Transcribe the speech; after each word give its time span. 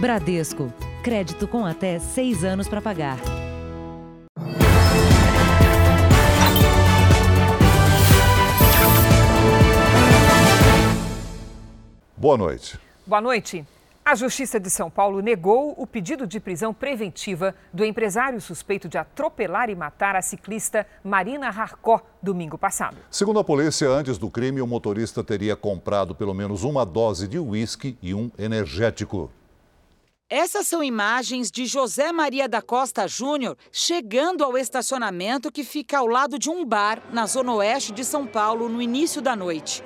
Bradesco. 0.00 0.72
Crédito 1.02 1.48
com 1.48 1.66
até 1.66 1.98
seis 1.98 2.44
anos 2.44 2.68
para 2.68 2.80
pagar. 2.80 3.18
Boa 12.16 12.36
noite. 12.36 12.78
Boa 13.04 13.20
noite. 13.20 13.66
A 14.04 14.14
Justiça 14.14 14.58
de 14.58 14.70
São 14.70 14.88
Paulo 14.88 15.20
negou 15.20 15.74
o 15.76 15.86
pedido 15.86 16.26
de 16.26 16.38
prisão 16.38 16.72
preventiva 16.72 17.54
do 17.72 17.84
empresário 17.84 18.40
suspeito 18.40 18.88
de 18.88 18.96
atropelar 18.96 19.68
e 19.68 19.74
matar 19.74 20.16
a 20.16 20.22
ciclista 20.22 20.86
Marina 21.02 21.48
Harcó 21.48 22.00
domingo 22.22 22.56
passado. 22.56 22.96
Segundo 23.10 23.40
a 23.40 23.44
polícia, 23.44 23.88
antes 23.88 24.16
do 24.16 24.30
crime, 24.30 24.62
o 24.62 24.66
motorista 24.66 25.22
teria 25.24 25.56
comprado 25.56 26.14
pelo 26.14 26.32
menos 26.32 26.62
uma 26.62 26.86
dose 26.86 27.26
de 27.26 27.38
uísque 27.38 27.98
e 28.00 28.14
um 28.14 28.30
energético. 28.38 29.30
Essas 30.30 30.66
são 30.66 30.84
imagens 30.84 31.50
de 31.50 31.64
José 31.64 32.12
Maria 32.12 32.46
da 32.46 32.60
Costa 32.60 33.08
Júnior 33.08 33.56
chegando 33.72 34.44
ao 34.44 34.58
estacionamento 34.58 35.50
que 35.50 35.64
fica 35.64 35.96
ao 35.96 36.06
lado 36.06 36.38
de 36.38 36.50
um 36.50 36.66
bar 36.66 37.02
na 37.10 37.26
zona 37.26 37.54
oeste 37.54 37.92
de 37.92 38.04
São 38.04 38.26
Paulo 38.26 38.68
no 38.68 38.82
início 38.82 39.22
da 39.22 39.34
noite. 39.34 39.82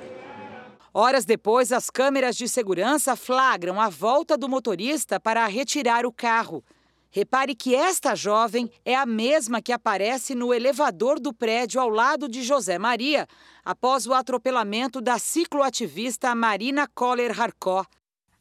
Horas 0.93 1.23
depois, 1.23 1.71
as 1.71 1.89
câmeras 1.89 2.35
de 2.35 2.49
segurança 2.49 3.15
flagram 3.15 3.79
a 3.79 3.87
volta 3.87 4.37
do 4.37 4.49
motorista 4.49 5.17
para 5.17 5.47
retirar 5.47 6.05
o 6.05 6.11
carro. 6.11 6.61
Repare 7.09 7.55
que 7.55 7.73
esta 7.73 8.13
jovem 8.13 8.69
é 8.83 8.95
a 8.95 9.05
mesma 9.05 9.61
que 9.61 9.71
aparece 9.71 10.35
no 10.35 10.53
elevador 10.53 11.21
do 11.21 11.31
prédio 11.33 11.79
ao 11.79 11.87
lado 11.87 12.27
de 12.27 12.43
José 12.43 12.77
Maria, 12.77 13.27
após 13.63 14.05
o 14.05 14.13
atropelamento 14.13 14.99
da 14.99 15.17
cicloativista 15.17 16.35
Marina 16.35 16.85
Coller 16.93 17.39
Harcó. 17.39 17.85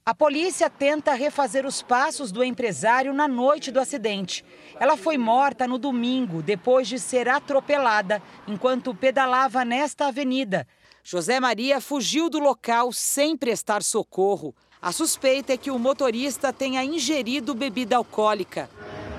A 0.05 0.13
polícia 0.13 0.69
tenta 0.69 1.15
refazer 1.15 1.65
os 1.65 1.81
passos 1.81 2.33
do 2.33 2.43
empresário 2.43 3.13
na 3.13 3.29
noite 3.29 3.71
do 3.71 3.79
acidente. 3.79 4.45
Ela 4.81 4.97
foi 4.97 5.17
morta 5.17 5.65
no 5.65 5.79
domingo, 5.79 6.43
depois 6.43 6.89
de 6.89 6.99
ser 6.99 7.29
atropelada, 7.29 8.21
enquanto 8.49 8.97
pedalava 8.97 9.65
nesta 9.65 10.09
avenida. 10.09 10.67
José 11.05 11.39
Maria 11.39 11.81
fugiu 11.81 12.29
do 12.29 12.41
local 12.41 12.93
sem 12.93 13.37
prestar 13.37 13.81
socorro. 13.81 14.53
A 14.81 14.91
suspeita 14.91 15.53
é 15.53 15.57
que 15.57 15.71
o 15.71 15.79
motorista 15.79 16.53
tenha 16.53 16.83
ingerido 16.83 17.55
bebida 17.55 17.97
alcoólica. 17.97 18.69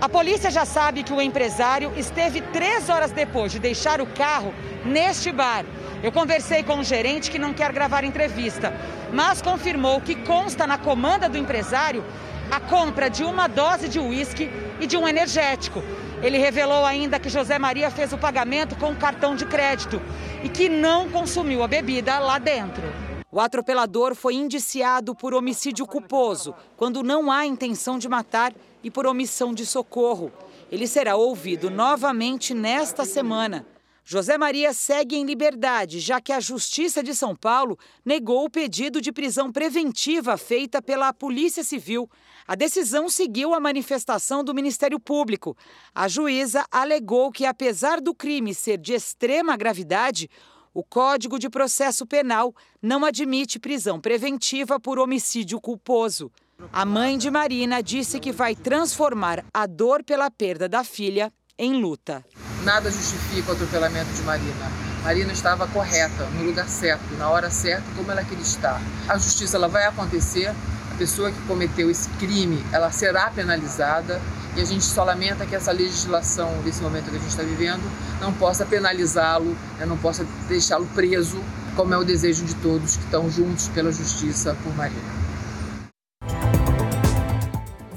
A 0.04 0.09
polícia 0.09 0.52
já 0.52 0.66
sabe 0.66 1.02
que 1.02 1.14
o 1.14 1.22
empresário 1.22 1.94
esteve 1.96 2.42
três 2.42 2.90
horas 2.90 3.14
depois 3.14 3.54
de 3.54 3.58
deixar 3.58 4.02
o 4.02 4.06
carro 4.06 4.54
neste 4.84 5.32
bar. 5.32 5.64
Eu 6.04 6.12
conversei 6.12 6.62
com 6.62 6.76
um 6.76 6.84
gerente 6.84 7.32
que 7.32 7.40
não 7.40 7.54
quer 7.54 7.72
gravar 7.72 8.04
entrevista, 8.04 8.74
mas 9.14 9.42
confirmou 9.42 10.02
que 10.02 10.14
consta 10.14 10.68
na 10.68 10.78
comanda 10.78 11.30
do 11.30 11.38
empresário 11.38 12.04
a 12.52 12.59
compra 12.59 13.09
de 13.09 13.24
uma 13.24 13.48
dose 13.48 13.88
de 13.88 13.98
uísque 13.98 14.52
e 14.81 14.86
de 14.86 14.98
um 14.98 15.08
energético. 15.08 15.81
Ele 16.22 16.38
revelou 16.38 16.84
ainda 16.86 17.18
que 17.18 17.30
José 17.30 17.58
Maria 17.58 17.90
fez 17.90 18.12
o 18.12 18.18
pagamento 18.18 18.76
com 18.76 18.94
cartão 18.94 19.38
de 19.38 19.46
crédito 19.46 20.02
e 20.44 20.50
que 20.50 20.68
não 20.68 21.09
consumiu 21.09 21.64
a 21.64 21.68
bebida 21.70 22.20
lá 22.20 22.40
dentro. 22.40 22.84
O 23.31 23.40
atropelador 23.40 24.14
foi 24.16 24.36
indiciado 24.36 25.16
por 25.16 25.34
homicídio 25.34 25.88
culposo, 25.88 26.54
quando 26.76 27.02
não 27.02 27.31
há 27.31 27.46
intenção 27.46 27.98
de 27.98 28.08
matar, 28.08 28.54
e 28.84 28.92
por 28.92 29.08
omissão 29.08 29.53
de 29.53 29.66
socorro. 29.66 30.31
Ele 30.72 30.88
será 30.88 31.16
ouvido 31.16 31.70
novamente 31.70 32.53
nesta 32.53 33.06
semana. 33.06 33.66
José 34.06 34.38
Maria 34.38 34.73
segue 34.73 35.16
em 35.16 35.25
liberdade, 35.25 36.00
já 36.02 36.20
que 36.20 36.34
a 36.34 36.40
Justiça 36.42 37.02
de 37.02 37.16
São 37.16 37.34
Paulo 37.34 37.80
negou 38.03 38.44
o 38.44 38.50
pedido 38.50 39.00
de 39.00 39.14
prisão 39.14 39.50
preventiva 39.50 40.36
feita 40.36 40.81
pela 40.81 41.14
Polícia 41.14 41.64
Civil. 41.64 42.09
A 42.45 42.53
decisão 42.53 43.08
seguiu 43.08 43.53
a 43.53 43.62
manifestação 43.62 44.44
do 44.44 44.53
Ministério 44.53 45.00
Público. 45.00 45.56
A 45.95 46.09
juíza 46.09 46.66
alegou 46.70 47.31
que, 47.31 47.45
apesar 47.45 48.02
do 48.02 48.14
crime 48.14 48.53
ser 48.53 48.78
de 48.78 48.94
extrema 48.94 49.56
gravidade, 49.56 50.29
o 50.74 50.84
Código 50.84 51.40
de 51.40 51.50
Processo 51.50 52.06
Penal 52.06 52.53
não 52.81 53.06
admite 53.06 53.58
prisão 53.58 54.02
preventiva 54.02 54.81
por 54.81 55.00
homicídio 55.00 55.62
culposo. 55.62 56.29
A 56.72 56.85
mãe 56.85 57.18
de 57.18 57.29
Marina 57.29 57.81
disse 57.81 58.19
que 58.19 58.31
vai 58.31 58.56
transformar 58.56 59.44
a 59.53 59.66
dor 59.66 60.03
pela 60.03 60.29
perda 60.29 60.69
da 60.69 60.84
filha 60.84 61.31
em 61.57 61.81
luta. 61.81 62.24
Nada 62.63 62.90
justifica 62.90 63.51
o 63.51 63.56
atropelamento 63.56 64.12
de 64.13 64.22
Marina. 64.22 64.72
Marina 65.03 65.34
estava 65.34 65.68
correta, 65.68 66.25
no 66.35 66.46
lugar 66.46 66.68
certo, 66.68 67.13
na 67.18 67.29
hora 67.29 67.50
certa, 67.50 67.84
como 67.96 68.09
ela 68.09 68.23
queria 68.23 68.44
estar. 68.44 68.81
A 69.09 69.18
justiça 69.18 69.57
ela 69.57 69.68
vai 69.68 69.85
acontecer, 69.85 70.47
a 70.47 70.96
pessoa 70.97 71.31
que 71.31 71.41
cometeu 71.41 71.90
esse 71.90 72.07
crime, 72.12 72.63
ela 72.72 72.91
será 72.91 73.29
penalizada 73.29 74.22
e 74.56 74.62
a 74.62 74.66
gente 74.66 74.85
só 74.85 75.03
lamenta 75.03 75.46
que 75.46 75.56
essa 75.56 75.72
legislação, 75.72 76.62
desse 76.63 76.81
momento 76.81 77.09
que 77.09 77.18
a 77.18 77.19
gente 77.19 77.29
está 77.29 77.44
vivendo, 77.44 77.84
não 78.22 78.31
possa 78.31 78.66
penalizá-lo, 78.66 79.57
né, 79.78 79.85
não 79.85 79.97
possa 79.97 80.25
deixá-lo 80.47 80.85
preso, 80.94 81.44
como 81.75 81.94
é 81.94 81.97
o 81.97 82.03
desejo 82.03 82.46
de 82.46 82.53
todos 82.56 82.96
que 82.96 83.03
estão 83.03 83.29
juntos 83.29 83.68
pela 83.69 83.91
justiça 83.91 84.56
por 84.63 84.73
Marina. 84.75 85.22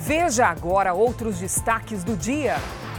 Veja 0.06 0.46
agora 0.46 0.94
outros 0.94 1.40
destaques 1.40 2.04
do 2.04 2.16
dia. 2.16 2.58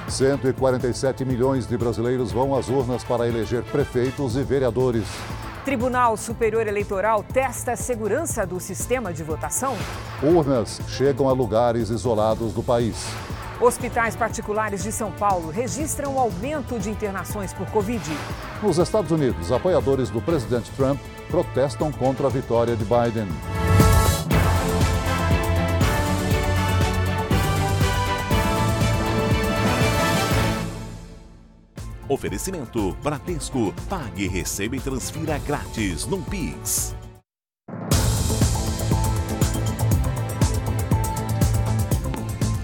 147 0.09 1.23
milhões 1.23 1.65
de 1.65 1.77
brasileiros 1.77 2.33
vão 2.33 2.53
às 2.53 2.67
urnas 2.67 3.01
para 3.01 3.25
eleger 3.25 3.63
prefeitos 3.63 4.35
e 4.35 4.43
vereadores. 4.43 5.05
Tribunal 5.63 6.17
Superior 6.17 6.67
Eleitoral 6.67 7.23
testa 7.23 7.71
a 7.71 7.75
segurança 7.77 8.45
do 8.45 8.59
sistema 8.59 9.13
de 9.13 9.23
votação. 9.23 9.77
Urnas 10.21 10.81
chegam 10.89 11.29
a 11.29 11.31
lugares 11.31 11.89
isolados 11.89 12.51
do 12.51 12.61
país. 12.61 13.05
Hospitais 13.61 14.13
particulares 14.13 14.83
de 14.83 14.91
São 14.91 15.09
Paulo 15.09 15.49
registram 15.49 16.15
o 16.15 16.19
aumento 16.19 16.77
de 16.77 16.89
internações 16.89 17.53
por 17.53 17.67
Covid. 17.71 18.03
Nos 18.61 18.79
Estados 18.79 19.11
Unidos, 19.11 19.49
apoiadores 19.53 20.09
do 20.09 20.21
presidente 20.21 20.69
Trump 20.71 20.99
protestam 21.29 21.89
contra 21.89 22.27
a 22.27 22.29
vitória 22.29 22.75
de 22.75 22.83
Biden. 22.83 23.29
Oferecimento 32.09 32.93
Bradesco. 33.03 33.73
Pague, 33.89 34.27
receba 34.27 34.75
e 34.75 34.79
transfira 34.79 35.37
grátis 35.39 36.05
no 36.05 36.21
Pix. 36.21 36.95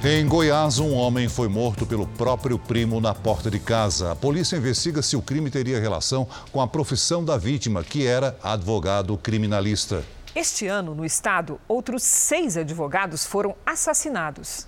Em 0.06 0.28
Goiás, 0.28 0.80
um 0.80 0.94
homem 0.94 1.30
foi 1.30 1.48
morto 1.48 1.86
pelo 1.86 2.06
próprio 2.06 2.60
primo 2.60 3.00
na 3.00 3.14
porta 3.14 3.50
de 3.50 3.58
casa. 3.58 4.12
A 4.12 4.16
polícia 4.16 4.58
investiga 4.58 5.02
se 5.02 5.16
o 5.16 5.22
crime 5.22 5.50
teria 5.50 5.80
relação 5.80 6.28
com 6.52 6.60
a 6.60 6.68
profissão 6.68 7.24
da 7.24 7.38
vítima, 7.38 7.82
que 7.86 8.06
era 8.06 8.38
advogado 8.44 9.18
criminalista. 9.18 10.04
Este 10.36 10.68
ano, 10.68 10.94
no 10.94 11.06
estado, 11.06 11.58
outros 11.70 12.04
seis 12.04 12.58
advogados 12.58 13.26
foram 13.26 13.56
assassinados. 13.66 14.68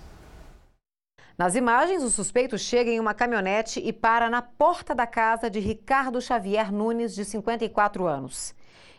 Nas 1.38 1.54
imagens, 1.54 2.02
o 2.02 2.08
suspeito 2.08 2.56
chega 2.56 2.90
em 2.90 2.98
uma 2.98 3.12
caminhonete 3.12 3.78
e 3.78 3.92
para 3.92 4.30
na 4.30 4.40
porta 4.40 4.94
da 4.94 5.06
casa 5.06 5.50
de 5.50 5.60
Ricardo 5.60 6.18
Xavier 6.18 6.72
Nunes, 6.72 7.14
de 7.14 7.26
54 7.26 8.06
anos. 8.06 8.54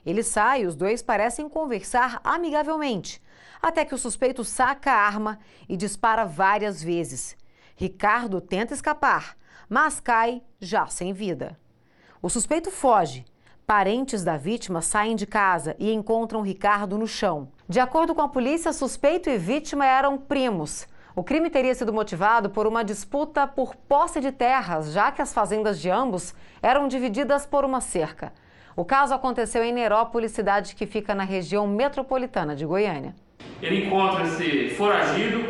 Ele 0.05 0.21
sai 0.21 0.61
e 0.61 0.67
os 0.67 0.75
dois 0.75 1.01
parecem 1.01 1.49
conversar 1.49 2.21
amigavelmente, 2.23 3.19
até 3.59 3.83
que 3.83 3.95
o 3.95 3.97
suspeito 3.97 4.43
saca 4.43 4.91
a 4.91 4.95
arma 4.95 5.39
e 5.67 5.75
dispara 5.75 6.25
várias 6.25 6.83
vezes. 6.83 7.35
Ricardo 7.75 8.39
tenta 8.39 8.75
escapar, 8.75 9.35
mas 9.67 9.99
cai 9.99 10.43
já 10.59 10.85
sem 10.85 11.13
vida. 11.13 11.57
O 12.21 12.29
suspeito 12.29 12.69
foge. 12.69 13.25
Parentes 13.65 14.23
da 14.23 14.37
vítima 14.37 14.81
saem 14.81 15.15
de 15.15 15.25
casa 15.25 15.75
e 15.79 15.91
encontram 15.91 16.41
Ricardo 16.41 16.99
no 16.99 17.07
chão. 17.07 17.51
De 17.67 17.79
acordo 17.79 18.13
com 18.13 18.21
a 18.21 18.29
polícia, 18.29 18.71
suspeito 18.71 19.27
e 19.27 19.39
vítima 19.39 19.87
eram 19.87 20.19
primos. 20.19 20.87
O 21.17 21.23
crime 21.23 21.49
teria 21.49 21.73
sido 21.73 21.91
motivado 21.91 22.47
por 22.47 22.67
uma 22.67 22.83
disputa 22.83 23.47
por 23.47 23.75
posse 23.75 24.21
de 24.21 24.31
terras, 24.31 24.91
já 24.91 25.11
que 25.11 25.19
as 25.19 25.33
fazendas 25.33 25.81
de 25.81 25.89
ambos 25.89 26.31
eram 26.61 26.87
divididas 26.87 27.43
por 27.43 27.65
uma 27.65 27.81
cerca. 27.81 28.31
O 28.75 28.85
caso 28.85 29.15
aconteceu 29.15 29.63
em 29.63 29.73
Nerópolis, 29.73 30.31
cidade 30.31 30.75
que 30.75 30.85
fica 30.85 31.15
na 31.15 31.23
região 31.23 31.65
metropolitana 31.67 32.55
de 32.55 32.67
Goiânia. 32.67 33.15
Ele 33.63 33.87
encontra-se 33.87 34.69
foragido, 34.77 35.43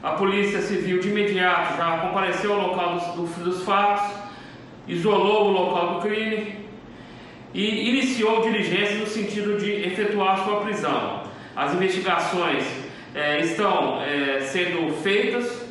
a 0.00 0.12
polícia 0.12 0.62
civil 0.62 1.00
de 1.00 1.08
imediato 1.08 1.76
já 1.76 1.98
compareceu 1.98 2.52
ao 2.52 2.68
local 2.68 2.94
dos, 3.16 3.34
dos 3.38 3.64
fatos, 3.64 4.16
isolou 4.86 5.48
o 5.48 5.50
local 5.50 5.94
do 5.94 6.02
crime 6.02 6.66
e 7.52 7.90
iniciou 7.90 8.42
diligências 8.42 9.00
no 9.00 9.06
sentido 9.08 9.58
de 9.58 9.72
efetuar 9.72 10.44
sua 10.44 10.60
prisão. 10.60 11.24
As 11.56 11.74
investigações 11.74 12.89
é, 13.14 13.40
estão 13.40 14.00
é, 14.02 14.40
sendo 14.40 14.92
feitas. 15.02 15.68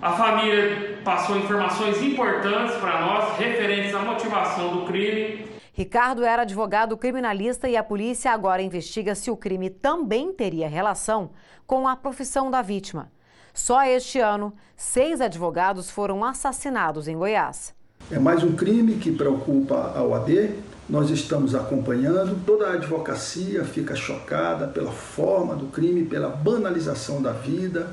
A 0.00 0.12
família 0.12 0.98
passou 1.04 1.36
informações 1.38 2.02
importantes 2.02 2.76
para 2.76 3.00
nós 3.00 3.38
referentes 3.38 3.94
à 3.94 4.00
motivação 4.00 4.76
do 4.76 4.86
crime. 4.86 5.46
Ricardo 5.72 6.24
era 6.24 6.42
advogado 6.42 6.96
criminalista 6.96 7.68
e 7.68 7.76
a 7.76 7.82
polícia 7.82 8.30
agora 8.30 8.62
investiga 8.62 9.14
se 9.14 9.30
o 9.30 9.36
crime 9.36 9.70
também 9.70 10.32
teria 10.32 10.68
relação 10.68 11.30
com 11.66 11.88
a 11.88 11.96
profissão 11.96 12.50
da 12.50 12.62
vítima. 12.62 13.10
Só 13.52 13.82
este 13.84 14.20
ano, 14.20 14.52
seis 14.76 15.20
advogados 15.20 15.90
foram 15.90 16.24
assassinados 16.24 17.08
em 17.08 17.16
Goiás. 17.16 17.74
É 18.10 18.18
mais 18.18 18.42
um 18.42 18.54
crime 18.54 18.96
que 18.96 19.10
preocupa 19.10 19.94
a 19.96 20.02
OAD. 20.02 20.54
Nós 20.88 21.10
estamos 21.10 21.54
acompanhando. 21.54 22.38
Toda 22.44 22.68
a 22.68 22.72
advocacia 22.74 23.64
fica 23.64 23.96
chocada 23.96 24.66
pela 24.66 24.92
forma 24.92 25.56
do 25.56 25.66
crime, 25.66 26.04
pela 26.04 26.28
banalização 26.28 27.22
da 27.22 27.32
vida, 27.32 27.88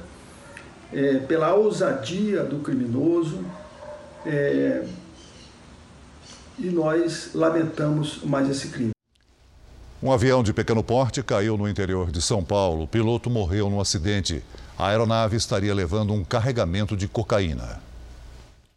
é, 0.91 1.19
pela 1.19 1.53
ousadia 1.53 2.43
do 2.43 2.59
criminoso. 2.59 3.43
É, 4.25 4.85
e 6.59 6.69
nós 6.69 7.31
lamentamos 7.33 8.23
mais 8.23 8.49
esse 8.49 8.67
crime. 8.67 8.91
Um 10.03 10.11
avião 10.11 10.44
de 10.44 10.51
pequeno 10.51 10.83
porte 10.83 11.21
caiu 11.21 11.57
no 11.57 11.69
interior 11.69 12.11
de 12.11 12.21
São 12.21 12.44
Paulo. 12.44 12.83
O 12.83 12.87
piloto 12.87 13.29
morreu 13.29 13.69
no 13.69 13.79
acidente. 13.79 14.44
A 14.77 14.87
aeronave 14.87 15.37
estaria 15.37 15.73
levando 15.73 16.11
um 16.11 16.23
carregamento 16.23 16.97
de 16.97 17.07
cocaína. 17.07 17.79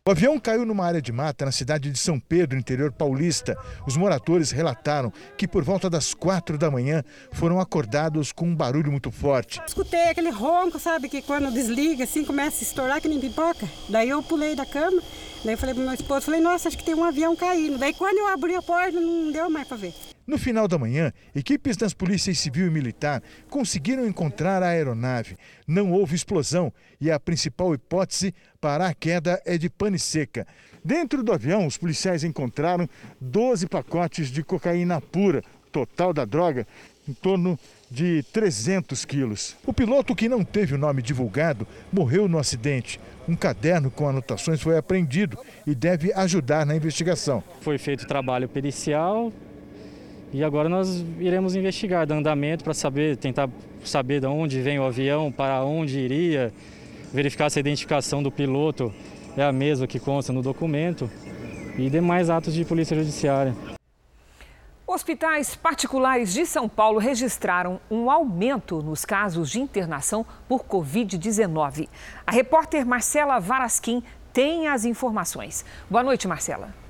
O 0.07 0.11
avião 0.11 0.39
caiu 0.39 0.67
numa 0.67 0.85
área 0.85 1.01
de 1.01 1.11
mata 1.11 1.47
na 1.47 1.51
cidade 1.51 1.91
de 1.91 1.99
São 1.99 2.21
Pedro, 2.21 2.59
interior 2.59 2.93
paulista. 2.93 3.57
Os 3.87 3.97
moradores 3.97 4.51
relataram 4.51 5.11
que 5.35 5.49
por 5.49 5.65
volta 5.65 5.89
das 5.89 6.13
quatro 6.13 6.59
da 6.59 6.71
manhã 6.71 7.03
foram 7.33 7.59
acordados 7.59 8.31
com 8.31 8.45
um 8.45 8.55
barulho 8.55 8.91
muito 8.91 9.11
forte. 9.11 9.63
Escutei 9.67 10.11
aquele 10.11 10.29
ronco, 10.29 10.79
sabe, 10.79 11.09
que 11.09 11.23
quando 11.23 11.51
desliga 11.51 12.05
assim 12.05 12.23
começa 12.23 12.63
a 12.63 12.67
estourar 12.67 13.01
que 13.01 13.09
nem 13.09 13.19
pipoca. 13.19 13.67
Daí 13.89 14.11
eu 14.11 14.23
pulei 14.23 14.55
da 14.55 14.67
cama, 14.67 15.03
daí 15.43 15.55
eu 15.55 15.59
falei 15.59 15.75
pro 15.75 15.83
meu 15.83 15.95
esposo, 15.95 16.27
falei, 16.27 16.43
nossa, 16.43 16.69
acho 16.69 16.77
que 16.77 16.85
tem 16.85 16.95
um 16.95 17.03
avião 17.03 17.35
caindo. 17.35 17.79
Daí 17.79 17.95
quando 17.95 18.19
eu 18.19 18.29
abri 18.29 18.55
a 18.55 18.61
porta 18.61 19.01
não 19.01 19.33
deu 19.33 19.49
mais 19.49 19.67
para 19.67 19.79
ver. 19.79 19.95
No 20.27 20.39
final 20.39 20.67
da 20.67 20.79
manhã, 20.79 21.13
equipes 21.35 21.77
das 21.77 21.93
polícias 21.93 22.39
civil 22.39 22.67
e 22.67 22.71
militar 22.71 23.23
conseguiram 23.51 24.07
encontrar 24.07 24.63
a 24.63 24.69
aeronave. 24.69 25.37
Não 25.67 25.93
houve 25.93 26.15
explosão 26.15 26.73
e 26.99 27.11
a 27.11 27.21
principal 27.21 27.75
hipótese 27.75 28.35
para 28.59 28.87
a 28.87 28.95
queda 28.95 29.41
é 29.45 29.59
de 29.59 29.69
pane 29.69 29.99
seca. 29.99 30.47
Dentro 30.83 31.23
do 31.23 31.33
avião, 31.33 31.67
os 31.67 31.77
policiais 31.77 32.25
encontraram 32.25 32.89
12 33.21 33.67
pacotes 33.67 34.29
de 34.29 34.43
cocaína 34.43 34.99
pura, 34.99 35.43
total 35.71 36.15
da 36.15 36.25
droga 36.25 36.67
em 37.07 37.13
torno 37.13 37.59
de 37.91 38.23
300 38.33 39.05
quilos. 39.05 39.57
O 39.67 39.73
piloto, 39.75 40.15
que 40.15 40.29
não 40.29 40.43
teve 40.43 40.75
o 40.75 40.79
nome 40.79 41.03
divulgado, 41.03 41.67
morreu 41.93 42.27
no 42.27 42.39
acidente. 42.39 42.99
Um 43.29 43.37
caderno 43.37 43.91
com 43.91 44.09
anotações 44.09 44.63
foi 44.63 44.79
apreendido 44.79 45.39
e 45.67 45.75
deve 45.75 46.13
ajudar 46.15 46.65
na 46.65 46.75
investigação. 46.75 47.43
Foi 47.61 47.77
feito 47.77 48.07
trabalho 48.07 48.49
pericial, 48.49 49.31
e 50.35 50.43
agora 50.43 50.69
nós 50.69 51.05
iremos 51.21 51.55
investigar 51.55 52.05
do 52.09 52.13
andamento 52.13 52.65
para 52.65 52.75
saber, 52.75 53.17
tentar 53.17 53.49
saber 53.85 54.21
de 54.21 54.27
onde 54.27 54.61
vem 54.61 54.81
o 54.81 54.85
avião, 54.85 55.31
para 55.31 55.63
onde 55.63 56.01
iria, 56.01 56.53
verificar 57.13 57.49
se 57.49 57.61
a 57.61 57.61
identificação 57.61 58.21
do 58.21 58.33
piloto 58.33 58.93
é 59.37 59.45
a 59.45 59.53
mesma 59.53 59.87
que 59.87 60.01
consta 60.01 60.33
no 60.33 60.43
documento 60.43 61.09
e 61.79 61.89
demais 61.89 62.31
atos 62.31 62.53
de 62.53 62.65
polícia 62.65 62.97
judiciária. 62.97 63.55
Hospitais 64.85 65.55
particulares 65.55 66.35
de 66.35 66.45
São 66.45 66.69
Paulo 66.69 66.99
registraram 66.99 67.81
um 67.89 68.11
aumento 68.11 68.83
nos 68.83 69.05
casos 69.05 69.49
de 69.49 69.61
internação 69.61 70.27
por 70.49 70.65
Covid-19. 70.65 71.89
A 72.27 72.33
repórter 72.33 72.85
Marcela 72.85 73.39
Varasquim 73.39 74.03
tem 74.33 74.67
as 74.67 74.85
informações. 74.85 75.65
Boa 75.89 76.03
noite, 76.03 76.27
Marcela. 76.27 76.84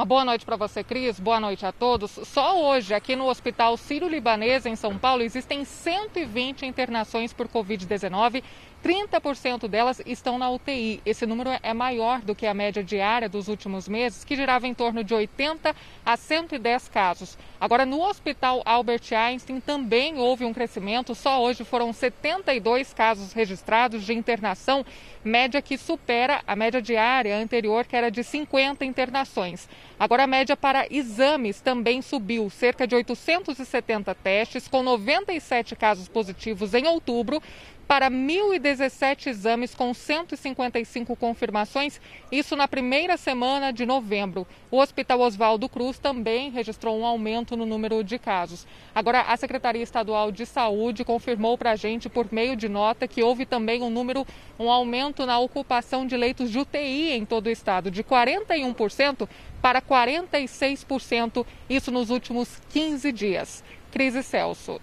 Uma 0.00 0.06
boa 0.06 0.24
noite 0.24 0.46
para 0.46 0.56
você, 0.56 0.82
Cris. 0.82 1.20
Boa 1.20 1.38
noite 1.38 1.66
a 1.66 1.72
todos. 1.72 2.12
Só 2.24 2.58
hoje, 2.58 2.94
aqui 2.94 3.14
no 3.14 3.28
Hospital 3.28 3.76
Sírio-Libanês, 3.76 4.64
em 4.64 4.74
São 4.74 4.96
Paulo, 4.96 5.22
existem 5.22 5.62
120 5.62 6.64
internações 6.64 7.34
por 7.34 7.46
Covid-19 7.46 8.42
30% 8.84 9.68
delas 9.68 10.00
estão 10.06 10.38
na 10.38 10.50
UTI. 10.50 11.00
Esse 11.04 11.26
número 11.26 11.50
é 11.62 11.74
maior 11.74 12.20
do 12.20 12.34
que 12.34 12.46
a 12.46 12.54
média 12.54 12.82
diária 12.82 13.28
dos 13.28 13.48
últimos 13.48 13.86
meses, 13.86 14.24
que 14.24 14.34
girava 14.34 14.66
em 14.66 14.74
torno 14.74 15.04
de 15.04 15.12
80 15.12 15.74
a 16.04 16.16
110 16.16 16.88
casos. 16.88 17.36
Agora, 17.60 17.84
no 17.84 18.00
Hospital 18.00 18.62
Albert 18.64 19.12
Einstein 19.12 19.60
também 19.60 20.18
houve 20.18 20.44
um 20.44 20.54
crescimento. 20.54 21.14
Só 21.14 21.42
hoje 21.42 21.62
foram 21.62 21.92
72 21.92 22.94
casos 22.94 23.32
registrados 23.32 24.04
de 24.04 24.14
internação, 24.14 24.84
média 25.22 25.60
que 25.60 25.76
supera 25.76 26.42
a 26.46 26.56
média 26.56 26.80
diária 26.80 27.36
anterior, 27.36 27.84
que 27.84 27.96
era 27.96 28.10
de 28.10 28.24
50 28.24 28.84
internações. 28.84 29.68
Agora, 29.98 30.24
a 30.24 30.26
média 30.26 30.56
para 30.56 30.86
exames 30.90 31.60
também 31.60 32.00
subiu, 32.00 32.48
cerca 32.48 32.86
de 32.86 32.94
870 32.94 34.14
testes, 34.14 34.66
com 34.66 34.82
97 34.82 35.76
casos 35.76 36.08
positivos 36.08 36.72
em 36.72 36.86
outubro 36.86 37.42
para 37.90 38.08
1.017 38.08 39.26
exames 39.26 39.74
com 39.74 39.92
155 39.92 41.16
confirmações, 41.16 42.00
isso 42.30 42.54
na 42.54 42.68
primeira 42.68 43.16
semana 43.16 43.72
de 43.72 43.84
novembro. 43.84 44.46
O 44.70 44.78
Hospital 44.78 45.18
Oswaldo 45.18 45.68
Cruz 45.68 45.98
também 45.98 46.52
registrou 46.52 46.96
um 46.96 47.04
aumento 47.04 47.56
no 47.56 47.66
número 47.66 48.04
de 48.04 48.16
casos. 48.16 48.64
Agora, 48.94 49.22
a 49.22 49.36
Secretaria 49.36 49.82
Estadual 49.82 50.30
de 50.30 50.46
Saúde 50.46 51.04
confirmou 51.04 51.58
para 51.58 51.72
a 51.72 51.74
gente, 51.74 52.08
por 52.08 52.32
meio 52.32 52.54
de 52.54 52.68
nota, 52.68 53.08
que 53.08 53.24
houve 53.24 53.44
também 53.44 53.82
um 53.82 53.90
número, 53.90 54.24
um 54.56 54.70
aumento 54.70 55.26
na 55.26 55.40
ocupação 55.40 56.06
de 56.06 56.16
leitos 56.16 56.48
de 56.48 56.60
UTI 56.60 57.10
em 57.10 57.24
todo 57.24 57.48
o 57.48 57.50
estado, 57.50 57.90
de 57.90 58.04
41% 58.04 59.28
para 59.60 59.82
46%, 59.82 61.44
isso 61.68 61.90
nos 61.90 62.08
últimos 62.08 62.62
15 62.68 63.10
dias. 63.10 63.64
Crise 63.90 64.22
Celso. 64.22 64.80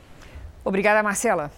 Obrigada, 0.65 1.01
Marcela. 1.01 1.49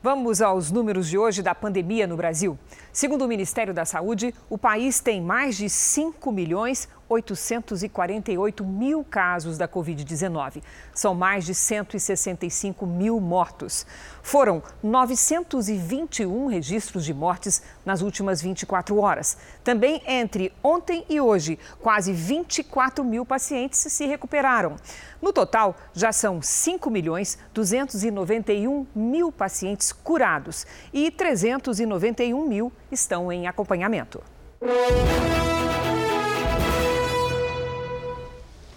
Vamos 0.00 0.40
aos 0.40 0.70
números 0.70 1.08
de 1.08 1.18
hoje 1.18 1.42
da 1.42 1.56
pandemia 1.56 2.06
no 2.06 2.16
Brasil. 2.16 2.56
Segundo 2.92 3.24
o 3.24 3.28
Ministério 3.28 3.74
da 3.74 3.84
Saúde, 3.84 4.32
o 4.48 4.56
país 4.56 5.00
tem 5.00 5.20
mais 5.20 5.56
de 5.56 5.68
5 5.68 6.30
milhões 6.30 6.88
848 7.08 8.64
mil 8.64 9.04
casos 9.04 9.56
da 9.56 9.66
Covid-19. 9.66 10.62
São 10.94 11.14
mais 11.14 11.44
de 11.44 11.54
165 11.54 12.86
mil 12.86 13.18
mortos. 13.20 13.86
Foram 14.22 14.62
921 14.82 16.46
registros 16.46 17.04
de 17.04 17.14
mortes 17.14 17.62
nas 17.84 18.02
últimas 18.02 18.42
24 18.42 18.98
horas. 18.98 19.38
Também 19.64 20.02
entre 20.06 20.52
ontem 20.62 21.04
e 21.08 21.20
hoje, 21.20 21.58
quase 21.80 22.12
24 22.12 23.04
mil 23.04 23.24
pacientes 23.24 23.78
se 23.78 24.06
recuperaram. 24.06 24.76
No 25.20 25.32
total, 25.32 25.76
já 25.92 26.12
são 26.12 26.40
5 26.40 26.90
milhões 26.90 27.38
291 27.52 28.86
mil 28.94 29.32
pacientes 29.32 29.92
curados 29.92 30.66
e 30.92 31.10
391 31.10 32.46
mil 32.46 32.72
estão 32.90 33.32
em 33.32 33.46
acompanhamento. 33.46 34.22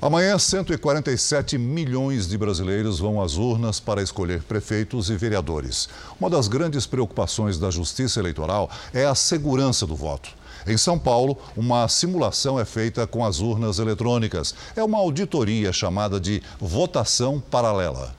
Amanhã, 0.02 0.40
147 0.40 1.60
milhões 1.60 2.28
de 2.28 2.36
brasileiros 2.36 2.98
vão 2.98 3.22
às 3.22 3.38
urnas 3.38 3.80
para 3.80 4.02
escolher 4.02 4.42
prefeitos 4.42 5.12
e 5.12 5.16
vereadores. 5.16 5.88
Uma 6.20 6.28
das 6.28 6.48
grandes 6.48 6.88
preocupações 6.88 7.60
da 7.60 7.70
Justiça 7.70 8.20
Eleitoral 8.20 8.68
é 8.96 9.06
a 9.06 9.14
segurança 9.14 9.86
do 9.86 9.96
voto. 9.96 10.32
Em 10.66 10.76
São 10.76 10.98
Paulo, 10.98 11.38
uma 11.56 11.88
simulação 11.88 12.60
é 12.60 12.66
feita 12.66 13.06
com 13.06 13.24
as 13.24 13.40
urnas 13.42 13.78
eletrônicas. 13.78 14.56
É 14.76 14.84
uma 14.84 14.98
auditoria 14.98 15.72
chamada 15.72 16.20
de 16.20 16.42
votação 16.60 17.40
paralela. 17.40 18.16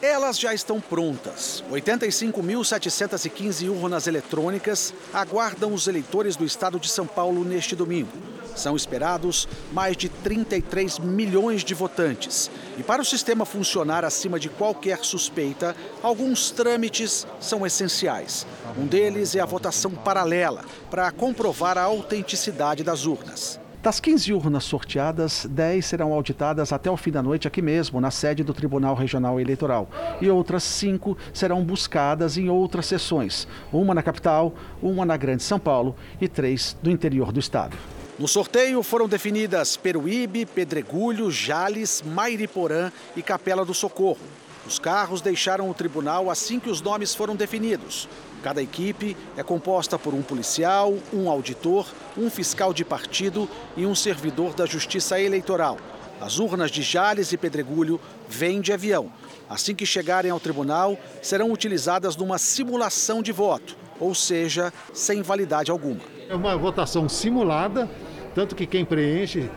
Elas 0.00 0.38
já 0.38 0.54
estão 0.54 0.80
prontas. 0.80 1.62
85.715 1.70 3.68
urnas 3.68 4.06
eletrônicas 4.06 4.94
aguardam 5.12 5.74
os 5.74 5.86
eleitores 5.86 6.34
do 6.34 6.46
estado 6.46 6.80
de 6.80 6.88
São 6.88 7.06
Paulo 7.06 7.44
neste 7.44 7.76
domingo. 7.76 8.08
São 8.56 8.74
esperados 8.74 9.46
mais 9.72 9.96
de 9.96 10.08
33 10.08 10.98
milhões 10.98 11.62
de 11.62 11.74
votantes. 11.74 12.50
E 12.76 12.82
para 12.82 13.02
o 13.02 13.04
sistema 13.04 13.44
funcionar 13.44 14.04
acima 14.04 14.40
de 14.40 14.48
qualquer 14.48 15.04
suspeita, 15.04 15.76
alguns 16.02 16.50
trâmites 16.50 17.26
são 17.38 17.64
essenciais. 17.64 18.46
Um 18.76 18.86
deles 18.86 19.36
é 19.36 19.40
a 19.40 19.46
votação 19.46 19.92
paralela, 19.92 20.64
para 20.90 21.10
comprovar 21.10 21.78
a 21.78 21.82
autenticidade 21.82 22.82
das 22.82 23.06
urnas. 23.06 23.60
Das 23.86 24.00
15 24.00 24.32
urnas 24.32 24.64
sorteadas, 24.64 25.46
10 25.48 25.86
serão 25.86 26.12
auditadas 26.12 26.72
até 26.72 26.90
o 26.90 26.96
fim 26.96 27.12
da 27.12 27.22
noite 27.22 27.46
aqui 27.46 27.62
mesmo, 27.62 28.00
na 28.00 28.10
sede 28.10 28.42
do 28.42 28.52
Tribunal 28.52 28.96
Regional 28.96 29.38
Eleitoral. 29.38 29.88
E 30.20 30.28
outras 30.28 30.64
5 30.64 31.16
serão 31.32 31.64
buscadas 31.64 32.36
em 32.36 32.48
outras 32.48 32.86
sessões, 32.86 33.46
uma 33.72 33.94
na 33.94 34.02
capital, 34.02 34.52
uma 34.82 35.06
na 35.06 35.16
Grande 35.16 35.44
São 35.44 35.60
Paulo 35.60 35.94
e 36.20 36.26
três 36.26 36.76
no 36.82 36.90
interior 36.90 37.30
do 37.30 37.38
estado. 37.38 37.76
No 38.18 38.26
sorteio 38.26 38.82
foram 38.82 39.06
definidas 39.06 39.76
Peruíbe, 39.76 40.46
Pedregulho, 40.46 41.30
Jales, 41.30 42.02
Mairiporã 42.02 42.90
e 43.14 43.22
Capela 43.22 43.62
do 43.62 43.74
Socorro. 43.74 44.24
Os 44.66 44.78
carros 44.78 45.20
deixaram 45.20 45.68
o 45.68 45.74
tribunal 45.74 46.30
assim 46.30 46.58
que 46.58 46.70
os 46.70 46.80
nomes 46.80 47.14
foram 47.14 47.36
definidos. 47.36 48.08
Cada 48.42 48.62
equipe 48.62 49.14
é 49.36 49.42
composta 49.42 49.98
por 49.98 50.14
um 50.14 50.22
policial, 50.22 50.94
um 51.12 51.28
auditor, 51.28 51.86
um 52.16 52.30
fiscal 52.30 52.72
de 52.72 52.86
partido 52.86 53.46
e 53.76 53.84
um 53.84 53.94
servidor 53.94 54.54
da 54.54 54.64
Justiça 54.64 55.20
Eleitoral. 55.20 55.76
As 56.18 56.38
urnas 56.38 56.70
de 56.70 56.80
Jales 56.80 57.32
e 57.32 57.36
Pedregulho 57.36 58.00
vêm 58.26 58.62
de 58.62 58.72
avião. 58.72 59.12
Assim 59.46 59.74
que 59.74 59.84
chegarem 59.84 60.30
ao 60.30 60.40
tribunal, 60.40 60.98
serão 61.20 61.52
utilizadas 61.52 62.16
numa 62.16 62.38
simulação 62.38 63.20
de 63.20 63.30
voto, 63.30 63.76
ou 64.00 64.14
seja, 64.14 64.72
sem 64.94 65.20
validade 65.20 65.70
alguma. 65.70 66.15
É 66.28 66.34
uma 66.34 66.56
votação 66.56 67.08
simulada, 67.08 67.88
tanto 68.34 68.54
que 68.54 68.66
quem 68.66 68.84
preenche 68.84 69.50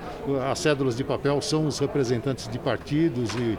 as 0.50 0.60
cédulas 0.60 0.96
de 0.96 1.04
papel 1.04 1.42
são 1.42 1.68
os 1.68 1.80
representantes 1.80 2.48
de 2.48 2.60
partidos 2.60 3.34
e 3.36 3.58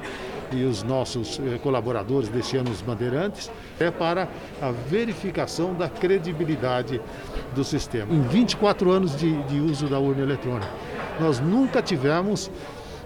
e 0.52 0.64
os 0.64 0.82
nossos 0.82 1.38
eh, 1.38 1.58
colaboradores 1.62 2.28
deste 2.28 2.56
ano, 2.56 2.70
os 2.70 2.82
bandeirantes, 2.82 3.50
é 3.78 3.90
para 3.90 4.28
a 4.60 4.70
verificação 4.70 5.74
da 5.74 5.88
credibilidade 5.88 7.00
do 7.54 7.64
sistema. 7.64 8.12
Em 8.12 8.22
24 8.22 8.90
anos 8.90 9.16
de, 9.16 9.42
de 9.44 9.60
uso 9.60 9.86
da 9.86 9.98
urna 9.98 10.22
eletrônica, 10.22 10.70
nós 11.20 11.40
nunca 11.40 11.82
tivemos 11.82 12.50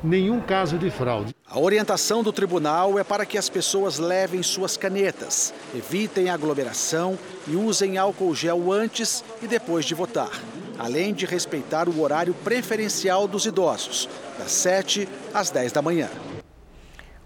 nenhum 0.03 0.41
caso 0.41 0.79
de 0.79 0.91
fraude. 0.91 1.35
A 1.55 1.61
orientação 1.61 2.21
do 2.21 2.33
tribunal 2.33 2.99
é 2.99 3.05
para 3.05 3.25
que 3.25 3.39
as 3.39 3.49
pessoas 3.49 4.01
levem 4.01 4.43
suas 4.43 4.77
canetas, 4.77 5.55
evitem 5.73 6.29
aglomeração 6.29 7.17
e 7.47 7.55
usem 7.55 7.97
álcool 7.97 8.35
gel 8.35 8.73
antes 8.73 9.23
e 9.41 9.47
depois 9.47 9.85
de 9.85 9.95
votar, 9.95 10.33
além 10.77 11.15
de 11.15 11.25
respeitar 11.25 11.89
o 11.89 12.01
horário 12.01 12.35
preferencial 12.43 13.29
dos 13.29 13.47
idosos, 13.47 14.09
das 14.37 14.51
7 14.51 15.09
às 15.33 15.49
10 15.51 15.71
da 15.71 15.81
manhã. 15.81 16.11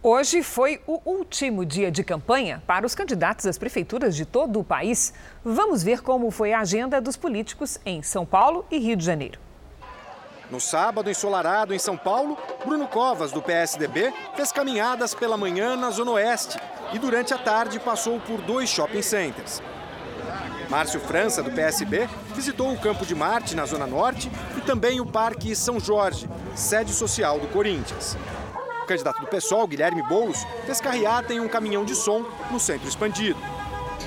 Hoje 0.02 0.42
foi 0.42 0.82
o 0.86 1.00
último 1.06 1.64
dia 1.64 1.90
de 1.90 2.04
campanha 2.04 2.62
para 2.66 2.84
os 2.84 2.94
candidatos 2.94 3.46
às 3.46 3.56
prefeituras 3.56 4.14
de 4.14 4.26
todo 4.26 4.60
o 4.60 4.64
país. 4.64 5.14
Vamos 5.42 5.82
ver 5.82 6.02
como 6.02 6.30
foi 6.30 6.52
a 6.52 6.60
agenda 6.60 7.00
dos 7.00 7.16
políticos 7.16 7.80
em 7.82 8.02
São 8.02 8.26
Paulo 8.26 8.66
e 8.70 8.76
Rio 8.76 8.94
de 8.94 9.06
Janeiro. 9.06 9.47
No 10.50 10.60
sábado, 10.60 11.10
ensolarado 11.10 11.74
em 11.74 11.78
São 11.78 11.96
Paulo, 11.96 12.36
Bruno 12.64 12.86
Covas, 12.88 13.32
do 13.32 13.42
PSDB, 13.42 14.12
fez 14.34 14.50
caminhadas 14.50 15.14
pela 15.14 15.36
manhã 15.36 15.76
na 15.76 15.90
Zona 15.90 16.12
Oeste 16.12 16.58
e 16.92 16.98
durante 16.98 17.34
a 17.34 17.38
tarde 17.38 17.78
passou 17.78 18.18
por 18.20 18.40
dois 18.40 18.68
shopping 18.68 19.02
centers. 19.02 19.62
Márcio 20.70 21.00
França, 21.00 21.42
do 21.42 21.50
PSB, 21.50 22.08
visitou 22.34 22.72
o 22.72 22.78
Campo 22.78 23.04
de 23.04 23.14
Marte, 23.14 23.56
na 23.56 23.64
Zona 23.64 23.86
Norte, 23.86 24.30
e 24.56 24.60
também 24.60 25.00
o 25.00 25.06
Parque 25.06 25.56
São 25.56 25.80
Jorge, 25.80 26.28
sede 26.54 26.92
social 26.92 27.38
do 27.38 27.48
Corinthians 27.48 28.16
candidato 28.88 29.20
do 29.20 29.26
PSOL, 29.26 29.66
Guilherme 29.66 30.02
Boulos, 30.02 30.44
fez 30.64 30.80
carreata 30.80 31.34
em 31.34 31.40
um 31.40 31.46
caminhão 31.46 31.84
de 31.84 31.94
som 31.94 32.24
no 32.50 32.58
centro 32.58 32.88
expandido. 32.88 33.38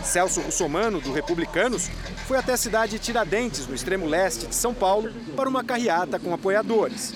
Celso 0.03 0.41
Russomano, 0.41 0.99
do 0.99 1.11
Republicanos, 1.11 1.89
foi 2.27 2.37
até 2.37 2.53
a 2.53 2.57
cidade 2.57 2.93
de 2.93 2.99
Tiradentes, 2.99 3.67
no 3.67 3.75
extremo 3.75 4.05
leste 4.05 4.47
de 4.47 4.55
São 4.55 4.73
Paulo, 4.73 5.11
para 5.35 5.49
uma 5.49 5.63
carreata 5.63 6.19
com 6.19 6.33
apoiadores. 6.33 7.13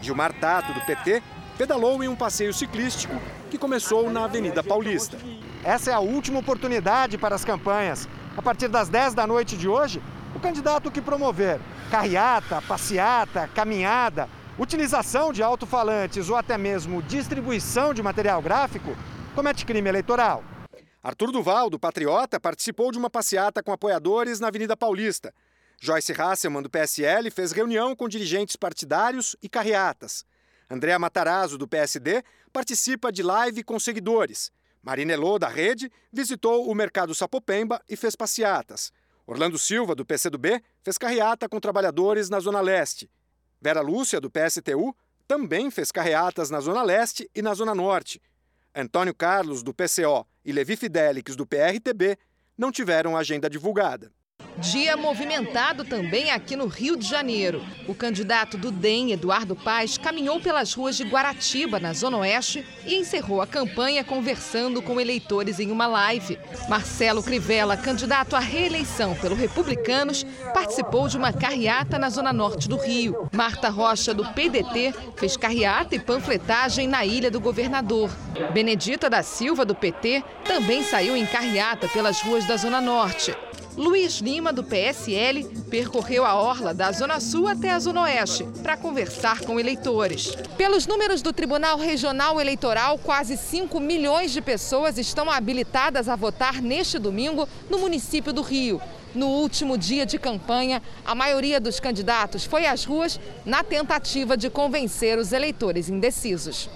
Gilmar 0.00 0.32
Tato, 0.32 0.72
do 0.72 0.80
PT, 0.82 1.22
pedalou 1.58 2.02
em 2.02 2.08
um 2.08 2.16
passeio 2.16 2.52
ciclístico 2.52 3.14
que 3.50 3.58
começou 3.58 4.10
na 4.10 4.24
Avenida 4.24 4.62
Paulista. 4.62 5.18
Essa 5.62 5.90
é 5.90 5.94
a 5.94 6.00
última 6.00 6.38
oportunidade 6.38 7.18
para 7.18 7.34
as 7.34 7.44
campanhas. 7.44 8.08
A 8.36 8.42
partir 8.42 8.68
das 8.68 8.88
10 8.88 9.14
da 9.14 9.26
noite 9.26 9.56
de 9.56 9.68
hoje, 9.68 10.02
o 10.34 10.40
candidato 10.40 10.90
que 10.90 11.02
promover 11.02 11.60
carreata, 11.90 12.62
passeata, 12.62 13.48
caminhada 13.54 14.28
utilização 14.60 15.32
de 15.32 15.42
alto-falantes 15.42 16.28
ou 16.28 16.36
até 16.36 16.58
mesmo 16.58 17.02
distribuição 17.02 17.94
de 17.94 18.02
material 18.02 18.42
gráfico 18.42 18.94
comete 19.34 19.64
crime 19.64 19.88
eleitoral. 19.88 20.44
Arthur 21.02 21.32
Duval, 21.32 21.70
do 21.70 21.78
Patriota, 21.78 22.38
participou 22.38 22.92
de 22.92 22.98
uma 22.98 23.08
passeata 23.08 23.62
com 23.62 23.72
apoiadores 23.72 24.38
na 24.38 24.48
Avenida 24.48 24.76
Paulista. 24.76 25.32
Joyce 25.80 26.12
Hasselmann, 26.12 26.62
do 26.62 26.68
PSL, 26.68 27.30
fez 27.30 27.52
reunião 27.52 27.96
com 27.96 28.06
dirigentes 28.06 28.54
partidários 28.54 29.34
e 29.42 29.48
carreatas. 29.48 30.26
Andréa 30.70 30.98
Matarazzo, 30.98 31.56
do 31.56 31.66
PSD, 31.66 32.22
participa 32.52 33.10
de 33.10 33.22
live 33.22 33.64
com 33.64 33.80
seguidores. 33.80 34.52
Marina 34.82 35.14
Elô, 35.14 35.38
da 35.38 35.48
Rede, 35.48 35.90
visitou 36.12 36.70
o 36.70 36.74
Mercado 36.74 37.14
Sapopemba 37.14 37.80
e 37.88 37.96
fez 37.96 38.14
passeatas. 38.14 38.92
Orlando 39.26 39.58
Silva, 39.58 39.94
do 39.94 40.04
PCdoB, 40.04 40.62
fez 40.82 40.98
carreata 40.98 41.48
com 41.48 41.58
trabalhadores 41.58 42.28
na 42.28 42.40
Zona 42.40 42.60
Leste. 42.60 43.10
Vera 43.58 43.80
Lúcia, 43.80 44.20
do 44.20 44.30
PSTU, 44.30 44.94
também 45.26 45.70
fez 45.70 45.90
carreatas 45.90 46.50
na 46.50 46.60
Zona 46.60 46.82
Leste 46.82 47.30
e 47.34 47.40
na 47.40 47.54
Zona 47.54 47.74
Norte. 47.74 48.20
Antônio 48.74 49.14
Carlos, 49.14 49.62
do 49.62 49.74
PCO, 49.74 50.26
e 50.50 50.52
Levi 50.52 50.76
Fidelix, 50.76 51.36
do 51.36 51.46
PRTB, 51.46 52.18
não 52.58 52.72
tiveram 52.72 53.16
agenda 53.16 53.48
divulgada. 53.48 54.12
Dia 54.60 54.94
movimentado 54.94 55.84
também 55.84 56.30
aqui 56.30 56.54
no 56.54 56.66
Rio 56.66 56.94
de 56.94 57.08
Janeiro. 57.08 57.64
O 57.88 57.94
candidato 57.94 58.58
do 58.58 58.70
DEM, 58.70 59.10
Eduardo 59.12 59.56
Paes, 59.56 59.96
caminhou 59.96 60.38
pelas 60.38 60.74
ruas 60.74 60.98
de 60.98 61.04
Guaratiba, 61.04 61.80
na 61.80 61.94
Zona 61.94 62.18
Oeste, 62.18 62.66
e 62.84 62.96
encerrou 62.96 63.40
a 63.40 63.46
campanha 63.46 64.04
conversando 64.04 64.82
com 64.82 65.00
eleitores 65.00 65.60
em 65.60 65.70
uma 65.70 65.86
live. 65.86 66.38
Marcelo 66.68 67.22
Crivella, 67.22 67.74
candidato 67.74 68.36
à 68.36 68.38
reeleição 68.38 69.14
pelo 69.14 69.34
Republicanos, 69.34 70.26
participou 70.52 71.08
de 71.08 71.16
uma 71.16 71.32
carreata 71.32 71.98
na 71.98 72.10
Zona 72.10 72.32
Norte 72.32 72.68
do 72.68 72.76
Rio. 72.76 73.30
Marta 73.32 73.70
Rocha, 73.70 74.12
do 74.12 74.26
PDT, 74.26 74.92
fez 75.16 75.38
carreata 75.38 75.94
e 75.94 75.98
panfletagem 75.98 76.86
na 76.86 77.06
Ilha 77.06 77.30
do 77.30 77.40
Governador. 77.40 78.10
Benedita 78.52 79.08
da 79.08 79.22
Silva, 79.22 79.64
do 79.64 79.74
PT, 79.74 80.22
também 80.44 80.82
saiu 80.82 81.16
em 81.16 81.24
carreata 81.24 81.88
pelas 81.88 82.20
ruas 82.20 82.44
da 82.46 82.58
Zona 82.58 82.80
Norte. 82.80 83.34
Luiz 83.76 84.18
Lima, 84.18 84.52
do 84.52 84.64
PSL, 84.64 85.44
percorreu 85.70 86.24
a 86.24 86.34
orla 86.34 86.74
da 86.74 86.90
Zona 86.90 87.20
Sul 87.20 87.46
até 87.46 87.70
a 87.70 87.78
Zona 87.78 88.02
Oeste 88.02 88.44
para 88.62 88.76
conversar 88.76 89.40
com 89.40 89.60
eleitores. 89.60 90.34
Pelos 90.56 90.86
números 90.86 91.22
do 91.22 91.32
Tribunal 91.32 91.78
Regional 91.78 92.40
Eleitoral, 92.40 92.98
quase 92.98 93.36
5 93.36 93.78
milhões 93.78 94.32
de 94.32 94.40
pessoas 94.40 94.98
estão 94.98 95.30
habilitadas 95.30 96.08
a 96.08 96.16
votar 96.16 96.60
neste 96.60 96.98
domingo 96.98 97.48
no 97.70 97.78
município 97.78 98.32
do 98.32 98.42
Rio. 98.42 98.80
No 99.14 99.26
último 99.26 99.78
dia 99.78 100.04
de 100.04 100.18
campanha, 100.18 100.82
a 101.04 101.14
maioria 101.14 101.60
dos 101.60 101.78
candidatos 101.80 102.44
foi 102.44 102.66
às 102.66 102.84
ruas 102.84 103.20
na 103.44 103.62
tentativa 103.62 104.36
de 104.36 104.50
convencer 104.50 105.18
os 105.18 105.32
eleitores 105.32 105.88
indecisos. 105.88 106.68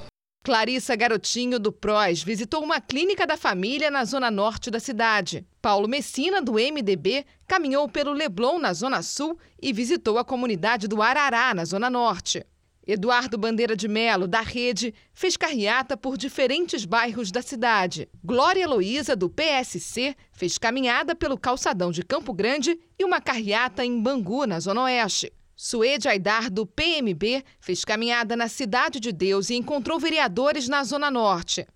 Clarissa 0.44 0.94
Garotinho, 0.94 1.58
do 1.58 1.72
PROS, 1.72 2.22
visitou 2.22 2.62
uma 2.62 2.78
clínica 2.78 3.26
da 3.26 3.34
família 3.34 3.90
na 3.90 4.04
zona 4.04 4.30
norte 4.30 4.70
da 4.70 4.78
cidade. 4.78 5.42
Paulo 5.62 5.88
Messina, 5.88 6.42
do 6.42 6.56
MDB, 6.56 7.24
caminhou 7.46 7.88
pelo 7.88 8.12
Leblon, 8.12 8.58
na 8.58 8.74
zona 8.74 9.00
sul, 9.00 9.38
e 9.60 9.72
visitou 9.72 10.18
a 10.18 10.24
comunidade 10.24 10.86
do 10.86 11.00
Arará, 11.00 11.54
na 11.54 11.64
zona 11.64 11.88
norte. 11.88 12.44
Eduardo 12.86 13.38
Bandeira 13.38 13.74
de 13.74 13.88
Melo, 13.88 14.28
da 14.28 14.42
Rede, 14.42 14.92
fez 15.14 15.34
carreata 15.34 15.96
por 15.96 16.18
diferentes 16.18 16.84
bairros 16.84 17.30
da 17.30 17.40
cidade. 17.40 18.06
Glória 18.22 18.64
Heloísa, 18.64 19.16
do 19.16 19.30
PSC, 19.30 20.14
fez 20.30 20.58
caminhada 20.58 21.14
pelo 21.14 21.38
calçadão 21.38 21.90
de 21.90 22.02
Campo 22.02 22.34
Grande 22.34 22.78
e 22.98 23.04
uma 23.06 23.18
carreata 23.18 23.82
em 23.82 23.98
Bangu, 23.98 24.46
na 24.46 24.60
Zona 24.60 24.82
Oeste. 24.82 25.32
Suede 25.56 26.08
Aidar, 26.08 26.50
do 26.50 26.66
PMB, 26.66 27.44
fez 27.60 27.84
caminhada 27.84 28.36
na 28.36 28.48
Cidade 28.48 28.98
de 28.98 29.12
Deus 29.12 29.50
e 29.50 29.54
encontrou 29.54 30.00
vereadores 30.00 30.68
na 30.68 30.82
Zona 30.82 31.10
Norte. 31.10 31.66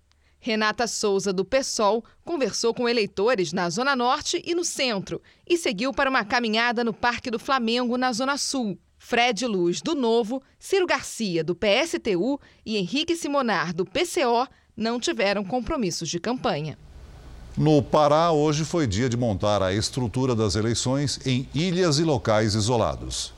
Renata 0.41 0.87
Souza, 0.87 1.33
do 1.33 1.45
PSOL, 1.45 2.03
conversou 2.23 2.73
com 2.73 2.87
eleitores 2.87 3.51
na 3.53 3.69
Zona 3.69 3.95
Norte 3.95 4.41
e 4.45 4.53
no 4.55 4.63
Centro 4.63 5.21
e 5.47 5.57
seguiu 5.57 5.93
para 5.93 6.09
uma 6.09 6.23
caminhada 6.23 6.83
no 6.83 6.93
Parque 6.93 7.31
do 7.31 7.39
Flamengo, 7.39 7.97
na 7.97 8.11
Zona 8.11 8.37
Sul. 8.37 8.77
Fred 8.97 9.45
Luz, 9.45 9.81
do 9.81 9.95
Novo, 9.95 10.41
Ciro 10.59 10.85
Garcia, 10.85 11.41
do 11.41 11.55
PSTU 11.55 12.39
e 12.65 12.77
Henrique 12.77 13.15
Simonar, 13.15 13.73
do 13.73 13.85
PCO, 13.85 14.45
não 14.75 14.99
tiveram 14.99 15.43
compromissos 15.43 16.09
de 16.09 16.19
campanha. 16.19 16.77
No 17.57 17.81
Pará, 17.81 18.31
hoje 18.31 18.63
foi 18.63 18.85
dia 18.85 19.09
de 19.09 19.17
montar 19.17 19.63
a 19.63 19.73
estrutura 19.73 20.35
das 20.35 20.55
eleições 20.55 21.19
em 21.25 21.47
ilhas 21.53 21.97
e 21.97 22.03
locais 22.03 22.55
isolados. 22.55 23.33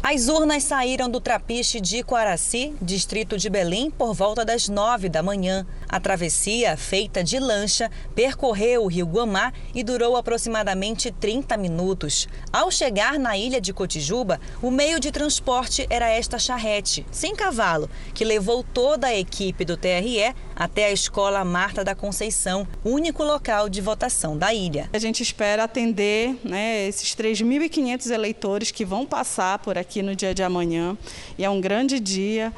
As 0.00 0.28
urnas 0.28 0.62
saíram 0.62 1.10
do 1.10 1.20
Trapiche 1.20 1.80
de 1.80 2.02
Coaraci, 2.02 2.72
distrito 2.80 3.36
de 3.36 3.50
Belém, 3.50 3.90
por 3.90 4.14
volta 4.14 4.44
das 4.44 4.68
nove 4.68 5.08
da 5.08 5.22
manhã. 5.22 5.66
A 5.88 5.98
travessia, 5.98 6.76
feita 6.76 7.22
de 7.22 7.38
lancha, 7.38 7.90
percorreu 8.14 8.84
o 8.84 8.86
rio 8.86 9.06
Guamá 9.06 9.52
e 9.74 9.82
durou 9.82 10.16
aproximadamente 10.16 11.10
30 11.10 11.56
minutos. 11.56 12.28
Ao 12.52 12.70
chegar 12.70 13.18
na 13.18 13.36
ilha 13.36 13.60
de 13.60 13.72
Cotijuba, 13.72 14.40
o 14.62 14.70
meio 14.70 15.00
de 15.00 15.10
transporte 15.10 15.86
era 15.90 16.08
esta 16.08 16.38
charrete, 16.38 17.04
sem 17.10 17.34
cavalo, 17.34 17.90
que 18.14 18.24
levou 18.24 18.62
toda 18.62 19.08
a 19.08 19.16
equipe 19.16 19.64
do 19.64 19.76
TRE 19.76 20.34
até 20.54 20.86
a 20.86 20.92
Escola 20.92 21.44
Marta 21.44 21.84
da 21.84 21.94
Conceição, 21.94 22.66
único 22.84 23.24
local 23.24 23.68
de 23.68 23.80
votação 23.80 24.38
da 24.38 24.54
ilha. 24.54 24.88
A 24.92 24.98
gente 24.98 25.22
espera 25.22 25.64
atender 25.64 26.38
né, 26.44 26.86
esses 26.86 27.14
3.500 27.14 28.10
eleitores 28.10 28.70
que 28.70 28.84
vão 28.84 29.04
passar 29.04 29.58
por 29.58 29.76
aqui 29.76 29.87
no 30.02 30.14
dia 30.14 30.34
de 30.34 30.42
amanhã. 30.42 30.96
E 31.38 31.44
é 31.44 31.50
um 31.50 31.60
grande 31.60 31.98
dia 31.98 32.52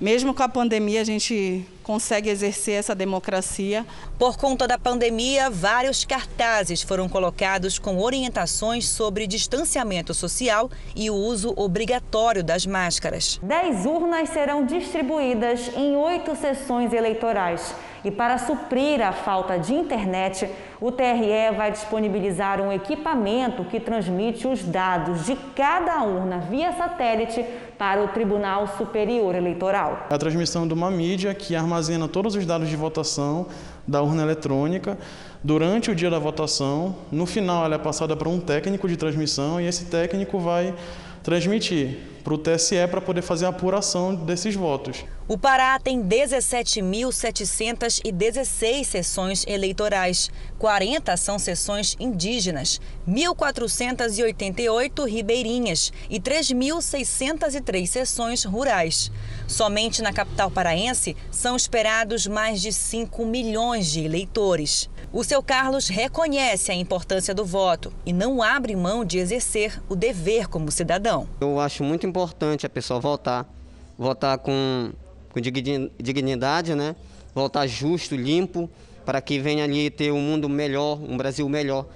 mesmo 0.00 0.34
com 0.34 0.42
a 0.42 0.48
pandemia, 0.48 1.00
a 1.00 1.04
gente 1.04 1.64
consegue 1.82 2.28
exercer 2.28 2.74
essa 2.74 2.94
democracia. 2.94 3.86
Por 4.18 4.36
conta 4.36 4.66
da 4.66 4.76
pandemia, 4.76 5.48
vários 5.48 6.04
cartazes 6.04 6.82
foram 6.82 7.08
colocados 7.08 7.78
com 7.78 7.98
orientações 7.98 8.88
sobre 8.88 9.26
distanciamento 9.26 10.12
social 10.12 10.68
e 10.96 11.10
o 11.10 11.14
uso 11.14 11.54
obrigatório 11.56 12.42
das 12.42 12.66
máscaras. 12.66 13.38
Dez 13.42 13.86
urnas 13.86 14.30
serão 14.30 14.66
distribuídas 14.66 15.70
em 15.76 15.94
oito 15.94 16.34
sessões 16.34 16.92
eleitorais. 16.92 17.74
E 18.04 18.10
para 18.10 18.36
suprir 18.36 19.00
a 19.00 19.12
falta 19.12 19.58
de 19.58 19.72
internet, 19.72 20.46
o 20.78 20.92
TRE 20.92 21.56
vai 21.56 21.72
disponibilizar 21.72 22.60
um 22.60 22.70
equipamento 22.70 23.64
que 23.64 23.80
transmite 23.80 24.46
os 24.46 24.62
dados 24.62 25.24
de 25.24 25.34
cada 25.56 26.02
urna 26.02 26.38
via 26.38 26.70
satélite 26.72 27.42
para 27.78 28.04
o 28.04 28.08
Tribunal 28.08 28.68
Superior 28.76 29.34
Eleitoral. 29.34 30.06
A 30.10 30.18
transmissão 30.18 30.68
de 30.68 30.74
uma 30.74 30.90
mídia 30.90 31.32
que 31.32 31.56
armazena 31.56 32.06
todos 32.06 32.34
os 32.34 32.44
dados 32.44 32.68
de 32.68 32.76
votação 32.76 33.46
da 33.88 34.02
urna 34.02 34.22
eletrônica 34.22 34.98
durante 35.42 35.90
o 35.90 35.94
dia 35.94 36.10
da 36.10 36.18
votação. 36.18 36.94
No 37.10 37.24
final, 37.24 37.64
ela 37.64 37.76
é 37.76 37.78
passada 37.78 38.14
para 38.14 38.28
um 38.28 38.38
técnico 38.38 38.86
de 38.86 38.98
transmissão 38.98 39.58
e 39.58 39.66
esse 39.66 39.86
técnico 39.86 40.38
vai 40.38 40.74
transmitir 41.22 41.96
para 42.22 42.34
o 42.34 42.38
TSE 42.38 42.86
para 42.90 43.00
poder 43.00 43.22
fazer 43.22 43.46
a 43.46 43.48
apuração 43.48 44.14
desses 44.14 44.54
votos. 44.54 45.04
O 45.26 45.38
Pará 45.38 45.78
tem 45.78 46.02
17.716 46.02 48.84
sessões 48.84 49.42
eleitorais, 49.46 50.30
40 50.58 51.16
são 51.16 51.38
sessões 51.38 51.96
indígenas, 51.98 52.78
1.488 53.08 55.08
ribeirinhas 55.08 55.90
e 56.10 56.20
3.603 56.20 57.86
sessões 57.86 58.44
rurais. 58.44 59.10
Somente 59.48 60.02
na 60.02 60.12
capital 60.12 60.50
paraense 60.50 61.16
são 61.30 61.56
esperados 61.56 62.26
mais 62.26 62.60
de 62.60 62.70
5 62.70 63.24
milhões 63.24 63.90
de 63.90 64.04
eleitores. 64.04 64.90
O 65.10 65.24
seu 65.24 65.42
Carlos 65.42 65.88
reconhece 65.88 66.70
a 66.70 66.74
importância 66.74 67.34
do 67.34 67.46
voto 67.46 67.90
e 68.04 68.12
não 68.12 68.42
abre 68.42 68.76
mão 68.76 69.06
de 69.06 69.16
exercer 69.16 69.82
o 69.88 69.96
dever 69.96 70.48
como 70.48 70.70
cidadão. 70.70 71.26
Eu 71.40 71.58
acho 71.58 71.82
muito 71.82 72.06
importante 72.06 72.66
a 72.66 72.68
pessoa 72.68 73.00
votar, 73.00 73.48
votar 73.96 74.36
com, 74.36 74.92
com 75.34 75.40
dignidade, 75.40 76.76
né? 76.76 76.94
Votar 77.34 77.66
justo, 77.66 78.14
limpo, 78.14 78.70
para 79.04 79.20
que 79.20 79.40
venha 79.40 79.64
ali 79.64 79.90
ter 79.90 80.12
um 80.12 80.20
mundo 80.20 80.48
melhor, 80.48 80.96
um 81.02 81.16
Brasil 81.16 81.48
melhor. 81.48 81.86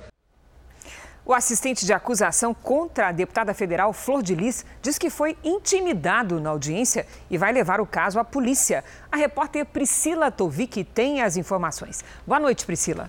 O 1.24 1.32
assistente 1.32 1.86
de 1.86 1.92
acusação 1.92 2.52
contra 2.52 3.08
a 3.08 3.12
deputada 3.12 3.54
federal 3.54 3.92
Flor 3.92 4.22
de 4.22 4.34
Lis 4.34 4.66
diz 4.82 4.98
que 4.98 5.08
foi 5.08 5.36
intimidado 5.44 6.40
na 6.40 6.50
audiência 6.50 7.06
e 7.30 7.38
vai 7.38 7.52
levar 7.52 7.80
o 7.80 7.86
caso 7.86 8.18
à 8.18 8.24
polícia. 8.24 8.82
A 9.12 9.16
repórter 9.16 9.64
Priscila 9.66 10.32
Tovic 10.32 10.82
tem 10.82 11.22
as 11.22 11.36
informações. 11.36 12.02
Boa 12.26 12.40
noite, 12.40 12.66
Priscila. 12.66 13.08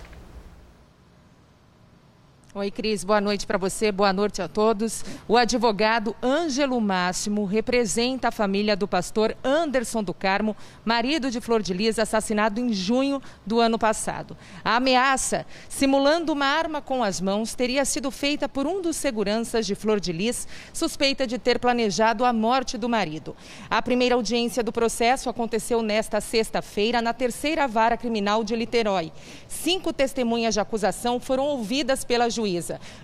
Oi, 2.60 2.70
Cris, 2.70 3.06
boa 3.06 3.22
noite 3.22 3.48
para 3.48 3.58
você, 3.58 3.89
boa 3.89 4.12
noite 4.12 4.42
a 4.42 4.48
todos. 4.50 5.06
O 5.30 5.38
advogado 5.38 6.13
Ângelo 6.22 6.82
Máximo 6.82 7.46
representa 7.46 8.28
a 8.28 8.32
família 8.34 8.75
do 8.75 8.86
pastor 8.86 9.34
Anderson 9.42 10.04
do 10.04 10.13
Carmo, 10.13 10.58
marido 10.84 11.32
de 11.32 11.39
Flor 11.39 11.62
de 11.62 11.74
Lis, 11.74 11.98
assassinado 11.98 12.60
em 12.60 12.74
junho 12.74 13.22
do 13.46 13.62
ano 13.62 13.80
passado. 13.80 14.36
A 14.62 14.75
ameaça, 14.75 15.46
simulando 15.70 16.34
uma 16.34 16.48
arma 16.48 16.82
com 16.82 17.01
as 17.01 17.22
mãos, 17.22 17.56
teria 17.56 17.86
sido 17.86 18.12
feita 18.12 18.50
por 18.50 18.68
um 18.68 18.82
dos 18.82 18.98
seguranças 18.98 19.66
de 19.66 19.74
Flor 19.74 20.01
de 20.01 20.12
Lis, 20.12 20.46
suspeita 20.74 21.25
de 21.25 21.38
ter 21.38 21.60
planejado 21.60 22.25
a 22.25 22.34
morte 22.34 22.78
do 22.78 22.89
marido. 22.89 23.38
A 23.70 23.82
primeira 23.82 24.16
audiência 24.16 24.62
do 24.62 24.74
processo 24.74 25.30
aconteceu 25.30 25.82
nesta 25.82 26.20
sexta-feira 26.20 27.01
na 27.01 27.13
terceira 27.13 27.70
vara 27.70 27.96
criminal 27.96 28.44
de 28.44 28.54
Literói. 28.54 29.13
Cinco 29.48 29.94
testemunhas 29.94 30.56
de 30.56 30.60
acusação 30.60 31.22
foram 31.22 31.46
ouvidas 31.46 32.04
pela 32.04 32.30
juíza. 32.30 32.49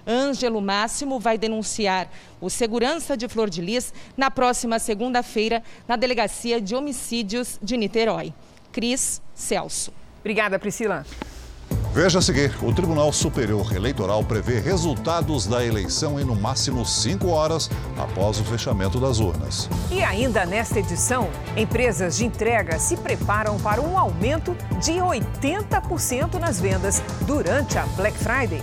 Ângelo 0.08 0.62
Máximo 0.62 1.20
vai 1.20 1.38
denunciar 1.38 2.10
o 2.42 2.50
segurança 2.50 3.16
de 3.16 3.28
Flor 3.28 3.50
de 3.50 3.62
Lis 3.62 3.94
na 4.16 4.32
próxima 4.32 4.80
segunda-feira 4.80 5.62
na 5.88 5.96
Delegacia 5.96 6.60
de 6.60 6.75
Homicídios 6.75 7.60
de 7.62 7.78
Niterói. 7.78 8.34
Cris 8.72 9.22
Celso. 9.34 9.94
Obrigada, 10.20 10.58
Priscila. 10.58 11.06
Veja 11.96 12.20
a 12.20 12.22
seguir: 12.22 12.54
o 12.62 12.74
Tribunal 12.74 13.14
Superior 13.14 13.74
Eleitoral 13.74 14.22
prevê 14.22 14.60
resultados 14.60 15.48
da 15.48 15.66
eleição 15.66 16.20
em 16.20 16.25
no 16.25 16.36
máximo 16.36 16.86
cinco 16.86 17.30
horas 17.30 17.69
após 17.98 18.38
o 18.38 18.43
fechamento 18.43 19.00
das 19.00 19.19
urnas. 19.19 19.69
E 19.89 20.04
ainda 20.04 20.46
nesta 20.46 20.80
edição, 20.80 21.30
empresas 21.56 22.17
de 22.17 22.26
entrega 22.26 22.78
se 22.80 22.98
preparam 22.98 23.58
para 23.60 23.82
um 23.82 23.98
aumento 23.98 24.58
de 24.84 24.93
80% 24.93 26.34
nas 26.34 26.60
vendas 26.60 27.02
durante 27.22 27.78
a 27.78 27.86
Black 27.96 28.17
Friday. 28.17 28.62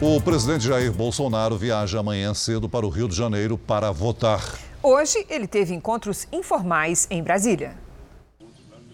O 0.00 0.20
presidente 0.20 0.68
Jair 0.68 0.92
Bolsonaro 0.92 1.58
viaja 1.58 1.98
amanhã 1.98 2.32
cedo 2.32 2.68
para 2.68 2.86
o 2.86 2.88
Rio 2.88 3.08
de 3.08 3.16
Janeiro 3.16 3.58
para 3.58 3.90
votar. 3.90 4.56
Hoje, 4.80 5.26
ele 5.28 5.48
teve 5.48 5.74
encontros 5.74 6.28
informais 6.30 7.08
em 7.10 7.20
Brasília. 7.20 7.76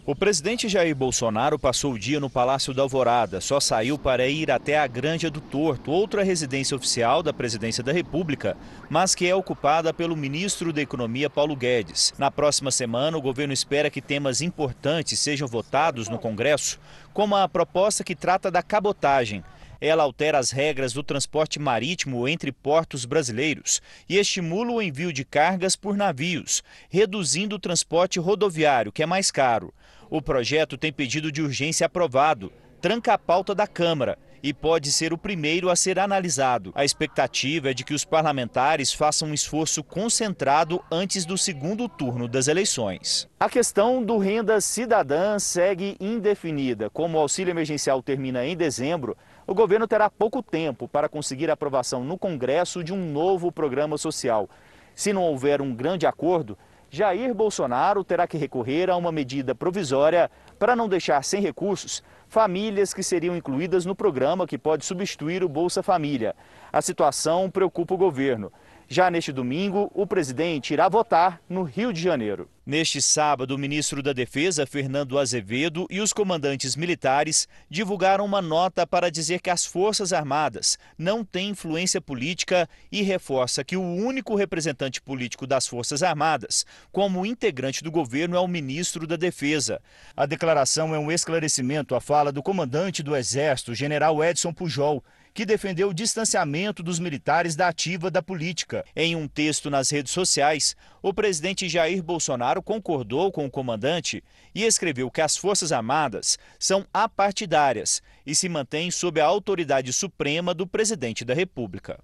O 0.07 0.17
presidente 0.17 0.67
Jair 0.67 0.97
Bolsonaro 0.97 1.59
passou 1.59 1.93
o 1.93 1.99
dia 1.99 2.19
no 2.19 2.31
Palácio 2.31 2.73
da 2.73 2.81
Alvorada. 2.81 3.39
Só 3.43 3.61
saiu 3.61 3.99
para 3.99 4.27
ir 4.29 4.51
até 4.51 4.79
a 4.79 4.87
Granja 4.87 5.31
do 5.31 5.43
Torto, 5.43 5.91
outra 5.91 6.23
residência 6.23 6.75
oficial 6.75 7.23
da 7.23 7.35
presidência 7.35 7.85
da 7.85 7.93
República, 7.93 8.57
mas 8.89 9.15
que 9.15 9.29
é 9.29 9.35
ocupada 9.35 9.93
pelo 9.93 10.17
ministro 10.17 10.73
da 10.73 10.81
Economia, 10.81 11.29
Paulo 11.29 11.55
Guedes. 11.55 12.15
Na 12.17 12.31
próxima 12.31 12.71
semana, 12.71 13.19
o 13.19 13.23
governo 13.23 13.53
espera 13.53 13.91
que 13.91 14.01
temas 14.01 14.41
importantes 14.41 15.19
sejam 15.19 15.47
votados 15.47 16.09
no 16.09 16.19
Congresso, 16.19 16.81
como 17.13 17.37
a 17.37 17.47
proposta 17.47 18.03
que 18.03 18.15
trata 18.15 18.51
da 18.51 18.63
cabotagem 18.63 19.45
ela 19.81 20.03
altera 20.03 20.39
as 20.39 20.51
regras 20.51 20.93
do 20.93 21.03
transporte 21.03 21.59
marítimo 21.59 22.27
entre 22.29 22.53
portos 22.53 23.05
brasileiros 23.05 23.81
e 24.09 24.19
estimula 24.19 24.73
o 24.73 24.83
envio 24.83 25.13
de 25.13 25.25
cargas 25.25 25.77
por 25.77 25.97
navios, 25.97 26.63
reduzindo 26.89 27.57
o 27.57 27.61
transporte 27.61 28.19
rodoviário, 28.19 28.93
que 28.93 29.03
é 29.03 29.07
mais 29.07 29.31
caro. 29.31 29.73
O 30.11 30.23
projeto 30.23 30.77
tem 30.77 30.93
pedido 30.93 31.33
de 31.33 31.43
urgência 31.43 31.87
aprovado, 31.87 32.53
tranca 32.81 33.15
a 33.15 33.19
pauta 33.19 33.55
da 33.55 33.67
Câmara 33.67 34.19
e 34.45 34.53
pode 34.53 34.93
ser 34.93 35.11
o 35.11 35.17
primeiro 35.17 35.71
a 35.71 35.75
ser 35.75 35.99
analisado. 35.99 36.71
A 36.75 36.85
expectativa 36.85 37.71
é 37.71 37.75
de 37.75 37.83
que 37.83 37.95
os 37.95 38.05
parlamentares 38.05 38.93
façam 38.93 39.29
um 39.29 39.33
esforço 39.33 39.83
concentrado 39.83 40.85
antes 40.93 41.25
do 41.25 41.39
segundo 41.39 41.89
turno 41.89 42.29
das 42.29 42.47
eleições. 42.47 43.27
A 43.41 43.49
questão 43.49 44.03
do 44.03 44.19
renda 44.19 44.61
cidadã 44.61 45.39
segue 45.39 45.97
indefinida. 45.99 46.91
Como 46.91 47.17
o 47.17 47.21
auxílio 47.23 47.53
emergencial 47.53 48.03
termina 48.03 48.45
em 48.45 48.55
dezembro, 48.55 49.17
o 49.47 49.55
governo 49.55 49.87
terá 49.87 50.09
pouco 50.09 50.43
tempo 50.43 50.89
para 50.89 51.09
conseguir 51.09 51.51
a 51.51 51.55
aprovação 51.55 52.03
no 52.03 52.17
Congresso 52.17 52.83
de 52.83 52.93
um 52.93 53.13
novo 53.13 53.53
programa 53.53 53.99
social. 53.99 54.49
Se 54.95 55.13
não 55.13 55.23
houver 55.23 55.61
um 55.61 55.75
grande 55.75 56.07
acordo, 56.07 56.57
Jair 56.91 57.35
Bolsonaro 57.35 58.05
terá 58.05 58.27
que 58.27 58.39
recorrer 58.39 58.89
a 58.89 58.97
uma 58.97 59.11
medida 59.11 59.55
provisória 59.55 60.31
para 60.59 60.77
não 60.77 60.89
deixar 60.89 61.23
sem 61.25 61.43
recursos 61.43 62.03
famílias 62.29 62.95
que 62.95 63.03
seriam 63.03 63.37
incluídas 63.37 63.85
no 63.85 63.95
programa 63.95 64.47
que 64.47 64.57
pode 64.57 64.85
substituir 64.85 65.45
o 65.45 65.49
Bolsa 65.49 65.83
Família. 65.83 66.35
A 66.73 66.81
situação 66.81 67.51
preocupa 67.51 67.95
o 67.95 67.99
governo. 67.99 68.53
Já 68.89 69.11
neste 69.11 69.33
domingo, 69.33 69.91
o 69.95 70.07
presidente 70.07 70.73
irá 70.73 70.89
votar 70.89 71.41
no 71.49 71.63
Rio 71.63 71.93
de 71.93 72.01
Janeiro. 72.01 72.49
Neste 72.67 73.01
sábado, 73.03 73.55
o 73.55 73.59
ministro 73.59 74.03
da 74.03 74.13
Defesa, 74.15 74.67
Fernando 74.67 75.19
Azevedo, 75.19 75.87
e 75.91 76.01
os 76.01 76.15
comandantes 76.15 76.77
militares 76.77 77.47
divulgaram 77.69 78.25
uma 78.25 78.41
nota 78.41 78.87
para 78.87 79.11
dizer 79.11 79.41
que 79.41 79.51
as 79.51 79.67
Forças 79.67 80.15
Armadas 80.15 80.79
não 80.97 81.23
têm 81.23 81.51
influência 81.51 82.01
política 82.01 82.69
e 82.91 83.03
reforça 83.03 83.65
que 83.65 83.77
o 83.77 83.83
único 83.83 84.35
representante 84.35 85.01
político 85.01 85.47
das 85.47 85.67
Forças 85.67 86.03
Armadas, 86.03 86.65
como 86.91 87.27
integrante 87.27 87.85
do 87.85 87.91
governo, 87.91 88.37
é 88.37 88.41
o 88.41 88.49
ministro 88.49 89.07
da 89.07 89.17
Defesa. 89.17 89.81
A 90.17 90.25
declaração 90.25 90.95
é 90.95 90.99
um 90.99 91.13
esclarecimento 91.13 91.95
à 91.95 92.01
fala 92.01 92.33
do 92.33 92.43
comandante 92.43 93.03
do 93.03 93.15
Exército, 93.15 93.75
general 93.75 94.25
Edson 94.25 94.55
Pujol, 94.55 95.05
que 95.35 95.45
defendeu 95.45 95.89
o 95.89 95.95
distanciamento 95.95 96.81
dos 96.81 97.01
militares 97.01 97.57
da 97.57 97.67
ativa 97.67 98.09
da 98.09 98.23
política. 98.23 98.85
Em 98.95 99.17
um 99.17 99.27
texto 99.27 99.69
nas 99.69 99.91
redes 99.91 100.13
sociais, 100.13 100.77
o 101.03 101.13
presidente 101.13 101.69
Jair 101.69 102.01
Bolsonaro 102.01 102.63
concordou 102.63 103.33
com 103.33 103.45
o 103.45 103.51
comandante 103.51 104.23
e 104.55 104.63
escreveu 104.63 105.11
que 105.11 105.21
as 105.21 105.37
Forças 105.37 105.73
Armadas 105.73 106.39
são 106.57 106.87
apartidárias 106.95 108.01
e 108.25 108.33
se 108.33 108.49
mantêm 108.49 108.93
sob 108.93 109.21
a 109.21 109.27
autoridade 109.27 109.93
suprema 109.93 110.55
do 110.55 110.69
presidente 110.69 111.25
da 111.25 111.35
República. 111.35 111.99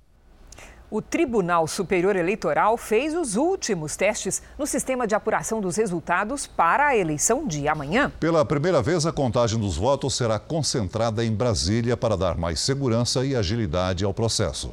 O 0.90 1.00
Tribunal 1.00 1.68
Superior 1.68 2.16
Eleitoral 2.16 2.76
fez 2.76 3.14
os 3.14 3.36
últimos 3.36 3.94
testes 3.94 4.42
no 4.58 4.66
sistema 4.66 5.06
de 5.06 5.14
apuração 5.14 5.60
dos 5.60 5.76
resultados 5.76 6.48
para 6.48 6.88
a 6.88 6.96
eleição 6.96 7.46
de 7.46 7.68
amanhã. 7.68 8.10
Pela 8.18 8.44
primeira 8.44 8.82
vez, 8.82 9.06
a 9.06 9.12
contagem 9.12 9.56
dos 9.60 9.76
votos 9.76 10.16
será 10.16 10.36
concentrada 10.40 11.24
em 11.24 11.32
Brasília 11.32 11.96
para 11.96 12.16
dar 12.16 12.36
mais 12.36 12.58
segurança 12.58 13.24
e 13.24 13.36
agilidade 13.36 14.04
ao 14.04 14.12
processo. 14.12 14.72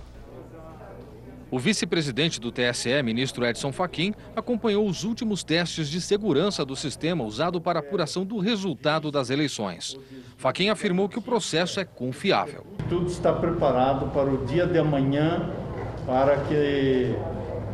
O 1.52 1.60
vice-presidente 1.60 2.42
do 2.42 2.52
TSE, 2.52 3.02
ministro 3.04 3.46
Edson 3.46 3.72
Fachin, 3.72 4.16
acompanhou 4.36 4.90
os 4.90 5.04
últimos 5.04 5.44
testes 5.44 5.88
de 5.88 6.02
segurança 6.02 6.66
do 6.66 6.76
sistema 6.76 7.24
usado 7.24 7.62
para 7.62 7.78
apuração 7.78 8.26
do 8.26 8.40
resultado 8.40 9.12
das 9.12 9.30
eleições. 9.30 9.96
Fachin 10.36 10.70
afirmou 10.70 11.08
que 11.08 11.20
o 11.20 11.22
processo 11.22 11.80
é 11.80 11.86
confiável. 11.86 12.66
Tudo 12.90 13.06
está 13.06 13.32
preparado 13.32 14.12
para 14.12 14.30
o 14.30 14.46
dia 14.46 14.66
de 14.66 14.80
amanhã 14.80 15.67
para 16.08 16.38
que 16.38 17.13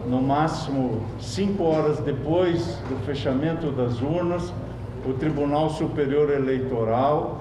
no 0.08 0.20
máximo 0.20 1.04
cinco 1.20 1.64
horas 1.64 2.00
depois 2.00 2.80
do 2.90 2.96
fechamento 3.06 3.72
das 3.72 4.02
urnas, 4.02 4.52
o 5.08 5.14
Tribunal 5.14 5.70
Superior 5.70 6.32
Eleitoral, 6.32 7.40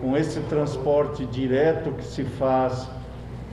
com 0.00 0.16
esse 0.16 0.40
transporte 0.40 1.26
direto 1.26 1.92
que 1.92 2.04
se 2.04 2.24
faz 2.24 2.88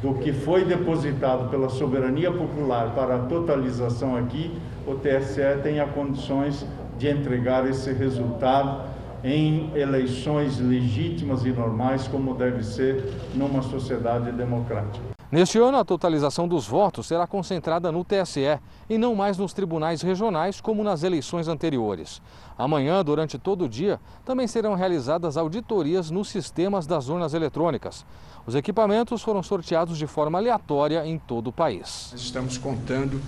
do 0.02 0.14
que 0.14 0.32
foi 0.32 0.64
depositado 0.64 1.50
pela 1.50 1.68
soberania 1.68 2.32
popular 2.32 2.94
para 2.96 3.16
a 3.16 3.20
totalização 3.20 4.16
aqui, 4.16 4.58
o 4.88 4.96
TSE 4.96 5.62
tenha 5.62 5.86
condições 5.88 6.66
de 6.98 7.10
entregar 7.10 7.68
esse 7.70 7.92
resultado 7.92 8.84
em 9.24 9.72
eleições 9.76 10.60
legítimas 10.60 11.44
e 11.46 11.50
normais, 11.50 12.08
como 12.08 12.34
deve 12.34 12.64
ser 12.64 13.04
numa 13.36 13.62
sociedade 13.62 14.32
democrática. 14.32 15.17
Neste 15.30 15.58
ano, 15.58 15.78
a 15.78 15.84
totalização 15.84 16.48
dos 16.48 16.66
votos 16.66 17.06
será 17.06 17.28
concentrada 17.28 17.92
no 17.92 18.06
TSE 18.06 18.60
e 18.90 18.98
não 18.98 19.14
mais 19.14 19.38
nos 19.38 19.52
tribunais 19.52 20.02
regionais, 20.02 20.62
como 20.62 20.86
nas 20.86 21.04
eleições 21.04 21.50
anteriores. 21.50 22.22
Amanhã, 22.58 23.04
durante 23.04 23.38
todo 23.38 23.66
o 23.66 23.70
dia, 23.70 24.00
também 24.24 24.48
serão 24.48 24.74
realizadas 24.74 25.36
auditorias 25.36 26.10
nos 26.10 26.30
sistemas 26.30 26.88
das 26.88 27.10
urnas 27.10 27.34
eletrônicas. 27.34 28.06
Os 28.46 28.56
equipamentos 28.56 29.22
foram 29.22 29.44
sorteados 29.44 29.98
de 29.98 30.08
forma 30.08 30.38
aleatória 30.38 31.06
em 31.06 31.20
todo 31.20 31.48
o 31.48 31.52
país. 31.52 32.14
Estamos 32.16 32.58
contando 32.58 33.22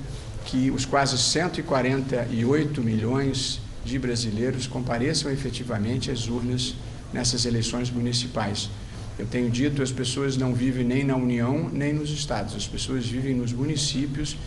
que 0.46 0.72
os 0.72 0.86
quase 0.86 1.18
148 1.18 2.82
milhões 2.82 3.60
de 3.84 4.00
brasileiros 4.00 4.68
compareçam 4.68 5.30
efetivamente 5.30 6.10
às 6.10 6.30
urnas 6.30 6.76
nessas 7.12 7.46
eleições 7.46 7.92
municipais. 7.92 8.70
Eu 9.20 9.26
tenho 9.26 9.50
dito, 9.50 9.84
as 9.84 9.92
pessoas 9.92 10.38
não 10.38 10.54
vivem 10.54 10.86
nem 10.86 11.04
na 11.04 11.18
União, 11.18 11.70
nem 11.74 11.92
nos 11.92 12.10
estados, 12.10 12.56
as 12.56 12.66
pessoas 12.66 13.06
vivem 13.06 13.36
nos 13.36 13.52
municípios 13.52 14.38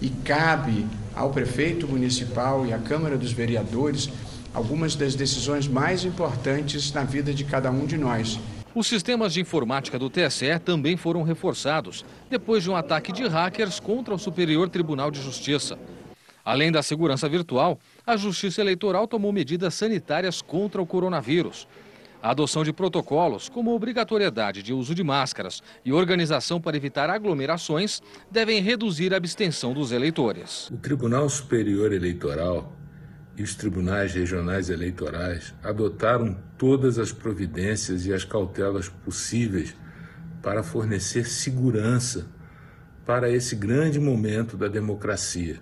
e 0.00 0.08
cabe 0.08 0.86
ao 1.16 1.30
prefeito 1.30 1.88
municipal 1.88 2.64
e 2.64 2.72
à 2.72 2.78
Câmara 2.78 3.18
dos 3.18 3.32
Vereadores 3.32 4.08
algumas 4.54 4.94
das 4.94 5.16
decisões 5.16 5.66
mais 5.66 6.04
importantes 6.04 6.92
na 6.92 7.02
vida 7.02 7.34
de 7.34 7.42
cada 7.42 7.72
um 7.72 7.84
de 7.84 7.98
nós. 7.98 8.38
Os 8.72 8.86
sistemas 8.86 9.32
de 9.32 9.40
informática 9.40 9.98
do 9.98 10.08
TSE 10.08 10.60
também 10.64 10.96
foram 10.96 11.24
reforçados 11.24 12.04
depois 12.30 12.62
de 12.62 12.70
um 12.70 12.76
ataque 12.76 13.10
de 13.10 13.26
hackers 13.26 13.80
contra 13.80 14.14
o 14.14 14.18
Superior 14.18 14.68
Tribunal 14.68 15.10
de 15.10 15.20
Justiça. 15.20 15.76
Além 16.44 16.70
da 16.70 16.84
segurança 16.84 17.28
virtual, 17.28 17.80
a 18.06 18.16
Justiça 18.16 18.60
Eleitoral 18.60 19.08
tomou 19.08 19.32
medidas 19.32 19.74
sanitárias 19.74 20.40
contra 20.40 20.80
o 20.80 20.86
coronavírus. 20.86 21.66
A 22.22 22.32
adoção 22.32 22.62
de 22.62 22.70
protocolos, 22.70 23.48
como 23.48 23.74
obrigatoriedade 23.74 24.62
de 24.62 24.74
uso 24.74 24.94
de 24.94 25.02
máscaras 25.02 25.62
e 25.82 25.90
organização 25.90 26.60
para 26.60 26.76
evitar 26.76 27.08
aglomerações, 27.08 28.02
devem 28.30 28.60
reduzir 28.60 29.14
a 29.14 29.16
abstenção 29.16 29.72
dos 29.72 29.90
eleitores. 29.90 30.68
O 30.70 30.76
Tribunal 30.76 31.30
Superior 31.30 31.92
Eleitoral 31.92 32.76
e 33.38 33.42
os 33.42 33.54
tribunais 33.54 34.12
regionais 34.12 34.68
eleitorais 34.68 35.54
adotaram 35.62 36.36
todas 36.58 36.98
as 36.98 37.10
providências 37.10 38.04
e 38.04 38.12
as 38.12 38.22
cautelas 38.22 38.90
possíveis 38.90 39.74
para 40.42 40.62
fornecer 40.62 41.26
segurança 41.26 42.28
para 43.06 43.30
esse 43.30 43.56
grande 43.56 43.98
momento 43.98 44.58
da 44.58 44.68
democracia. 44.68 45.58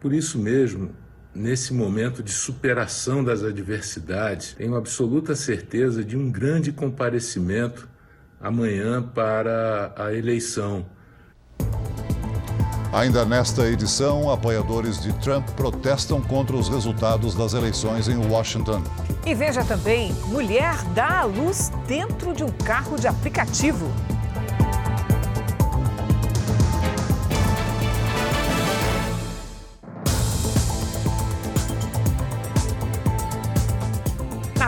Por 0.00 0.12
isso 0.12 0.40
mesmo, 0.40 0.90
nesse 1.34 1.72
momento 1.72 2.22
de 2.22 2.32
superação 2.32 3.22
das 3.22 3.42
adversidades, 3.42 4.54
tenho 4.54 4.76
absoluta 4.76 5.34
certeza 5.34 6.04
de 6.04 6.16
um 6.16 6.30
grande 6.30 6.72
comparecimento 6.72 7.88
amanhã 8.40 9.02
para 9.02 9.92
a 9.96 10.12
eleição. 10.12 10.86
Ainda 12.92 13.24
nesta 13.24 13.68
edição, 13.68 14.30
apoiadores 14.30 15.00
de 15.02 15.12
Trump 15.20 15.46
protestam 15.50 16.22
contra 16.22 16.56
os 16.56 16.70
resultados 16.70 17.34
das 17.34 17.52
eleições 17.52 18.08
em 18.08 18.16
Washington. 18.16 18.82
E 19.26 19.34
veja 19.34 19.62
também: 19.62 20.12
mulher 20.26 20.74
dá 20.94 21.20
à 21.20 21.24
luz 21.24 21.70
dentro 21.86 22.32
de 22.32 22.42
um 22.42 22.48
carro 22.48 22.96
de 22.96 23.06
aplicativo. 23.06 23.92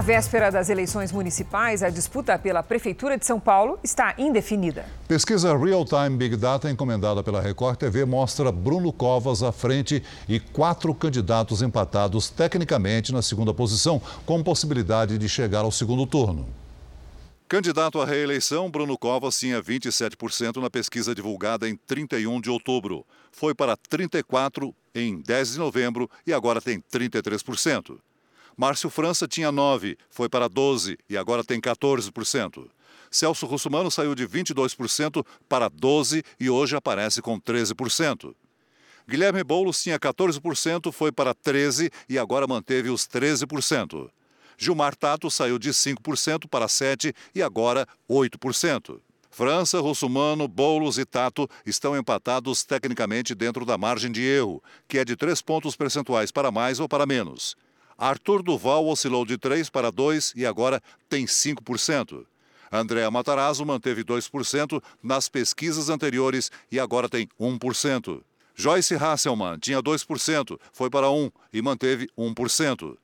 Na 0.01 0.07
véspera 0.07 0.51
das 0.51 0.71
eleições 0.71 1.13
municipais, 1.13 1.83
a 1.83 1.91
disputa 1.91 2.39
pela 2.39 2.63
Prefeitura 2.63 3.19
de 3.19 3.27
São 3.27 3.39
Paulo 3.39 3.79
está 3.85 4.15
indefinida. 4.17 4.87
Pesquisa 5.07 5.55
Real 5.55 5.85
Time 5.85 6.17
Big 6.17 6.37
Data, 6.37 6.71
encomendada 6.71 7.23
pela 7.23 7.39
Record 7.39 7.77
TV, 7.77 8.07
mostra 8.07 8.51
Bruno 8.51 8.95
Covas 8.95 9.43
à 9.43 9.53
frente 9.53 10.03
e 10.27 10.41
quatro 10.41 10.95
candidatos 10.95 11.61
empatados 11.61 12.31
tecnicamente 12.31 13.13
na 13.13 13.21
segunda 13.21 13.53
posição, 13.53 14.01
com 14.25 14.43
possibilidade 14.43 15.19
de 15.19 15.29
chegar 15.29 15.67
ao 15.67 15.71
segundo 15.71 16.07
turno. 16.07 16.49
Candidato 17.47 18.01
à 18.01 18.07
reeleição, 18.07 18.71
Bruno 18.71 18.97
Covas 18.97 19.39
tinha 19.39 19.63
27% 19.63 20.63
na 20.63 20.71
pesquisa 20.71 21.15
divulgada 21.15 21.69
em 21.69 21.77
31 21.77 22.41
de 22.41 22.49
outubro. 22.49 23.05
Foi 23.31 23.55
para 23.55 23.77
34% 23.77 24.73
em 24.95 25.21
10 25.21 25.53
de 25.53 25.59
novembro 25.59 26.09
e 26.27 26.33
agora 26.33 26.59
tem 26.59 26.81
33%. 26.91 27.99
Márcio 28.61 28.91
França 28.91 29.27
tinha 29.27 29.51
9, 29.51 29.97
foi 30.11 30.29
para 30.29 30.47
12 30.47 30.99
e 31.09 31.17
agora 31.17 31.43
tem 31.43 31.59
14%. 31.59 32.69
Celso 33.11 33.47
Russumano 33.47 33.91
saiu 33.91 34.15
de 34.15 34.29
22% 34.29 35.25
para 35.49 35.67
12 35.71 36.23
e 36.39 36.51
hoje 36.51 36.77
aparece 36.77 37.23
com 37.23 37.41
13%. 37.41 38.35
Guilherme 39.09 39.43
Boulos 39.43 39.83
tinha 39.83 39.99
14%, 39.99 40.93
foi 40.93 41.11
para 41.11 41.33
13 41.33 41.91
e 42.07 42.19
agora 42.19 42.47
manteve 42.47 42.91
os 42.91 43.09
13%. 43.09 44.11
Gilmar 44.59 44.95
Tato 44.95 45.31
saiu 45.31 45.59
de 45.59 45.71
5% 45.71 46.47
para 46.47 46.69
7 46.69 47.15
e 47.35 47.43
agora 47.43 47.89
8%. 48.11 49.01
França, 49.31 49.81
Russumano, 49.81 50.47
Boulos 50.47 50.99
e 50.99 51.07
Tato 51.07 51.49
estão 51.65 51.97
empatados 51.97 52.63
tecnicamente 52.63 53.35
dentro 53.35 53.65
da 53.65 53.79
margem 53.79 54.13
de 54.13 54.21
erro, 54.21 54.63
que 54.87 54.99
é 54.99 55.05
de 55.07 55.17
3 55.17 55.41
pontos 55.41 55.75
percentuais 55.77 56.31
para 56.31 56.51
mais 56.51 56.79
ou 56.79 56.87
para 56.87 57.07
menos. 57.07 57.57
Arthur 58.01 58.43
Duval 58.43 58.87
oscilou 58.87 59.27
de 59.27 59.37
3 59.37 59.69
para 59.69 59.93
2 59.93 60.33
e 60.35 60.47
agora 60.47 60.83
tem 61.07 61.27
5%. 61.27 62.25
Andréa 62.73 63.11
Matarazzo 63.11 63.63
manteve 63.67 64.03
2% 64.03 64.83
nas 65.03 65.29
pesquisas 65.29 65.91
anteriores 65.91 66.51
e 66.73 66.81
agora 66.81 67.11
tem 67.11 67.29
1%. 67.39 68.23
Joyce 68.55 68.95
Hasselman 68.95 69.59
tinha 69.59 69.83
2%, 69.83 70.59
foi 70.73 70.89
para 70.89 71.09
1% 71.09 71.31
e 71.53 71.61
manteve 71.61 72.09
1%. 72.17 72.97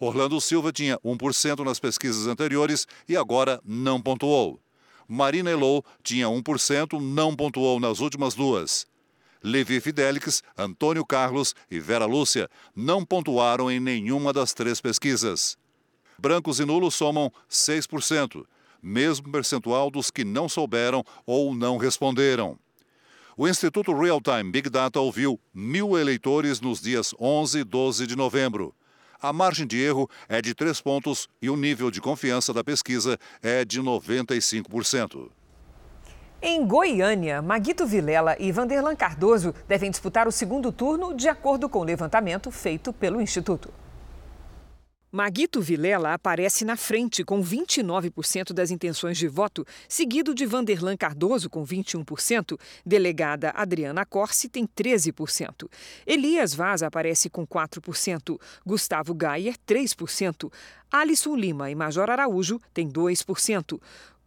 Orlando 0.00 0.40
Silva 0.40 0.72
tinha 0.72 0.98
1% 0.98 1.64
nas 1.64 1.78
pesquisas 1.78 2.26
anteriores 2.26 2.88
e 3.08 3.16
agora 3.16 3.60
não 3.64 4.02
pontuou. 4.02 4.58
Marina 5.06 5.50
Elou 5.50 5.84
tinha 6.02 6.26
1%, 6.26 7.00
não 7.00 7.36
pontuou 7.36 7.78
nas 7.78 8.00
últimas 8.00 8.34
duas. 8.34 8.89
Levi 9.42 9.80
Fidelix, 9.80 10.42
Antônio 10.56 11.04
Carlos 11.04 11.54
e 11.70 11.80
Vera 11.80 12.04
Lúcia 12.04 12.48
não 12.74 13.04
pontuaram 13.04 13.70
em 13.70 13.80
nenhuma 13.80 14.32
das 14.32 14.52
três 14.52 14.80
pesquisas. 14.80 15.56
Brancos 16.18 16.60
e 16.60 16.64
nulos 16.64 16.94
somam 16.94 17.32
6%, 17.50 18.44
mesmo 18.82 19.30
percentual 19.30 19.90
dos 19.90 20.10
que 20.10 20.24
não 20.24 20.48
souberam 20.48 21.02
ou 21.24 21.54
não 21.54 21.78
responderam. 21.78 22.58
O 23.36 23.48
Instituto 23.48 23.98
Real 23.98 24.20
Time 24.20 24.50
Big 24.50 24.68
Data 24.68 25.00
ouviu 25.00 25.40
mil 25.54 25.98
eleitores 25.98 26.60
nos 26.60 26.80
dias 26.80 27.14
11 27.18 27.60
e 27.60 27.64
12 27.64 28.06
de 28.06 28.14
novembro. 28.14 28.74
A 29.22 29.32
margem 29.32 29.66
de 29.66 29.78
erro 29.78 30.10
é 30.28 30.42
de 30.42 30.54
3 30.54 30.78
pontos 30.82 31.28
e 31.40 31.48
o 31.48 31.56
nível 31.56 31.90
de 31.90 32.00
confiança 32.00 32.52
da 32.52 32.62
pesquisa 32.62 33.18
é 33.42 33.64
de 33.64 33.80
95%. 33.80 35.30
Em 36.42 36.66
Goiânia, 36.66 37.42
Maguito 37.42 37.86
Vilela 37.86 38.34
e 38.40 38.50
Vanderlan 38.50 38.96
Cardoso 38.96 39.54
devem 39.68 39.90
disputar 39.90 40.26
o 40.26 40.32
segundo 40.32 40.72
turno 40.72 41.14
de 41.14 41.28
acordo 41.28 41.68
com 41.68 41.80
o 41.80 41.84
levantamento 41.84 42.50
feito 42.50 42.94
pelo 42.94 43.20
Instituto. 43.20 43.70
Maguito 45.12 45.60
Vilela 45.60 46.14
aparece 46.14 46.64
na 46.64 46.76
frente 46.76 47.24
com 47.24 47.42
29% 47.42 48.54
das 48.54 48.70
intenções 48.70 49.18
de 49.18 49.28
voto, 49.28 49.66
seguido 49.88 50.34
de 50.34 50.46
Vanderlan 50.46 50.96
Cardoso 50.96 51.50
com 51.50 51.62
21%, 51.66 52.58
delegada 52.86 53.50
Adriana 53.50 54.06
Corsi 54.06 54.48
tem 54.48 54.66
13%. 54.66 55.68
Elias 56.06 56.54
Vaz 56.54 56.82
aparece 56.82 57.28
com 57.28 57.44
4%, 57.44 58.40
Gustavo 58.64 59.12
Gayer 59.12 59.56
3%, 59.66 60.50
Alisson 60.92 61.36
Lima 61.36 61.70
e 61.70 61.74
Major 61.74 62.08
Araújo 62.08 62.60
têm 62.72 62.88
2%. 62.88 63.80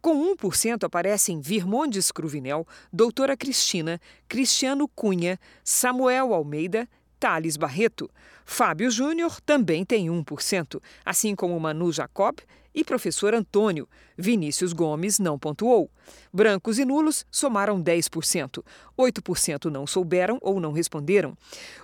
Com 0.04 0.36
1% 0.36 0.84
aparecem 0.84 1.40
Virmondes 1.40 2.12
Cruvinel, 2.12 2.68
Doutora 2.92 3.38
Cristina, 3.38 3.98
Cristiano 4.28 4.86
Cunha, 4.86 5.40
Samuel 5.64 6.34
Almeida, 6.34 6.86
Thales 7.18 7.56
Barreto. 7.56 8.10
Fábio 8.44 8.90
Júnior 8.90 9.40
também 9.40 9.82
tem 9.82 10.08
1%, 10.08 10.78
assim 11.06 11.34
como 11.34 11.58
Manu 11.58 11.90
Jacob 11.90 12.36
e 12.74 12.82
professor 12.82 13.34
Antônio. 13.34 13.88
Vinícius 14.16 14.72
Gomes 14.72 15.18
não 15.18 15.38
pontuou. 15.38 15.90
Brancos 16.32 16.78
e 16.78 16.84
nulos 16.84 17.24
somaram 17.30 17.82
10%. 17.82 18.64
8% 18.98 19.70
não 19.70 19.86
souberam 19.86 20.38
ou 20.40 20.60
não 20.60 20.72
responderam. 20.72 21.36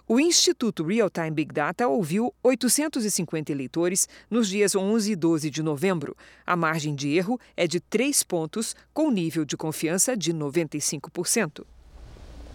O 0.08 0.18
Instituto 0.18 0.82
Real 0.84 1.08
Time 1.08 1.30
Big 1.30 1.52
Data 1.52 1.86
ouviu 1.86 2.34
850 2.42 3.52
eleitores 3.52 4.08
nos 4.28 4.48
dias 4.48 4.74
11 4.74 5.12
e 5.12 5.16
12 5.16 5.50
de 5.50 5.62
novembro. 5.62 6.16
A 6.46 6.56
margem 6.56 6.94
de 6.94 7.14
erro 7.16 7.38
é 7.56 7.66
de 7.66 7.80
3 7.80 8.22
pontos, 8.24 8.74
com 8.92 9.10
nível 9.10 9.44
de 9.44 9.56
confiança 9.56 10.16
de 10.16 10.32
95%. 10.32 11.64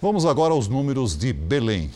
Vamos 0.02 0.26
agora 0.26 0.54
aos 0.54 0.68
números 0.68 1.18
de 1.18 1.32
Belém. 1.32 1.90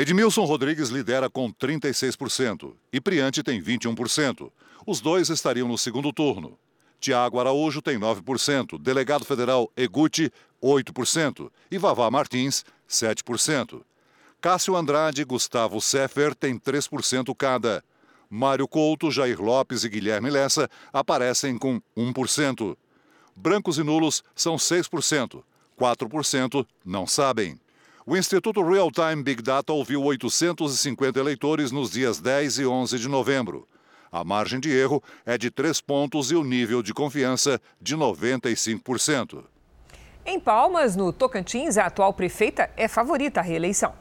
Edmilson 0.00 0.44
Rodrigues 0.44 0.90
lidera 0.90 1.28
com 1.28 1.52
36% 1.52 2.72
e 2.92 3.00
Priante 3.00 3.42
tem 3.42 3.60
21%. 3.60 4.48
Os 4.86 5.00
dois 5.00 5.28
estariam 5.28 5.66
no 5.66 5.76
segundo 5.76 6.12
turno. 6.12 6.56
Tiago 7.00 7.40
Araújo 7.40 7.82
tem 7.82 7.98
9%, 7.98 8.80
delegado 8.80 9.24
federal 9.24 9.68
Eguti, 9.76 10.32
8% 10.62 11.50
e 11.68 11.78
Vavá 11.78 12.08
Martins, 12.12 12.64
7%. 12.88 13.82
Cássio 14.40 14.76
Andrade 14.76 15.22
e 15.22 15.24
Gustavo 15.24 15.80
Seffer 15.80 16.32
têm 16.32 16.60
3% 16.60 17.34
cada. 17.36 17.82
Mário 18.30 18.68
Couto, 18.68 19.10
Jair 19.10 19.42
Lopes 19.42 19.82
e 19.82 19.88
Guilherme 19.88 20.30
Lessa 20.30 20.70
aparecem 20.92 21.58
com 21.58 21.82
1%. 21.96 22.76
Brancos 23.34 23.78
e 23.78 23.82
nulos 23.82 24.22
são 24.32 24.54
6%. 24.54 25.42
4% 25.76 26.64
não 26.84 27.04
sabem. 27.04 27.58
O 28.10 28.16
Instituto 28.16 28.62
Real 28.62 28.90
Time 28.90 29.22
Big 29.22 29.42
Data 29.42 29.70
ouviu 29.70 30.02
850 30.02 31.20
eleitores 31.20 31.70
nos 31.70 31.90
dias 31.90 32.18
10 32.18 32.60
e 32.60 32.64
11 32.64 32.98
de 32.98 33.06
novembro. 33.06 33.68
A 34.10 34.24
margem 34.24 34.58
de 34.58 34.74
erro 34.74 35.02
é 35.26 35.36
de 35.36 35.50
3 35.50 35.78
pontos 35.82 36.30
e 36.30 36.34
o 36.34 36.42
nível 36.42 36.82
de 36.82 36.94
confiança 36.94 37.60
de 37.78 37.94
95%. 37.94 39.44
Em 40.24 40.40
Palmas, 40.40 40.96
no 40.96 41.12
Tocantins, 41.12 41.76
a 41.76 41.84
atual 41.84 42.14
prefeita 42.14 42.70
é 42.78 42.88
favorita 42.88 43.40
à 43.40 43.42
reeleição. 43.42 43.92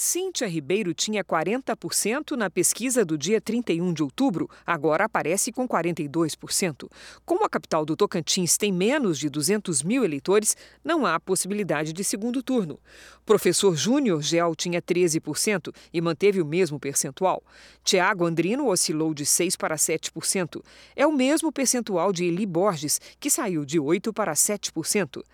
Cíntia 0.00 0.46
Ribeiro 0.46 0.94
tinha 0.94 1.24
40% 1.24 2.36
na 2.36 2.48
pesquisa 2.48 3.04
do 3.04 3.18
dia 3.18 3.40
31 3.40 3.92
de 3.92 4.00
outubro, 4.00 4.48
agora 4.64 5.06
aparece 5.06 5.50
com 5.50 5.66
42%. 5.66 6.88
Como 7.26 7.44
a 7.44 7.48
capital 7.48 7.84
do 7.84 7.96
Tocantins 7.96 8.56
tem 8.56 8.72
menos 8.72 9.18
de 9.18 9.28
200 9.28 9.82
mil 9.82 10.04
eleitores, 10.04 10.56
não 10.84 11.04
há 11.04 11.18
possibilidade 11.18 11.92
de 11.92 12.04
segundo 12.04 12.44
turno. 12.44 12.78
Professor 13.26 13.74
Júnior 13.74 14.22
Gel 14.22 14.54
tinha 14.54 14.80
13% 14.80 15.74
e 15.92 16.00
manteve 16.00 16.40
o 16.40 16.46
mesmo 16.46 16.78
percentual. 16.78 17.42
Tiago 17.82 18.24
Andrino 18.24 18.68
oscilou 18.68 19.12
de 19.12 19.24
6% 19.24 19.56
para 19.58 19.74
7%. 19.74 20.62
É 20.94 21.04
o 21.08 21.12
mesmo 21.12 21.50
percentual 21.50 22.12
de 22.12 22.24
Eli 22.24 22.46
Borges, 22.46 23.00
que 23.18 23.28
saiu 23.28 23.64
de 23.64 23.80
8% 23.80 24.12
para 24.12 24.32
7%. 24.32 25.24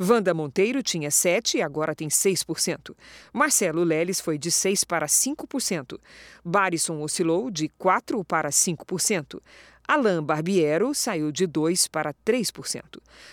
Wanda 0.00 0.32
Monteiro 0.32 0.82
tinha 0.82 1.10
7% 1.10 1.56
e 1.56 1.62
agora 1.62 1.94
tem 1.94 2.08
6%. 2.08 2.96
Marcelo 3.30 3.84
Leles 3.84 4.13
foi 4.20 4.38
de 4.38 4.50
6% 4.50 4.86
para 4.86 5.06
5%. 5.06 5.98
Barisson 6.44 7.00
oscilou 7.02 7.50
de 7.50 7.68
4% 7.68 8.24
para 8.24 8.50
5%. 8.50 9.40
Alain 9.86 10.22
Barbiero 10.22 10.94
saiu 10.94 11.30
de 11.30 11.46
2% 11.46 11.90
para 11.90 12.14
3%. 12.24 12.82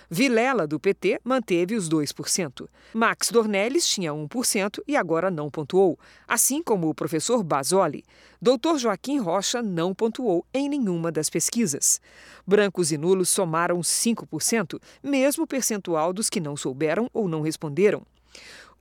Vilela, 0.09 0.67
do 0.67 0.77
PT, 0.77 1.21
manteve 1.23 1.75
os 1.75 1.89
2%. 1.89 2.67
Max 2.93 3.31
Dornelles 3.31 3.87
tinha 3.87 4.11
1% 4.11 4.83
e 4.85 4.97
agora 4.97 5.31
não 5.31 5.49
pontuou, 5.49 5.97
assim 6.27 6.61
como 6.61 6.89
o 6.89 6.93
professor 6.93 7.41
Basoli. 7.41 8.03
Doutor 8.41 8.77
Joaquim 8.77 9.17
Rocha 9.17 9.61
não 9.61 9.93
pontuou 9.93 10.45
em 10.53 10.67
nenhuma 10.67 11.09
das 11.09 11.29
pesquisas. 11.29 12.01
Brancos 12.45 12.91
e 12.91 12.97
nulos 12.97 13.29
somaram 13.29 13.79
5%, 13.79 14.77
mesmo 15.01 15.47
percentual 15.47 16.11
dos 16.11 16.29
que 16.29 16.41
não 16.41 16.57
souberam 16.57 17.09
ou 17.13 17.29
não 17.29 17.41
responderam. 17.41 18.05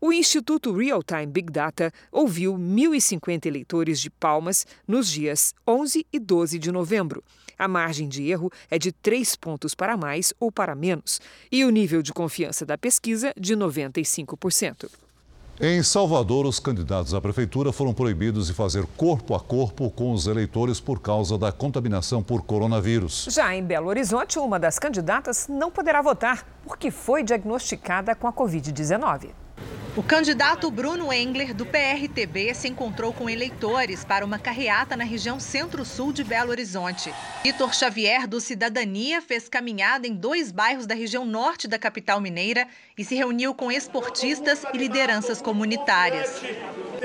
O 0.03 0.15
Instituto 0.15 0.73
Real 0.75 1.03
Time 1.03 1.27
Big 1.27 1.53
Data 1.53 1.93
ouviu 2.11 2.55
1.050 2.55 3.45
eleitores 3.45 4.01
de 4.01 4.09
Palmas 4.09 4.67
nos 4.89 5.11
dias 5.11 5.55
11 5.69 6.07
e 6.11 6.19
12 6.19 6.59
de 6.59 6.73
novembro. 6.73 7.23
A 7.59 7.69
margem 7.69 8.09
de 8.09 8.27
erro 8.27 8.51
é 8.71 8.79
de 8.79 8.93
3 8.93 9.37
pontos 9.37 9.75
para 9.75 9.99
mais 9.99 10.33
ou 10.41 10.51
para 10.51 10.75
menos, 10.75 11.21
e 11.53 11.67
o 11.67 11.71
nível 11.71 12.01
de 12.01 12.15
confiança 12.15 12.65
da 12.65 12.79
pesquisa 12.79 13.35
de 13.39 13.55
95%. 13.55 14.89
Em 15.61 15.83
Salvador, 15.83 16.47
os 16.47 16.59
candidatos 16.59 17.13
à 17.13 17.21
prefeitura 17.21 17.71
foram 17.71 17.93
proibidos 17.93 18.47
de 18.47 18.55
fazer 18.55 18.87
corpo 18.97 19.35
a 19.35 19.41
corpo 19.41 19.91
com 19.91 20.15
os 20.15 20.27
eleitores 20.27 20.81
por 20.81 20.99
causa 21.01 21.37
da 21.37 21.53
contaminação 21.53 22.23
por 22.23 22.41
coronavírus. 22.41 23.27
Já 23.31 23.55
em 23.55 23.63
Belo 23.63 23.89
Horizonte, 23.89 24.39
uma 24.39 24.59
das 24.59 24.79
candidatas 24.79 25.47
não 25.47 25.71
poderá 25.71 26.01
votar 26.01 26.47
porque 26.65 26.91
foi 26.91 27.23
diagnosticada 27.23 28.15
com 28.15 28.27
a 28.27 28.33
Covid-19. 28.33 29.29
O 29.97 30.05
candidato 30.05 30.71
Bruno 30.71 31.13
Engler, 31.13 31.53
do 31.53 31.67
PRTB, 31.67 32.55
se 32.55 32.69
encontrou 32.69 33.13
com 33.13 33.29
eleitores 33.29 34.05
para 34.05 34.25
uma 34.25 34.39
carreata 34.39 34.97
na 34.97 35.03
região 35.03 35.41
centro-sul 35.41 36.13
de 36.13 36.23
Belo 36.23 36.51
Horizonte. 36.51 37.13
Vitor 37.43 37.75
Xavier, 37.75 38.29
do 38.29 38.41
Cidadania, 38.41 39.21
fez 39.21 39.49
caminhada 39.49 40.07
em 40.07 40.15
dois 40.15 40.53
bairros 40.53 40.87
da 40.87 40.95
região 40.95 41.27
norte 41.27 41.67
da 41.67 41.77
capital 41.77 42.21
mineira 42.21 42.69
e 42.97 43.05
se 43.05 43.17
reuniu 43.17 43.53
com 43.53 43.71
esportistas 43.71 44.65
e 44.73 44.79
lideranças 44.79 45.43
comunitárias. 45.43 46.41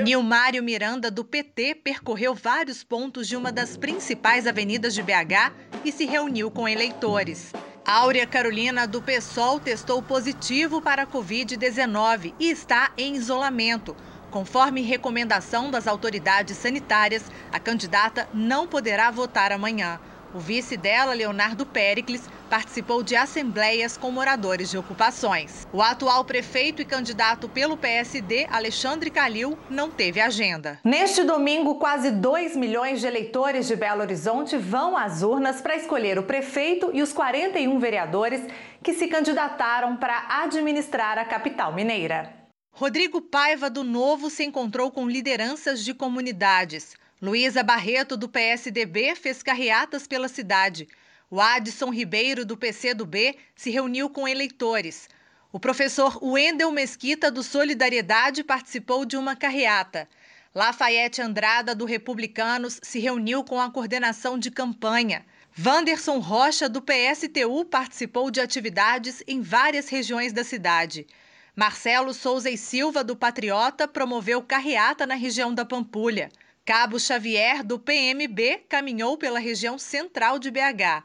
Nilmário 0.04 0.62
Miranda, 0.62 1.10
do 1.10 1.26
PT, 1.26 1.76
percorreu 1.84 2.36
vários 2.36 2.84
pontos 2.84 3.28
de 3.28 3.36
uma 3.36 3.52
das 3.52 3.76
principais 3.76 4.46
avenidas 4.46 4.94
de 4.94 5.02
BH 5.02 5.52
e 5.84 5.92
se 5.92 6.06
reuniu 6.06 6.52
com 6.52 6.68
eleitores. 6.68 7.52
Áurea 7.88 8.26
Carolina, 8.26 8.88
do 8.88 9.00
PSOL, 9.00 9.60
testou 9.60 10.02
positivo 10.02 10.82
para 10.82 11.04
a 11.04 11.08
Covid-19 11.08 12.34
e 12.40 12.50
está 12.50 12.90
em 12.98 13.16
isolamento. 13.16 13.96
Conforme 14.32 14.82
recomendação 14.82 15.70
das 15.70 15.86
autoridades 15.86 16.58
sanitárias, 16.58 17.30
a 17.54 17.60
candidata 17.60 18.28
não 18.34 18.66
poderá 18.66 19.12
votar 19.12 19.52
amanhã. 19.52 20.00
O 20.36 20.40
vice 20.40 20.76
dela, 20.76 21.14
Leonardo 21.14 21.66
Pericles, 21.66 22.30
participou 22.50 23.02
de 23.02 23.16
assembleias 23.16 23.96
com 23.96 24.12
moradores 24.12 24.70
de 24.70 24.78
ocupações. 24.78 25.66
O 25.72 25.82
atual 25.82 26.26
prefeito 26.26 26.82
e 26.82 26.86
candidato 26.86 27.48
pelo 27.48 27.78
PSD, 27.78 28.46
Alexandre 28.52 29.10
Calil, 29.10 29.58
não 29.70 29.90
teve 29.90 30.20
agenda. 30.20 30.78
Neste 30.84 31.24
domingo, 31.24 31.76
quase 31.76 32.12
2 32.12 32.54
milhões 32.58 33.00
de 33.00 33.08
eleitores 33.08 33.66
de 33.66 33.78
Belo 33.78 34.02
Horizonte 34.02 34.58
vão 34.58 34.98
às 34.98 35.24
urnas 35.24 35.62
para 35.62 35.78
escolher 35.78 36.20
o 36.20 36.24
prefeito 36.24 36.90
e 36.94 37.02
os 37.02 37.14
41 37.14 37.80
vereadores 37.80 38.42
que 38.84 38.94
se 38.94 39.08
candidataram 39.08 39.96
para 39.96 40.42
administrar 40.44 41.18
a 41.18 41.24
capital 41.24 41.72
mineira. 41.72 42.46
Rodrigo 42.74 43.22
Paiva, 43.22 43.70
do 43.70 43.86
Novo, 43.86 44.30
se 44.30 44.44
encontrou 44.44 44.92
com 44.92 45.08
lideranças 45.08 45.82
de 45.82 45.94
comunidades. 45.94 46.94
Luísa 47.22 47.64
Barreto, 47.64 48.18
do 48.18 48.28
PSDB, 48.28 49.16
fez 49.16 49.42
carreatas 49.42 50.06
pela 50.06 50.28
cidade. 50.28 50.88
O 51.32 51.40
Adson 51.40 51.90
Ribeiro, 51.90 52.46
do 52.46 52.58
PCdoB, 52.58 53.38
se 53.56 53.70
reuniu 53.70 54.10
com 54.10 54.28
eleitores. 54.28 55.08
O 55.50 55.60
professor 55.60 56.20
Wendel 56.22 56.72
Mesquita, 56.72 57.32
do 57.32 57.42
Solidariedade, 57.42 58.44
participou 58.44 59.06
de 59.06 59.16
uma 59.16 59.34
carreata. 59.34 60.10
Lafayette 60.54 61.22
Andrada, 61.22 61.74
do 61.74 61.86
Republicanos, 61.86 62.82
se 62.84 63.00
reuniu 63.00 63.46
com 63.46 63.62
a 63.62 63.72
coordenação 63.72 64.38
de 64.38 64.52
campanha. 64.52 65.26
Vanderson 65.54 66.20
Rocha, 66.20 66.68
do 66.68 66.82
PSTU, 66.82 67.64
participou 67.64 68.30
de 68.30 68.42
atividades 68.42 69.24
em 69.26 69.42
várias 69.42 69.88
regiões 69.88 70.34
da 70.34 70.44
cidade. 70.44 71.08
Marcelo 71.56 72.14
Souza 72.14 72.50
e 72.50 72.58
Silva, 72.58 73.06
do 73.06 73.16
Patriota, 73.16 73.88
promoveu 73.88 74.42
carreata 74.42 75.08
na 75.08 75.16
região 75.16 75.54
da 75.54 75.64
Pampulha. 75.64 76.30
Cabo 76.66 77.00
Xavier, 77.00 77.64
do 77.64 77.78
PMB, 77.78 78.66
caminhou 78.68 79.20
pela 79.20 79.38
região 79.38 79.78
central 79.78 80.40
de 80.40 80.50
BH. 80.50 81.04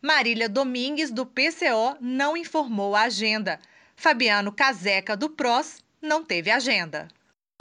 Marília 0.00 0.48
Domingues, 0.48 1.10
do 1.10 1.26
PCO, 1.26 1.98
não 2.00 2.34
informou 2.34 2.96
a 2.96 3.02
agenda. 3.02 3.60
Fabiano 3.94 4.50
Caseca, 4.50 5.14
do 5.14 5.28
PROS, 5.28 5.84
não 6.00 6.24
teve 6.24 6.50
agenda. 6.50 7.08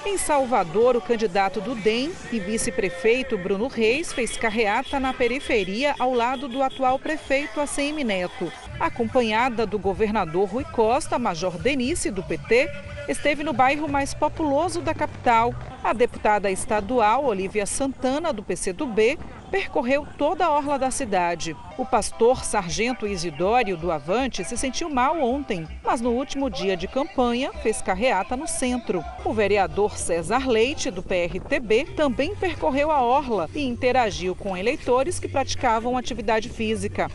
Em 0.06 0.18
Salvador, 0.18 0.96
o 0.96 1.02
candidato 1.02 1.60
do 1.60 1.76
DEM 1.76 2.14
e 2.32 2.40
vice-prefeito 2.40 3.38
Bruno 3.38 3.68
Reis 3.68 4.14
fez 4.14 4.38
carreata 4.38 4.98
na 4.98 5.14
periferia 5.14 5.94
ao 6.00 6.14
lado 6.14 6.48
do 6.48 6.64
atual 6.64 6.98
prefeito 6.98 7.60
ACM 7.60 8.02
Neto. 8.06 8.50
Acompanhada 8.82 9.64
do 9.68 9.78
governador 9.78 10.50
Rui 10.50 10.64
Costa, 10.64 11.20
Major 11.20 11.56
Denise, 11.56 12.10
do 12.10 12.24
PT, 12.24 12.68
esteve 13.08 13.44
no 13.44 13.54
bairro 13.54 13.88
mais 13.88 14.12
populoso 14.16 14.82
da 14.82 14.92
capital. 14.92 15.54
A 15.84 15.94
deputada 15.94 16.50
estadual 16.50 17.26
Olivia 17.26 17.68
Santana, 17.68 18.34
do 18.34 18.42
PCdoB, 18.42 19.20
percorreu 19.52 20.08
toda 20.18 20.46
a 20.46 20.50
orla 20.50 20.80
da 20.80 20.90
cidade. 20.90 21.56
O 21.78 21.86
pastor 21.86 22.44
Sargento 22.44 23.06
Isidório 23.06 23.78
do 23.78 23.92
Avante 23.92 24.44
se 24.44 24.58
sentiu 24.58 24.90
mal 24.90 25.22
ontem, 25.22 25.68
mas 25.84 26.02
no 26.02 26.10
último 26.10 26.50
dia 26.50 26.76
de 26.76 26.88
campanha 26.88 27.54
fez 27.54 27.84
carreata 27.84 28.36
no 28.36 28.48
centro. 28.48 29.06
O 29.24 29.32
vereador 29.32 29.96
César 29.96 30.50
Leite, 30.50 30.90
do 30.90 31.04
PRTB, 31.04 31.86
também 31.96 32.36
percorreu 32.36 32.90
a 32.90 33.00
orla 33.00 33.48
e 33.54 33.64
interagiu 33.64 34.34
com 34.34 34.58
eleitores 34.58 35.20
que 35.20 35.28
praticavam 35.28 35.96
atividade 35.96 36.50
física. 36.50 37.12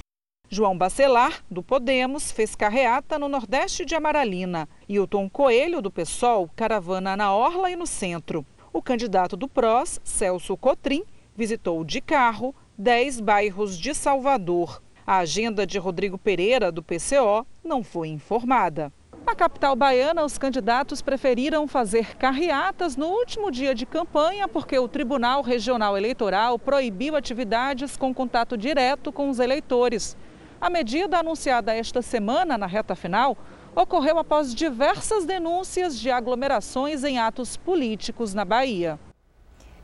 João 0.49 0.79
Bacelar, 0.79 1.43
do 1.51 1.61
Podemos, 1.61 2.31
fez 2.31 2.55
carreata 2.55 3.19
no 3.19 3.29
Nordeste 3.29 3.85
de 3.85 3.97
Amaralina. 3.97 4.69
E 4.89 5.01
o 5.01 5.07
Tom 5.07 5.29
Coelho, 5.29 5.83
do 5.83 5.91
PSOL, 5.91 6.49
caravana 6.55 7.17
na 7.17 7.35
Orla 7.35 7.69
e 7.69 7.75
no 7.75 7.87
centro. 7.87 8.47
O 8.73 8.81
candidato 8.81 9.37
do 9.37 9.49
PROS, 9.49 10.01
Celso 10.05 10.57
Cotrim, 10.57 11.03
visitou 11.35 11.83
de 11.83 12.01
carro 12.01 12.55
10 12.79 13.21
bairros 13.21 13.77
de 13.77 13.93
Salvador. 13.93 14.81
A 15.05 15.19
agenda 15.19 15.67
de 15.67 15.79
Rodrigo 15.79 16.17
Pereira, 16.17 16.71
do 16.71 16.83
PCO, 16.83 17.45
não 17.65 17.83
foi 17.83 18.09
informada. 18.09 18.93
Na 19.27 19.35
capital 19.35 19.75
baiana, 19.75 20.25
os 20.25 20.39
candidatos 20.39 21.03
preferiram 21.03 21.67
fazer 21.67 22.17
carreatas 22.17 22.97
no 22.97 23.09
último 23.09 23.51
dia 23.51 23.75
de 23.75 23.85
campanha 23.85 24.47
porque 24.47 24.79
o 24.79 24.87
Tribunal 24.87 25.43
Regional 25.43 25.97
Eleitoral 25.97 26.57
proibiu 26.57 27.17
atividades 27.17 27.97
com 27.97 28.15
contato 28.15 28.57
direto 28.57 29.13
com 29.13 29.29
os 29.29 29.41
eleitores. 29.41 30.17
A 30.61 30.71
medida 30.71 31.19
anunciada 31.19 31.75
esta 31.75 32.01
semana, 32.01 32.57
na 32.57 32.67
reta 32.67 32.97
final, 32.97 33.37
ocorreu 33.75 34.19
após 34.19 34.55
diversas 34.55 35.27
denúncias 35.27 35.99
de 35.99 36.11
aglomerações 36.11 37.05
em 37.05 37.19
atos 37.19 37.59
políticos 37.59 38.33
na 38.33 38.45
Bahia. 38.45 38.99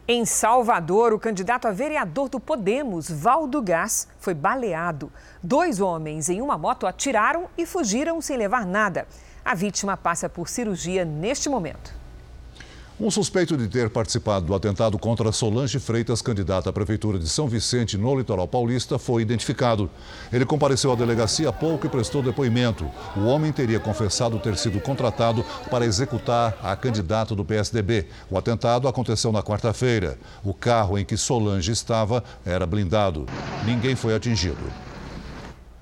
Em 0.09 0.25
Salvador, 0.25 1.13
o 1.13 1.19
candidato 1.19 1.69
a 1.69 1.71
vereador 1.71 2.29
do 2.29 2.41
Podemos, 2.41 3.11
Valdo 3.11 3.61
Gás, 3.61 4.09
foi 4.19 4.35
baleado. 4.35 5.13
Dois 5.43 5.79
homens 5.79 6.29
em 6.29 6.41
uma 6.41 6.57
moto 6.57 6.87
atiraram 6.87 7.49
e 7.57 7.67
fugiram 7.67 8.21
sem 8.21 8.37
levar 8.37 8.67
nada. 8.67 9.07
A 9.45 9.55
vítima 9.55 9.97
passa 9.97 10.29
por 10.29 10.49
cirurgia 10.49 11.05
neste 11.05 11.49
momento. 11.49 12.02
Um 13.03 13.11
suspeito 13.11 13.57
de 13.57 13.67
ter 13.67 13.91
participado 13.91 14.47
do 14.47 14.55
atentado 14.55 14.97
contra 14.97 15.33
Solange 15.33 15.81
Freitas, 15.81 16.23
candidata 16.23 16.71
à 16.71 16.73
Prefeitura 16.73 17.19
de 17.19 17.29
São 17.29 17.49
Vicente, 17.49 17.99
no 17.99 18.17
litoral 18.17 18.47
paulista, 18.47 18.97
foi 18.97 19.23
identificado. 19.23 19.91
Ele 20.33 20.47
compareceu 20.47 20.93
à 20.93 20.95
delegacia 20.95 21.49
há 21.49 21.53
pouco 21.53 21.85
e 21.85 21.89
prestou 21.89 22.23
depoimento. 22.23 22.89
O 23.17 23.25
homem 23.25 23.51
teria 23.51 23.81
confessado 23.81 24.39
ter 24.39 24.57
sido 24.57 24.81
contratado 24.81 25.45
para 25.69 25.85
executar 25.85 26.57
a 26.63 26.77
candidata 26.77 27.35
do 27.35 27.45
PSDB. 27.45 28.07
O 28.31 28.39
atentado 28.39 28.87
aconteceu 28.87 29.33
na 29.33 29.43
quarta-feira. 29.43 30.17
O 30.45 30.55
carro 30.55 30.97
em 30.97 31.05
que 31.05 31.17
Solange 31.17 31.73
estava 31.73 32.23
era 32.47 32.65
blindado. 32.67 33.27
Ninguém 33.67 33.97
foi 33.97 34.15
atingido. 34.15 34.63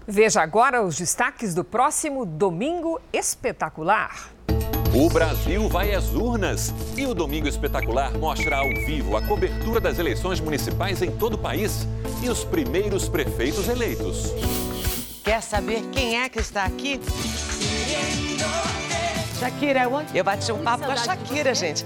Veja 0.09 0.41
agora 0.41 0.83
os 0.83 0.97
destaques 0.97 1.55
do 1.55 1.65
próximo 1.65 2.25
Domingo 2.25 2.99
Espetacular. 3.13 4.31
O 4.93 5.09
Brasil 5.09 5.69
vai 5.69 5.95
às 5.95 6.13
urnas 6.13 6.75
e 6.97 7.07
o 7.07 7.15
Domingo 7.15 7.47
Espetacular 7.47 8.13
mostra 8.19 8.57
ao 8.57 8.69
vivo 8.87 9.17
a 9.17 9.23
cobertura 9.23 9.79
das 9.79 10.01
eleições 10.01 10.41
municipais 10.41 11.01
em 11.01 11.13
todo 11.13 11.35
o 11.35 11.39
país 11.39 11.87
e 12.25 12.29
os 12.29 12.43
primeiros 12.43 13.09
prefeitos 13.09 13.69
eleitos. 13.69 14.33
Quer 15.23 15.43
saber 15.43 15.83
quem 15.93 16.19
é 16.21 16.29
que 16.29 16.41
está 16.41 16.65
aqui? 16.65 16.99
Shakira, 19.41 19.89
eu 20.15 20.23
bati 20.23 20.53
um 20.53 20.63
papo 20.63 20.85
com 20.85 20.93
a 20.93 20.97
Shakira, 20.97 21.55
gente. 21.55 21.83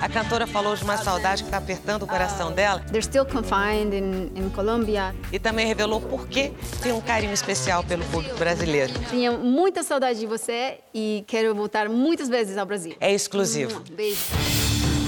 A 0.00 0.08
cantora 0.08 0.46
falou 0.46 0.74
de 0.74 0.82
uma 0.82 0.96
saudade 0.96 1.42
que 1.42 1.48
está 1.48 1.58
apertando 1.58 2.04
o 2.04 2.06
coração 2.06 2.50
dela. 2.50 2.80
They're 2.90 3.02
still 3.02 3.26
confined 3.26 3.94
in, 3.94 4.32
in 4.34 4.48
Colombia. 4.48 5.14
E 5.30 5.38
também 5.38 5.66
revelou 5.66 6.00
por 6.00 6.28
que 6.28 6.54
tem 6.82 6.92
um 6.92 7.00
carinho 7.02 7.34
especial 7.34 7.84
pelo 7.84 8.02
público 8.06 8.38
brasileiro. 8.38 8.94
Tinha 9.10 9.32
muita 9.32 9.82
saudade 9.82 10.18
de 10.18 10.26
você 10.26 10.78
e 10.94 11.22
quero 11.26 11.54
voltar 11.54 11.90
muitas 11.90 12.30
vezes 12.30 12.56
ao 12.56 12.64
Brasil. 12.64 12.96
É 12.98 13.12
exclusivo. 13.12 13.82
Beijo. 13.92 14.18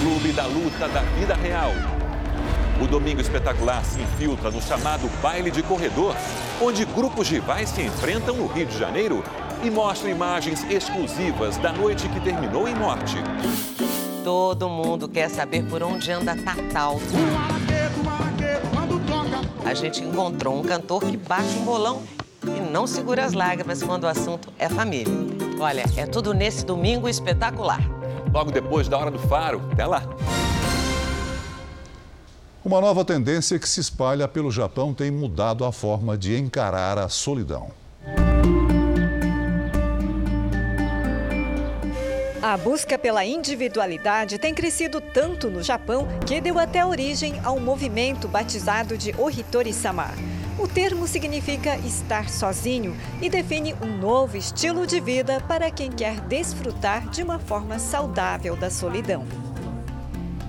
Clube 0.03 0.33
da 0.33 0.45
Luta 0.45 0.87
da 0.89 1.01
Vida 1.01 1.35
Real. 1.35 1.73
O 2.81 2.87
Domingo 2.87 3.21
Espetacular 3.21 3.85
se 3.85 4.01
infiltra 4.01 4.51
no 4.51 4.63
chamado 4.63 5.09
baile 5.21 5.51
de 5.51 5.65
corredor, 5.65 6.15
onde 6.63 6.85
grupos 6.85 7.29
rivais 7.29 7.69
se 7.69 7.83
enfrentam 7.83 8.37
no 8.37 8.47
Rio 8.47 8.67
de 8.67 8.79
Janeiro 8.79 9.25
e 9.65 9.71
mostra 9.71 10.09
imagens 10.09 10.65
exclusivas 10.71 11.57
da 11.57 11.73
noite 11.73 12.09
que 12.09 12.21
terminou 12.21 12.69
em 12.69 12.75
morte. 12.77 13.17
Todo 14.23 14.69
mundo 14.69 15.09
quer 15.09 15.29
saber 15.29 15.65
por 15.65 15.83
onde 15.83 16.13
anda 16.13 16.37
Tatal. 16.37 17.01
A 19.65 19.75
gente 19.75 20.03
encontrou 20.03 20.57
um 20.57 20.63
cantor 20.63 21.01
que 21.01 21.17
bate 21.17 21.49
um 21.59 21.65
bolão 21.65 22.03
e 22.45 22.61
não 22.71 22.87
segura 22.87 23.25
as 23.25 23.33
lágrimas 23.33 23.83
quando 23.83 24.05
o 24.05 24.09
assunto 24.09 24.53
é 24.57 24.69
família. 24.69 25.13
Olha, 25.59 25.85
é 25.97 26.07
tudo 26.07 26.33
nesse 26.33 26.65
domingo 26.65 27.09
espetacular. 27.09 27.81
Logo 28.33 28.53
depois 28.53 28.87
da 28.87 28.97
Hora 28.97 29.11
do 29.11 29.19
Faro. 29.19 29.61
Até 29.73 29.85
lá! 29.85 30.03
Uma 32.65 32.81
nova 32.81 33.05
tendência 33.05 33.57
que 33.57 33.69
se 33.69 33.79
espalha 33.79 34.27
pelo 34.27 34.51
Japão 34.51 34.93
tem 34.93 35.13
mudado 35.13 35.65
a 35.65 35.71
forma 35.71 36.19
de 36.19 36.37
encarar 36.37 36.99
a 36.99 37.09
solidão. 37.09 37.71
A 42.43 42.57
busca 42.57 42.99
pela 42.99 43.25
individualidade 43.25 44.39
tem 44.39 44.53
crescido 44.53 45.01
tanto 45.01 45.49
no 45.49 45.63
Japão 45.63 46.09
que 46.27 46.41
deu 46.41 46.59
até 46.59 46.85
origem 46.85 47.41
ao 47.45 47.61
movimento 47.61 48.27
batizado 48.27 48.99
de 48.99 49.15
Ohitori-sama. 49.17 50.09
O 50.59 50.67
termo 50.67 51.07
significa 51.07 51.77
estar 51.79 52.29
sozinho 52.29 52.97
e 53.23 53.31
define 53.31 53.75
um 53.81 53.99
novo 53.99 54.37
estilo 54.37 54.85
de 54.85 54.99
vida 54.99 55.41
para 55.47 55.71
quem 55.71 55.93
quer 55.93 56.21
desfrutar 56.23 57.09
de 57.09 57.23
uma 57.23 57.39
forma 57.39 57.79
saudável 57.79 58.57
da 58.57 58.69
solidão. 58.69 59.48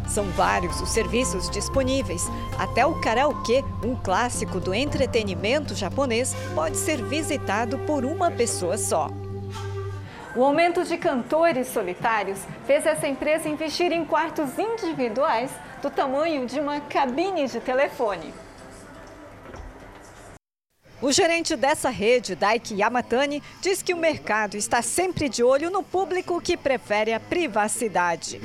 São 0.10 0.26
vários 0.32 0.82
os 0.82 0.90
serviços 0.90 1.50
disponíveis. 1.50 2.28
Até 2.58 2.86
o 2.86 3.00
karaokê, 3.00 3.64
um 3.84 3.96
clássico 3.96 4.60
do 4.60 4.74
entretenimento 4.74 5.76
japonês, 5.76 6.36
pode 6.56 6.78
ser 6.78 7.04
visitado 7.04 7.78
por 7.80 8.04
uma 8.04 8.32
pessoa 8.32 8.78
só. 8.78 9.08
O 10.36 10.44
aumento 10.44 10.84
de 10.84 10.98
cantores 10.98 11.68
solitários 11.68 12.40
fez 12.66 12.86
essa 12.86 13.08
empresa 13.08 13.50
investir 13.50 13.92
em 13.92 14.06
quartos 14.06 14.58
individuais 14.58 15.52
do 15.82 15.90
tamanho 15.90 16.46
de 16.46 16.60
uma 16.60 16.80
cabine 16.82 17.48
de 17.48 17.60
telefone. 17.60 18.34
O 21.02 21.12
gerente 21.14 21.56
dessa 21.56 21.90
rede, 21.90 22.36
Daiki 22.36 22.76
Yamatani, 22.76 23.42
diz 23.62 23.82
que 23.82 23.94
o 23.94 23.98
mercado 23.98 24.58
está 24.58 24.82
sempre 24.82 25.30
de 25.30 25.42
olho 25.42 25.72
no 25.72 25.82
público 25.82 26.42
que 26.42 26.58
prefere 26.58 27.14
a 27.14 27.20
privacidade. 27.20 28.42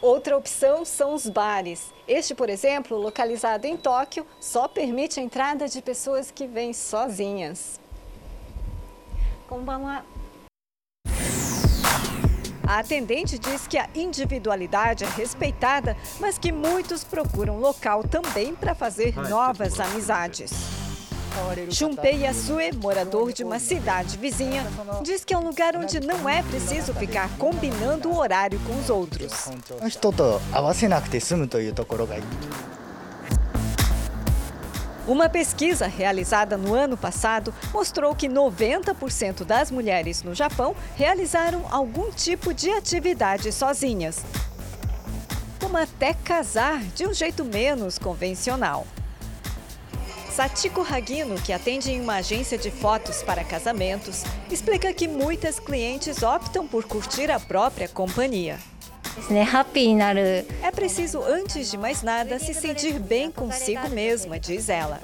Outra 0.00 0.36
opção 0.36 0.84
são 0.84 1.12
os 1.12 1.28
bares. 1.28 1.92
Este, 2.06 2.34
por 2.34 2.48
exemplo, 2.48 2.96
localizado 2.96 3.66
em 3.66 3.76
Tóquio, 3.76 4.24
só 4.40 4.68
permite 4.68 5.18
a 5.18 5.22
entrada 5.22 5.66
de 5.66 5.82
pessoas 5.82 6.30
que 6.30 6.46
vêm 6.46 6.72
sozinhas. 6.72 7.80
A 12.66 12.80
atendente 12.80 13.38
diz 13.38 13.66
que 13.66 13.78
a 13.78 13.88
individualidade 13.94 15.02
é 15.02 15.08
respeitada, 15.08 15.96
mas 16.20 16.38
que 16.38 16.52
muitos 16.52 17.02
procuram 17.02 17.58
local 17.58 18.04
também 18.04 18.54
para 18.54 18.74
fazer 18.74 19.16
novas 19.16 19.80
amizades. 19.80 20.77
Junpei 21.70 22.22
Yasue, 22.22 22.72
morador 22.76 23.32
de 23.32 23.44
uma 23.44 23.58
cidade 23.58 24.16
vizinha, 24.16 24.66
diz 25.02 25.24
que 25.24 25.34
é 25.34 25.38
um 25.38 25.44
lugar 25.44 25.76
onde 25.76 26.00
não 26.00 26.28
é 26.28 26.42
preciso 26.42 26.94
ficar 26.94 27.28
combinando 27.38 28.08
o 28.10 28.18
horário 28.18 28.58
com 28.60 28.78
os 28.78 28.90
outros. 28.90 29.48
Uma 35.08 35.26
pesquisa 35.26 35.86
realizada 35.86 36.58
no 36.58 36.74
ano 36.74 36.94
passado 36.94 37.54
mostrou 37.72 38.14
que 38.14 38.28
90% 38.28 39.42
das 39.42 39.70
mulheres 39.70 40.22
no 40.22 40.34
Japão 40.34 40.76
realizaram 40.96 41.64
algum 41.70 42.10
tipo 42.10 42.52
de 42.52 42.70
atividade 42.70 43.50
sozinhas, 43.50 44.22
como 45.58 45.78
até 45.78 46.12
casar 46.12 46.82
de 46.94 47.06
um 47.06 47.14
jeito 47.14 47.42
menos 47.42 47.98
convencional. 47.98 48.86
Satiko 50.38 50.86
Hagino, 50.88 51.34
que 51.34 51.52
atende 51.52 51.90
em 51.90 52.00
uma 52.00 52.18
agência 52.18 52.56
de 52.56 52.70
fotos 52.70 53.24
para 53.24 53.42
casamentos, 53.42 54.22
explica 54.48 54.92
que 54.92 55.08
muitas 55.08 55.58
clientes 55.58 56.22
optam 56.22 56.64
por 56.64 56.84
curtir 56.84 57.28
a 57.28 57.40
própria 57.40 57.88
companhia. 57.88 58.56
É 60.62 60.70
preciso, 60.70 61.20
antes 61.24 61.68
de 61.72 61.76
mais 61.76 62.04
nada, 62.04 62.38
se 62.38 62.54
sentir 62.54 63.00
bem 63.00 63.32
consigo 63.32 63.88
mesma, 63.88 64.38
diz 64.38 64.68
ela. 64.68 65.00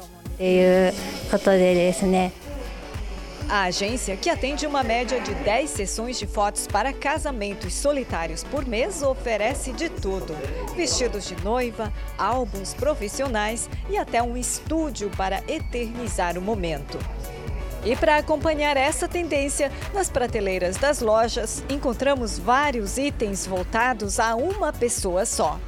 A 3.48 3.64
agência, 3.64 4.16
que 4.16 4.30
atende 4.30 4.66
uma 4.66 4.82
média 4.82 5.20
de 5.20 5.34
10 5.34 5.68
sessões 5.68 6.18
de 6.18 6.26
fotos 6.26 6.66
para 6.66 6.92
casamentos 6.92 7.74
solitários 7.74 8.42
por 8.42 8.66
mês, 8.66 9.02
oferece 9.02 9.72
de 9.72 9.88
tudo: 9.88 10.34
vestidos 10.74 11.26
de 11.26 11.36
noiva, 11.44 11.92
álbuns 12.16 12.72
profissionais 12.72 13.68
e 13.90 13.98
até 13.98 14.22
um 14.22 14.36
estúdio 14.36 15.10
para 15.10 15.42
eternizar 15.46 16.38
o 16.38 16.42
momento. 16.42 16.98
E 17.84 17.94
para 17.94 18.16
acompanhar 18.16 18.78
essa 18.78 19.06
tendência, 19.06 19.70
nas 19.92 20.08
prateleiras 20.08 20.78
das 20.78 21.00
lojas 21.00 21.62
encontramos 21.68 22.38
vários 22.38 22.96
itens 22.96 23.46
voltados 23.46 24.18
a 24.18 24.34
uma 24.34 24.72
pessoa 24.72 25.26
só. 25.26 25.60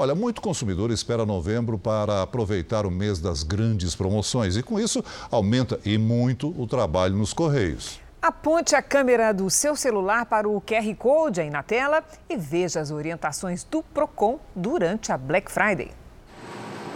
Olha, 0.00 0.14
muito 0.14 0.40
consumidor 0.40 0.92
espera 0.92 1.26
novembro 1.26 1.76
para 1.76 2.22
aproveitar 2.22 2.86
o 2.86 2.90
mês 2.90 3.18
das 3.18 3.42
grandes 3.42 3.96
promoções 3.96 4.56
e, 4.56 4.62
com 4.62 4.78
isso, 4.78 5.04
aumenta 5.28 5.80
e 5.84 5.98
muito 5.98 6.54
o 6.56 6.68
trabalho 6.68 7.16
nos 7.16 7.32
Correios. 7.32 7.98
Aponte 8.22 8.76
a 8.76 8.80
câmera 8.80 9.34
do 9.34 9.50
seu 9.50 9.74
celular 9.74 10.24
para 10.26 10.48
o 10.48 10.60
QR 10.60 10.94
Code 10.96 11.40
aí 11.40 11.50
na 11.50 11.64
tela 11.64 12.04
e 12.30 12.36
veja 12.36 12.78
as 12.78 12.92
orientações 12.92 13.64
do 13.64 13.82
PROCON 13.82 14.38
durante 14.54 15.10
a 15.10 15.18
Black 15.18 15.50
Friday. 15.50 15.90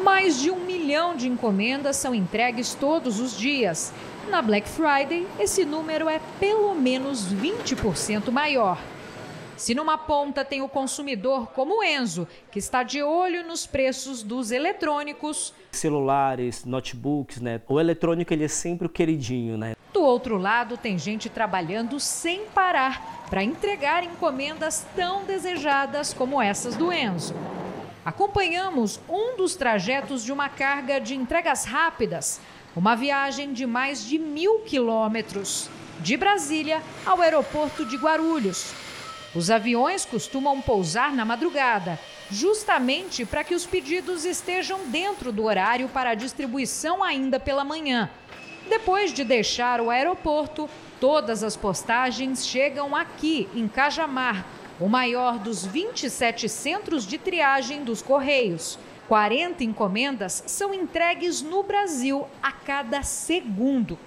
Mais 0.01 0.39
de 0.39 0.53
um 0.53 0.65
milhão 0.65 1.17
de 1.17 1.27
encomendas 1.27 1.97
são 1.97 2.15
entregues 2.15 2.73
todos 2.73 3.19
os 3.19 3.37
dias. 3.37 3.93
Na 4.31 4.41
Black 4.41 4.69
Friday, 4.69 5.27
esse 5.41 5.65
número 5.65 6.09
é 6.09 6.21
pelo 6.39 6.73
menos 6.77 7.27
20% 7.35 8.31
maior. 8.31 8.79
Se 9.63 9.77
numa 9.77 9.97
ponta 9.97 10.45
tem 10.45 10.61
o 10.61 10.69
consumidor 10.69 11.53
como 11.53 11.79
o 11.79 11.85
Enzo, 11.85 12.27
que 12.51 12.59
está 12.59 12.83
de 12.83 13.01
olho 13.01 13.47
nos 13.47 13.65
preços 13.65 14.21
dos 14.21 14.51
eletrônicos, 14.51 15.55
celulares, 15.71 16.65
notebooks, 16.65 17.41
né? 17.41 17.61
O 17.69 17.79
eletrônico 17.79 18.35
ele 18.35 18.43
é 18.43 18.49
sempre 18.49 18.89
o 18.89 18.91
queridinho, 18.91 19.57
né? 19.57 19.77
Do 19.93 20.03
outro 20.03 20.37
lado 20.37 20.77
tem 20.77 20.99
gente 20.99 21.31
trabalhando 21.31 22.01
sem 22.01 22.45
parar 22.47 23.25
para 23.31 23.45
entregar 23.45 24.03
encomendas 24.03 24.85
tão 24.97 25.23
desejadas 25.23 26.13
como 26.13 26.43
essas 26.43 26.75
do 26.75 26.93
Enzo. 26.93 27.33
Acompanhamos 28.05 28.99
um 29.09 29.37
dos 29.37 29.55
trajetos 29.55 30.25
de 30.25 30.33
uma 30.33 30.49
carga 30.49 31.01
de 31.01 31.15
entregas 31.15 31.65
rápidas, 31.65 32.41
uma 32.75 32.97
viagem 32.97 33.53
de 33.53 33.65
mais 33.65 34.05
de 34.05 34.19
mil 34.19 34.63
quilômetros, 34.63 35.71
de 36.01 36.17
Brasília 36.17 36.83
ao 37.07 37.21
aeroporto 37.21 37.85
de 37.85 37.97
Guarulhos. 37.97 38.82
Os 39.35 39.51
aviões 39.51 40.05
costumam 40.05 40.61
pousar 40.61 41.15
na 41.15 41.25
madrugada, 41.25 41.99
justamente 42.31 43.25
para 43.25 43.43
que 43.43 43.55
os 43.55 43.65
pedidos 43.65 44.27
estejam 44.27 44.81
dentro 44.89 45.33
do 45.33 45.45
horário 45.45 45.89
para 45.89 46.11
a 46.11 46.15
distribuição 46.15 47.03
ainda 47.03 47.41
pela 47.41 47.65
manhã. 47.65 48.11
Depois 48.69 49.13
de 49.13 49.25
deixar 49.25 49.81
o 49.81 49.89
aeroporto, 49.89 50.69
todas 51.01 51.43
as 51.43 51.57
postagens 51.57 52.47
chegam 52.47 52.95
aqui, 52.95 53.49
em 53.55 53.67
Cajamar, 53.67 54.47
o 54.79 54.89
maior 54.89 55.39
dos 55.39 55.65
27 55.65 56.49
centros 56.49 57.07
de 57.07 57.17
triagem 57.17 57.85
dos 57.85 58.03
Correios. 58.03 58.79
40 59.09 59.65
encomendas 59.65 60.45
são 60.47 60.73
entregues 60.73 61.41
no 61.41 61.63
Brasil 61.63 62.27
a 62.43 62.53
cada 62.53 63.03
segundo. 63.03 63.99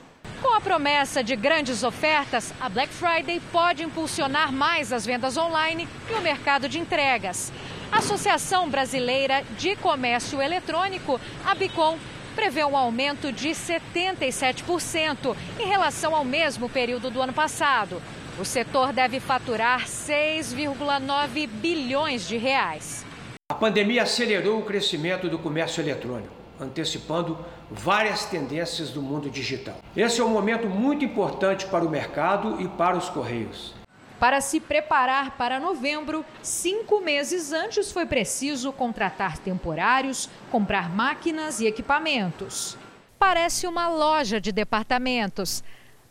Com 0.45 0.53
a 0.53 0.61
promessa 0.61 1.23
de 1.23 1.35
grandes 1.35 1.83
ofertas, 1.83 2.53
a 2.61 2.69
Black 2.69 2.93
Friday 2.93 3.41
pode 3.51 3.81
impulsionar 3.81 4.53
mais 4.53 4.93
as 4.93 5.03
vendas 5.03 5.37
online 5.37 5.87
e 6.07 6.13
o 6.13 6.21
mercado 6.21 6.69
de 6.69 6.77
entregas. 6.77 7.51
A 7.91 7.97
Associação 7.97 8.69
Brasileira 8.69 9.43
de 9.57 9.75
Comércio 9.75 10.39
Eletrônico, 10.39 11.19
a 11.43 11.55
Bicom, 11.55 11.97
prevê 12.35 12.63
um 12.63 12.77
aumento 12.77 13.31
de 13.31 13.49
77% 13.49 15.35
em 15.59 15.65
relação 15.65 16.13
ao 16.13 16.23
mesmo 16.23 16.69
período 16.69 17.09
do 17.09 17.23
ano 17.23 17.33
passado. 17.33 17.99
O 18.39 18.45
setor 18.45 18.93
deve 18.93 19.19
faturar 19.19 19.85
6,9 19.87 21.47
bilhões 21.47 22.27
de 22.27 22.37
reais. 22.37 23.03
A 23.49 23.55
pandemia 23.55 24.03
acelerou 24.03 24.59
o 24.59 24.63
crescimento 24.63 25.27
do 25.27 25.39
comércio 25.39 25.81
eletrônico 25.81 26.34
antecipando 26.59 27.37
várias 27.69 28.25
tendências 28.25 28.89
do 28.89 29.01
mundo 29.01 29.29
digital. 29.29 29.77
Esse 29.95 30.21
é 30.21 30.23
um 30.23 30.29
momento 30.29 30.67
muito 30.67 31.03
importante 31.03 31.65
para 31.65 31.85
o 31.85 31.89
mercado 31.89 32.61
e 32.61 32.67
para 32.67 32.97
os 32.97 33.09
Correios. 33.09 33.73
Para 34.19 34.39
se 34.39 34.59
preparar 34.59 35.37
para 35.37 35.59
novembro, 35.59 36.25
cinco 36.41 37.01
meses 37.01 37.51
antes 37.51 37.91
foi 37.91 38.05
preciso 38.05 38.71
contratar 38.71 39.37
temporários, 39.37 40.29
comprar 40.49 40.89
máquinas 40.89 41.59
e 41.59 41.67
equipamentos. 41.67 42.77
Parece 43.19 43.67
uma 43.67 43.89
loja 43.89 44.39
de 44.39 44.51
departamentos. 44.51 45.63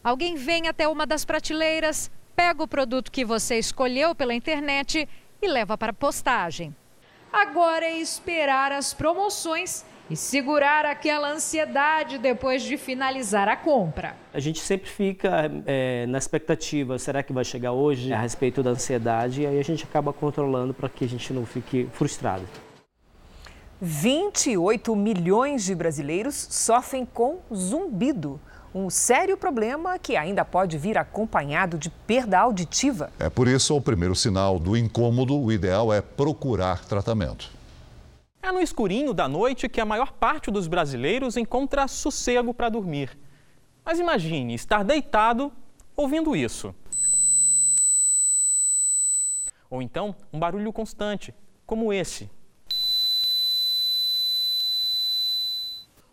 Alguém 0.03 0.37
vem 0.37 0.69
até 0.69 0.87
uma 0.87 1.07
das 1.07 1.25
prateleiras, 1.25 2.11
pega 2.37 2.63
o 2.63 2.69
produto 2.69 3.11
que 3.11 3.25
você 3.25 3.59
escolheu 3.59 4.15
pela 4.15 4.35
internet 4.35 5.09
e 5.41 5.49
leva 5.49 5.79
para 5.79 5.93
postagem. 5.93 6.75
Agora 7.33 7.87
é 7.87 7.99
esperar 7.99 8.71
as 8.71 8.93
promoções 8.93 9.85
e 10.11 10.17
segurar 10.17 10.85
aquela 10.85 11.33
ansiedade 11.33 12.19
depois 12.19 12.63
de 12.63 12.77
finalizar 12.77 13.49
a 13.49 13.57
compra. 13.57 14.17
A 14.33 14.41
gente 14.41 14.61
sempre 14.61 14.89
fica 14.89 15.51
é, 15.67 16.07
na 16.07 16.19
expectativa, 16.19 16.99
será 16.99 17.23
que 17.23 17.33
vai 17.33 17.45
chegar 17.45 17.73
hoje 17.73 18.13
a 18.13 18.21
respeito 18.21 18.63
da 18.63 18.71
ansiedade 18.71 19.43
e 19.43 19.47
aí 19.47 19.59
a 19.59 19.65
gente 19.65 19.85
acaba 19.85 20.13
controlando 20.13 20.75
para 20.75 20.89
que 20.89 21.05
a 21.05 21.09
gente 21.09 21.33
não 21.33 21.47
fique 21.47 21.89
frustrado. 21.93 22.45
28 23.81 24.95
milhões 24.95 25.65
de 25.65 25.75
brasileiros 25.75 26.35
sofrem 26.51 27.05
com 27.05 27.39
zumbido 27.53 28.41
um 28.75 28.91
sério 28.91 29.37
problema 29.37 29.99
que 29.99 30.17
ainda 30.17 30.45
pode 30.45 30.77
vir 30.77 30.99
acompanhado 30.99 31.79
de 31.79 31.91
perda 31.91 32.41
auditiva. 32.41 33.11
É 33.21 33.31
por 33.31 33.47
isso, 33.47 33.73
ao 33.73 33.81
primeiro 33.81 34.17
sinal 34.17 34.59
do 34.59 34.77
incômodo, 34.77 35.39
o 35.39 35.53
ideal 35.53 35.93
é 35.93 36.01
procurar 36.01 36.85
tratamento. 36.85 37.51
É 38.45 38.53
no 38.53 38.61
escurinho 38.61 39.15
da 39.15 39.27
noite 39.27 39.71
que 39.71 39.81
a 39.81 39.87
maior 39.87 40.13
parte 40.13 40.51
dos 40.51 40.69
brasileiros 40.69 41.35
encontra 41.39 41.89
sossego 41.89 42.53
para 42.53 42.69
dormir. 42.69 43.19
Mas 43.83 43.99
imagine 43.99 44.53
estar 44.53 44.85
deitado 44.85 45.51
ouvindo 45.97 46.37
isso. 46.37 46.75
Ou 49.71 49.81
então 49.81 50.15
um 50.31 50.39
barulho 50.39 50.71
constante, 50.75 51.35
como 51.65 51.91
esse. 51.91 52.31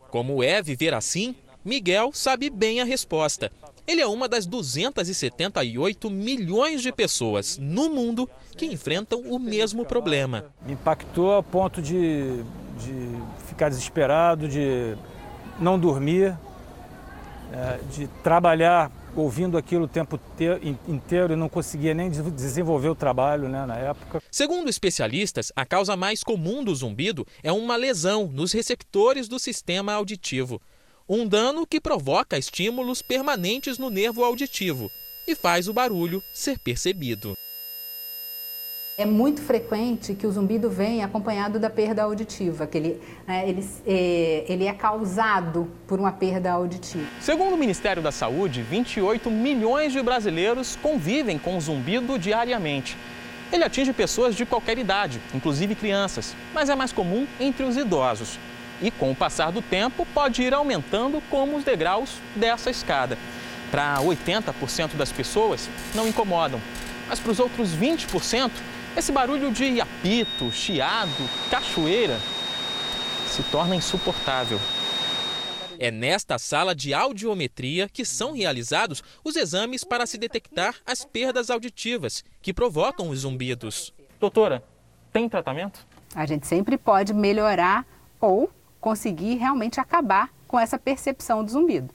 Como 0.09 0.41
é 0.41 0.61
viver 0.61 0.93
assim? 0.93 1.35
Miguel 1.65 2.13
sabe 2.13 2.49
bem 2.49 2.79
a 2.79 2.85
resposta. 2.85 3.51
Ele 3.87 4.01
é 4.01 4.07
uma 4.07 4.27
das 4.27 4.45
278 4.45 6.09
milhões 6.09 6.81
de 6.81 6.91
pessoas 6.91 7.57
no 7.57 7.89
mundo 7.89 8.29
que 8.55 8.65
enfrentam 8.65 9.21
o 9.21 9.39
mesmo 9.39 9.85
problema. 9.85 10.45
Me 10.65 10.73
impactou 10.73 11.35
a 11.35 11.43
ponto 11.43 11.81
de, 11.81 12.43
de 12.79 13.09
ficar 13.47 13.69
desesperado, 13.69 14.47
de 14.47 14.95
não 15.59 15.79
dormir, 15.79 16.37
é, 17.53 17.79
de 17.91 18.07
trabalhar 18.23 18.91
ouvindo 19.15 19.57
aquilo 19.57 19.85
o 19.85 19.87
tempo 19.87 20.19
inteiro 20.87 21.33
e 21.33 21.35
não 21.35 21.49
conseguia 21.49 21.93
nem 21.93 22.09
desenvolver 22.09 22.89
o 22.89 22.95
trabalho 22.95 23.49
né, 23.49 23.65
na 23.65 23.77
época. 23.77 24.21
Segundo 24.31 24.69
especialistas, 24.69 25.51
a 25.55 25.65
causa 25.65 25.97
mais 25.97 26.23
comum 26.23 26.63
do 26.63 26.73
zumbido 26.73 27.27
é 27.43 27.51
uma 27.51 27.75
lesão 27.75 28.27
nos 28.27 28.53
receptores 28.53 29.27
do 29.27 29.37
sistema 29.37 29.93
auditivo. 29.93 30.61
Um 31.13 31.27
dano 31.27 31.67
que 31.67 31.81
provoca 31.81 32.37
estímulos 32.37 33.01
permanentes 33.01 33.77
no 33.77 33.89
nervo 33.89 34.23
auditivo 34.23 34.89
e 35.27 35.35
faz 35.35 35.67
o 35.67 35.73
barulho 35.73 36.23
ser 36.31 36.57
percebido. 36.57 37.33
É 38.97 39.05
muito 39.05 39.41
frequente 39.41 40.15
que 40.15 40.25
o 40.25 40.31
zumbido 40.31 40.69
venha 40.69 41.05
acompanhado 41.05 41.59
da 41.59 41.69
perda 41.69 42.03
auditiva, 42.03 42.65
que 42.65 42.77
ele, 42.77 43.01
é, 43.27 43.49
ele, 43.49 43.69
é, 43.85 44.45
ele 44.47 44.65
é 44.65 44.71
causado 44.71 45.69
por 45.85 45.99
uma 45.99 46.13
perda 46.13 46.53
auditiva. 46.53 47.05
Segundo 47.19 47.55
o 47.55 47.57
Ministério 47.57 48.01
da 48.01 48.13
Saúde, 48.13 48.61
28 48.61 49.29
milhões 49.29 49.91
de 49.91 50.01
brasileiros 50.01 50.77
convivem 50.77 51.37
com 51.37 51.57
o 51.57 51.59
zumbido 51.59 52.17
diariamente. 52.17 52.95
Ele 53.51 53.65
atinge 53.65 53.91
pessoas 53.91 54.33
de 54.33 54.45
qualquer 54.45 54.77
idade, 54.77 55.19
inclusive 55.35 55.75
crianças, 55.75 56.33
mas 56.53 56.69
é 56.69 56.75
mais 56.75 56.93
comum 56.93 57.27
entre 57.37 57.65
os 57.65 57.75
idosos. 57.75 58.39
E 58.81 58.89
com 58.89 59.11
o 59.11 59.15
passar 59.15 59.51
do 59.51 59.61
tempo, 59.61 60.05
pode 60.13 60.41
ir 60.41 60.53
aumentando 60.53 61.21
como 61.29 61.55
os 61.55 61.63
degraus 61.63 62.17
dessa 62.35 62.69
escada. 62.69 63.17
Para 63.69 63.97
80% 63.99 64.95
das 64.95 65.11
pessoas, 65.11 65.69
não 65.93 66.07
incomodam, 66.07 66.59
mas 67.07 67.19
para 67.19 67.31
os 67.31 67.39
outros 67.39 67.75
20%, 67.75 68.51
esse 68.97 69.11
barulho 69.11 69.51
de 69.51 69.79
apito, 69.79 70.51
chiado, 70.51 71.29
cachoeira 71.49 72.19
se 73.27 73.43
torna 73.43 73.75
insuportável. 73.75 74.59
É 75.79 75.89
nesta 75.89 76.37
sala 76.37 76.75
de 76.75 76.93
audiometria 76.93 77.87
que 77.87 78.05
são 78.05 78.33
realizados 78.33 79.01
os 79.23 79.35
exames 79.35 79.83
para 79.83 80.05
se 80.05 80.17
detectar 80.17 80.75
as 80.85 81.05
perdas 81.05 81.49
auditivas 81.49 82.23
que 82.41 82.53
provocam 82.53 83.09
os 83.09 83.19
zumbidos. 83.19 83.93
Doutora, 84.19 84.63
tem 85.11 85.27
tratamento? 85.27 85.87
A 86.13 86.25
gente 86.25 86.45
sempre 86.45 86.77
pode 86.77 87.13
melhorar 87.13 87.85
ou 88.19 88.51
conseguir 88.81 89.35
realmente 89.35 89.79
acabar 89.79 90.29
com 90.47 90.59
essa 90.59 90.77
percepção 90.77 91.45
do 91.45 91.51
zumbido. 91.51 91.93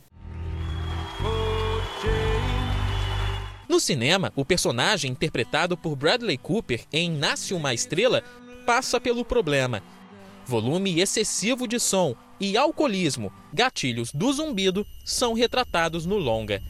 No 3.68 3.80
cinema, 3.80 4.32
o 4.36 4.44
personagem 4.44 5.10
interpretado 5.10 5.76
por 5.76 5.96
Bradley 5.96 6.38
Cooper 6.38 6.84
em 6.92 7.10
Nasce 7.10 7.52
uma 7.52 7.74
Estrela 7.74 8.22
passa 8.64 9.00
pelo 9.00 9.24
problema. 9.24 9.82
Volume 10.46 11.00
excessivo 11.00 11.66
de 11.66 11.80
som 11.80 12.14
e 12.38 12.56
alcoolismo, 12.56 13.32
gatilhos 13.52 14.12
do 14.12 14.32
zumbido, 14.32 14.86
são 15.04 15.34
retratados 15.34 16.06
no 16.06 16.16
longa. 16.16 16.62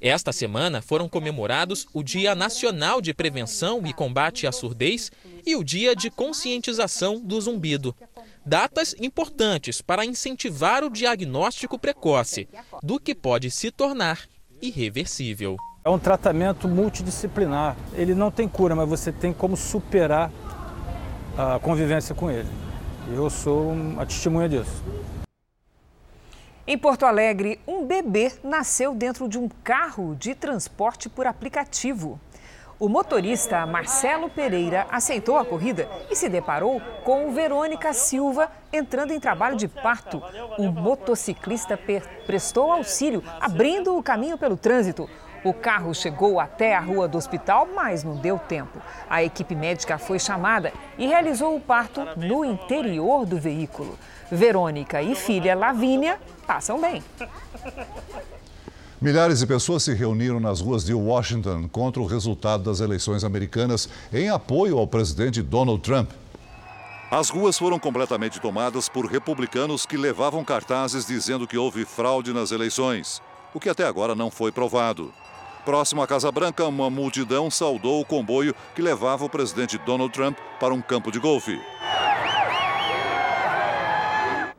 Esta 0.00 0.32
semana 0.32 0.82
foram 0.82 1.08
comemorados 1.08 1.86
o 1.94 2.02
Dia 2.02 2.34
Nacional 2.34 3.00
de 3.00 3.14
Prevenção 3.14 3.80
e 3.86 3.92
Combate 3.94 4.46
à 4.46 4.52
Surdez 4.52 5.10
e 5.46 5.56
o 5.56 5.64
Dia 5.64 5.96
de 5.96 6.10
Conscientização 6.10 7.18
do 7.18 7.40
Zumbido. 7.40 7.94
Datas 8.44 8.94
importantes 9.00 9.80
para 9.80 10.04
incentivar 10.04 10.84
o 10.84 10.90
diagnóstico 10.90 11.78
precoce 11.78 12.46
do 12.82 13.00
que 13.00 13.14
pode 13.14 13.50
se 13.50 13.70
tornar 13.70 14.20
irreversível. 14.60 15.56
É 15.82 15.88
um 15.88 15.98
tratamento 15.98 16.68
multidisciplinar. 16.68 17.74
Ele 17.94 18.14
não 18.14 18.30
tem 18.30 18.46
cura, 18.46 18.74
mas 18.74 18.86
você 18.86 19.10
tem 19.10 19.32
como 19.32 19.56
superar 19.56 20.30
a 21.38 21.58
convivência 21.60 22.14
com 22.14 22.30
ele. 22.30 22.48
Eu 23.08 23.30
sou 23.30 23.70
uma 23.70 24.04
testemunha 24.04 24.50
disso. 24.50 24.82
Em 26.66 26.78
Porto 26.78 27.04
Alegre, 27.04 27.60
um 27.68 27.84
bebê 27.84 28.32
nasceu 28.42 28.94
dentro 28.94 29.28
de 29.28 29.38
um 29.38 29.50
carro 29.62 30.14
de 30.14 30.34
transporte 30.34 31.10
por 31.10 31.26
aplicativo. 31.26 32.18
O 32.80 32.88
motorista 32.88 33.66
Marcelo 33.66 34.30
Pereira 34.30 34.86
aceitou 34.90 35.36
a 35.36 35.44
corrida 35.44 35.86
e 36.10 36.16
se 36.16 36.26
deparou 36.26 36.80
com 37.04 37.30
Verônica 37.34 37.92
Silva 37.92 38.50
entrando 38.72 39.12
em 39.12 39.20
trabalho 39.20 39.56
de 39.58 39.68
parto. 39.68 40.22
O 40.56 40.72
motociclista 40.72 41.78
prestou 42.26 42.72
auxílio, 42.72 43.22
abrindo 43.38 43.94
o 43.94 44.02
caminho 44.02 44.38
pelo 44.38 44.56
trânsito. 44.56 45.06
O 45.44 45.52
carro 45.52 45.94
chegou 45.94 46.40
até 46.40 46.74
a 46.74 46.80
rua 46.80 47.06
do 47.06 47.18
hospital, 47.18 47.68
mas 47.74 48.02
não 48.02 48.16
deu 48.16 48.38
tempo. 48.38 48.80
A 49.10 49.22
equipe 49.22 49.54
médica 49.54 49.98
foi 49.98 50.18
chamada 50.18 50.72
e 50.96 51.06
realizou 51.06 51.54
o 51.54 51.60
parto 51.60 52.00
no 52.16 52.42
interior 52.42 53.26
do 53.26 53.36
veículo. 53.36 53.98
Verônica 54.30 55.02
e 55.02 55.14
filha 55.14 55.54
Lavínia 55.54 56.18
passam 56.44 56.80
bem. 56.80 57.02
Milhares 59.00 59.40
de 59.40 59.46
pessoas 59.46 59.82
se 59.82 59.92
reuniram 59.92 60.40
nas 60.40 60.60
ruas 60.60 60.84
de 60.84 60.94
Washington 60.94 61.68
contra 61.68 62.00
o 62.00 62.06
resultado 62.06 62.62
das 62.62 62.80
eleições 62.80 63.22
americanas 63.24 63.88
em 64.12 64.30
apoio 64.30 64.78
ao 64.78 64.86
presidente 64.86 65.42
Donald 65.42 65.82
Trump. 65.82 66.10
As 67.10 67.28
ruas 67.28 67.58
foram 67.58 67.78
completamente 67.78 68.40
tomadas 68.40 68.88
por 68.88 69.06
republicanos 69.06 69.84
que 69.84 69.96
levavam 69.96 70.42
cartazes 70.42 71.06
dizendo 71.06 71.46
que 71.46 71.58
houve 71.58 71.84
fraude 71.84 72.32
nas 72.32 72.50
eleições, 72.50 73.20
o 73.52 73.60
que 73.60 73.68
até 73.68 73.84
agora 73.86 74.14
não 74.14 74.30
foi 74.30 74.50
provado. 74.50 75.12
Próximo 75.64 76.02
à 76.02 76.06
Casa 76.06 76.32
Branca, 76.32 76.66
uma 76.66 76.90
multidão 76.90 77.50
saudou 77.50 78.00
o 78.00 78.04
comboio 78.04 78.54
que 78.74 78.82
levava 78.82 79.24
o 79.24 79.30
presidente 79.30 79.78
Donald 79.78 80.12
Trump 80.12 80.36
para 80.58 80.74
um 80.74 80.82
campo 80.82 81.12
de 81.12 81.18
golfe. 81.18 81.58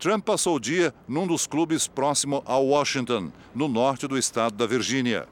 Trump 0.05 0.23
passou 0.23 0.57
o 0.57 0.59
dia 0.59 0.93
num 1.07 1.25
dos 1.25 1.47
clubes 1.47 1.87
próximo 1.87 2.43
a 2.45 2.59
Washington, 2.59 3.31
no 3.55 3.67
norte 3.67 4.07
do 4.07 4.19
estado 4.19 4.55
da 4.55 4.67
Virgínia. 4.67 5.27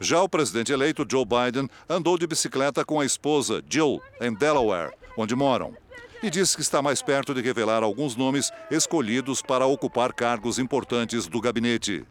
Já 0.00 0.20
o 0.20 0.28
presidente 0.28 0.72
eleito 0.72 1.06
Joe 1.08 1.24
Biden 1.24 1.68
andou 1.88 2.18
de 2.18 2.26
bicicleta 2.26 2.84
com 2.84 2.98
a 2.98 3.04
esposa 3.04 3.62
Jill 3.70 4.02
em 4.20 4.34
Delaware, 4.34 4.92
onde 5.16 5.36
moram, 5.36 5.76
e 6.20 6.28
disse 6.28 6.56
que 6.56 6.62
está 6.62 6.82
mais 6.82 7.00
perto 7.00 7.32
de 7.32 7.40
revelar 7.40 7.84
alguns 7.84 8.16
nomes 8.16 8.50
escolhidos 8.68 9.42
para 9.42 9.64
ocupar 9.64 10.12
cargos 10.12 10.58
importantes 10.58 11.28
do 11.28 11.40
gabinete. 11.40 12.04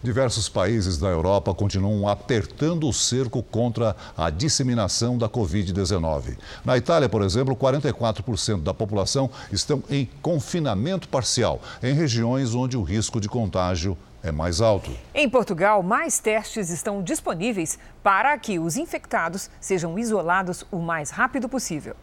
Diversos 0.00 0.48
países 0.48 0.96
da 0.96 1.08
Europa 1.08 1.52
continuam 1.52 2.06
apertando 2.06 2.88
o 2.88 2.92
cerco 2.92 3.42
contra 3.42 3.96
a 4.16 4.30
disseminação 4.30 5.18
da 5.18 5.28
Covid-19. 5.28 6.38
Na 6.64 6.76
Itália, 6.76 7.08
por 7.08 7.20
exemplo, 7.22 7.56
44% 7.56 8.62
da 8.62 8.72
população 8.72 9.28
estão 9.50 9.82
em 9.90 10.08
confinamento 10.22 11.08
parcial, 11.08 11.60
em 11.82 11.94
regiões 11.94 12.54
onde 12.54 12.76
o 12.76 12.82
risco 12.82 13.20
de 13.20 13.28
contágio 13.28 13.98
é 14.22 14.30
mais 14.30 14.60
alto. 14.60 14.90
Em 15.12 15.28
Portugal, 15.28 15.82
mais 15.82 16.20
testes 16.20 16.70
estão 16.70 17.02
disponíveis 17.02 17.76
para 18.00 18.38
que 18.38 18.58
os 18.58 18.76
infectados 18.76 19.50
sejam 19.60 19.98
isolados 19.98 20.64
o 20.70 20.78
mais 20.78 21.10
rápido 21.10 21.48
possível. 21.48 21.96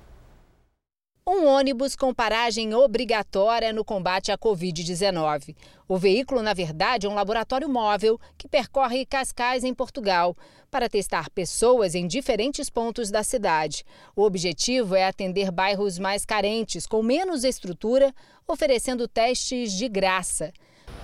Um 1.27 1.47
ônibus 1.47 1.95
com 1.95 2.13
paragem 2.13 2.75
obrigatória 2.75 3.73
no 3.73 3.83
combate 3.83 4.31
à 4.31 4.37
Covid-19. 4.37 5.55
O 5.87 5.97
veículo, 5.97 6.43
na 6.43 6.53
verdade, 6.53 7.07
é 7.07 7.09
um 7.09 7.15
laboratório 7.15 7.67
móvel 7.67 8.19
que 8.37 8.47
percorre 8.47 9.07
Cascais, 9.07 9.63
em 9.63 9.73
Portugal, 9.73 10.37
para 10.69 10.87
testar 10.87 11.31
pessoas 11.31 11.95
em 11.95 12.05
diferentes 12.05 12.69
pontos 12.69 13.09
da 13.09 13.23
cidade. 13.23 13.83
O 14.15 14.21
objetivo 14.21 14.93
é 14.93 15.07
atender 15.07 15.49
bairros 15.49 15.97
mais 15.97 16.23
carentes, 16.27 16.85
com 16.85 17.01
menos 17.01 17.43
estrutura, 17.43 18.13
oferecendo 18.47 19.07
testes 19.07 19.73
de 19.73 19.89
graça. 19.89 20.53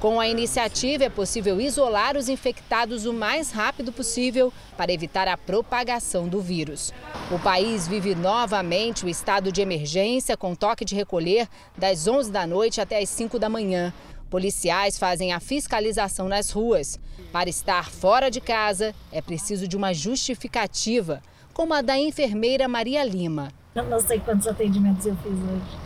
Com 0.01 0.19
a 0.19 0.27
iniciativa, 0.27 1.03
é 1.03 1.09
possível 1.09 1.61
isolar 1.61 2.17
os 2.17 2.27
infectados 2.27 3.05
o 3.05 3.13
mais 3.13 3.51
rápido 3.51 3.91
possível 3.91 4.51
para 4.75 4.91
evitar 4.91 5.27
a 5.27 5.37
propagação 5.37 6.27
do 6.27 6.41
vírus. 6.41 6.91
O 7.29 7.37
país 7.37 7.87
vive 7.87 8.15
novamente 8.15 9.05
o 9.05 9.09
estado 9.09 9.51
de 9.51 9.61
emergência, 9.61 10.35
com 10.35 10.55
toque 10.55 10.83
de 10.83 10.95
recolher 10.95 11.47
das 11.77 12.07
11 12.07 12.31
da 12.31 12.47
noite 12.47 12.81
até 12.81 12.99
as 12.99 13.09
5 13.09 13.37
da 13.37 13.47
manhã. 13.47 13.93
Policiais 14.27 14.97
fazem 14.97 15.33
a 15.33 15.39
fiscalização 15.39 16.27
nas 16.27 16.49
ruas. 16.49 16.99
Para 17.31 17.47
estar 17.47 17.91
fora 17.91 18.31
de 18.31 18.41
casa, 18.41 18.95
é 19.11 19.21
preciso 19.21 19.67
de 19.67 19.77
uma 19.77 19.93
justificativa, 19.93 21.21
como 21.53 21.75
a 21.75 21.81
da 21.83 21.95
enfermeira 21.95 22.67
Maria 22.67 23.03
Lima. 23.03 23.51
Eu 23.75 23.83
não 23.83 23.99
sei 23.99 24.19
quantos 24.19 24.47
atendimentos 24.47 25.05
eu 25.05 25.15
fiz 25.17 25.31
hoje, 25.31 25.77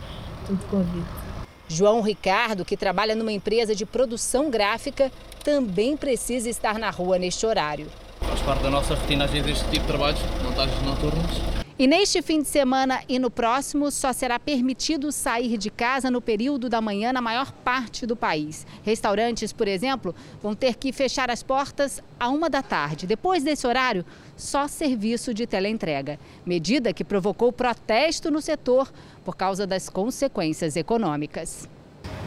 tudo 0.46 0.66
Covid. 0.70 1.25
João 1.68 2.00
Ricardo, 2.00 2.64
que 2.64 2.76
trabalha 2.76 3.14
numa 3.14 3.32
empresa 3.32 3.74
de 3.74 3.84
produção 3.84 4.50
gráfica, 4.50 5.10
também 5.42 5.96
precisa 5.96 6.48
estar 6.48 6.78
na 6.78 6.90
rua 6.90 7.18
neste 7.18 7.44
horário. 7.44 7.86
Faz 8.20 8.40
parte 8.40 8.62
da 8.62 8.70
nossa 8.70 8.94
rotina, 8.94 9.24
às 9.24 9.30
vezes, 9.30 9.50
este 9.50 9.64
tipo 9.64 9.80
de 9.80 9.86
trabalhos, 9.86 10.20
montagens 10.42 10.82
noturnas. 10.82 11.65
E 11.78 11.86
neste 11.86 12.22
fim 12.22 12.40
de 12.40 12.48
semana 12.48 13.02
e 13.06 13.18
no 13.18 13.30
próximo, 13.30 13.90
só 13.90 14.10
será 14.10 14.38
permitido 14.38 15.12
sair 15.12 15.58
de 15.58 15.68
casa 15.68 16.10
no 16.10 16.22
período 16.22 16.70
da 16.70 16.80
manhã 16.80 17.12
na 17.12 17.20
maior 17.20 17.52
parte 17.52 18.06
do 18.06 18.16
país. 18.16 18.66
Restaurantes, 18.82 19.52
por 19.52 19.68
exemplo, 19.68 20.14
vão 20.42 20.54
ter 20.54 20.76
que 20.76 20.90
fechar 20.90 21.30
as 21.30 21.42
portas 21.42 22.02
a 22.18 22.30
uma 22.30 22.48
da 22.48 22.62
tarde. 22.62 23.06
Depois 23.06 23.44
desse 23.44 23.66
horário, 23.66 24.06
só 24.34 24.66
serviço 24.66 25.34
de 25.34 25.46
teleentrega. 25.46 26.18
Medida 26.46 26.94
que 26.94 27.04
provocou 27.04 27.52
protesto 27.52 28.30
no 28.30 28.40
setor 28.40 28.90
por 29.22 29.36
causa 29.36 29.66
das 29.66 29.90
consequências 29.90 30.76
econômicas. 30.76 31.68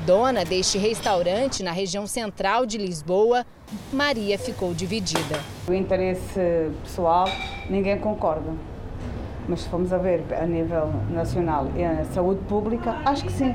Dona 0.06 0.46
deste 0.46 0.78
restaurante 0.78 1.64
na 1.64 1.72
região 1.72 2.06
central 2.06 2.68
de 2.68 2.78
Lisboa, 2.78 3.44
Maria 3.92 4.38
ficou 4.38 4.76
dividida. 4.76 5.44
O 5.68 5.74
interesse 5.74 6.70
pessoal, 6.84 7.26
ninguém 7.68 7.98
concorda. 7.98 8.69
Mas 9.50 9.62
se 9.62 9.70
formos 9.70 9.92
a 9.92 9.98
ver 9.98 10.24
a 10.40 10.46
nível 10.46 10.94
nacional 11.10 11.66
e 11.76 11.84
a 11.84 12.06
saúde 12.06 12.40
pública, 12.48 13.02
acho 13.04 13.26
que 13.26 13.32
sim. 13.32 13.52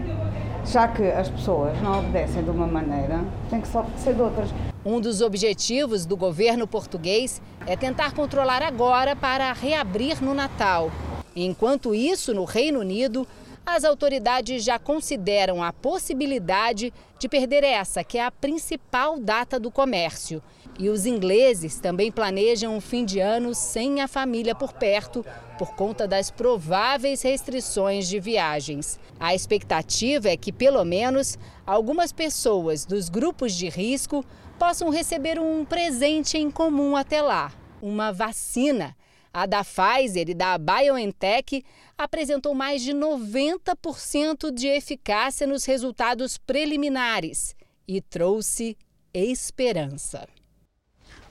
Já 0.67 0.89
que 0.89 1.05
as 1.05 1.29
pessoas 1.29 1.81
não 1.81 2.01
obedecem 2.01 2.43
de 2.43 2.51
uma 2.51 2.67
maneira, 2.67 3.25
tem 3.49 3.61
que 3.61 3.69
só 3.69 3.87
ser 3.97 4.15
de 4.15 4.21
outras. 4.21 4.51
Um 4.85 5.01
dos 5.01 5.21
objetivos 5.21 6.05
do 6.05 6.17
governo 6.17 6.67
português 6.67 7.41
é 7.65 7.77
tentar 7.77 8.13
controlar 8.13 8.61
agora 8.61 9.15
para 9.15 9.53
reabrir 9.53 10.21
no 10.21 10.35
Natal. 10.35 10.91
Enquanto 11.37 11.95
isso, 11.95 12.35
no 12.35 12.45
Reino 12.45 12.81
Unido, 12.81 13.25
as 13.65 13.85
autoridades 13.85 14.65
já 14.65 14.81
consideram 14.81 15.63
a 15.63 15.73
possibilidade 15.73 16.93
de 17.21 17.29
perder 17.29 17.63
essa, 17.63 18.03
que 18.03 18.19
é 18.19 18.25
a 18.25 18.33
principal 18.33 19.19
data 19.19 19.61
do 19.61 19.71
comércio. 19.71 20.43
E 20.77 20.89
os 20.89 21.07
ingleses 21.07 21.79
também 21.79 22.11
planejam 22.11 22.77
um 22.77 22.81
fim 22.81 23.05
de 23.05 23.21
ano 23.21 23.55
sem 23.55 24.01
a 24.01 24.09
família 24.09 24.57
por 24.57 24.73
perto, 24.73 25.25
por 25.59 25.75
conta 25.75 26.07
das 26.07 26.31
prováveis 26.31 27.23
restrições 27.23 28.09
de 28.09 28.21
viagens. 28.21 28.99
A 29.19 29.35
expectativa 29.35 30.29
é 30.29 30.37
que, 30.37 30.53
pelo 30.53 30.85
menos, 30.85 31.39
algumas 31.67 32.13
pessoas 32.13 32.85
dos 32.85 33.09
grupos 33.09 33.55
de 33.55 33.69
risco 33.69 34.25
possam 34.59 34.91
receber 34.91 35.39
um 35.39 35.65
presente 35.65 36.37
em 36.37 36.51
comum 36.51 36.97
até 36.97 37.23
lá: 37.23 37.53
uma 37.81 38.13
vacina. 38.13 38.97
A 39.33 39.47
da 39.47 39.65
Pfizer 39.65 40.31
e 40.31 40.35
da 40.35 40.57
BioNTech 40.57 41.65
apresentou 41.99 42.55
mais 42.55 42.83
de 42.83 42.93
90% 42.93 44.53
de 44.53 44.69
eficácia 44.69 45.45
nos 45.45 45.65
resultados 45.65 46.39
preliminares 46.39 47.57
e 47.87 48.01
trouxe 48.01 48.77
esperança. 49.13 50.29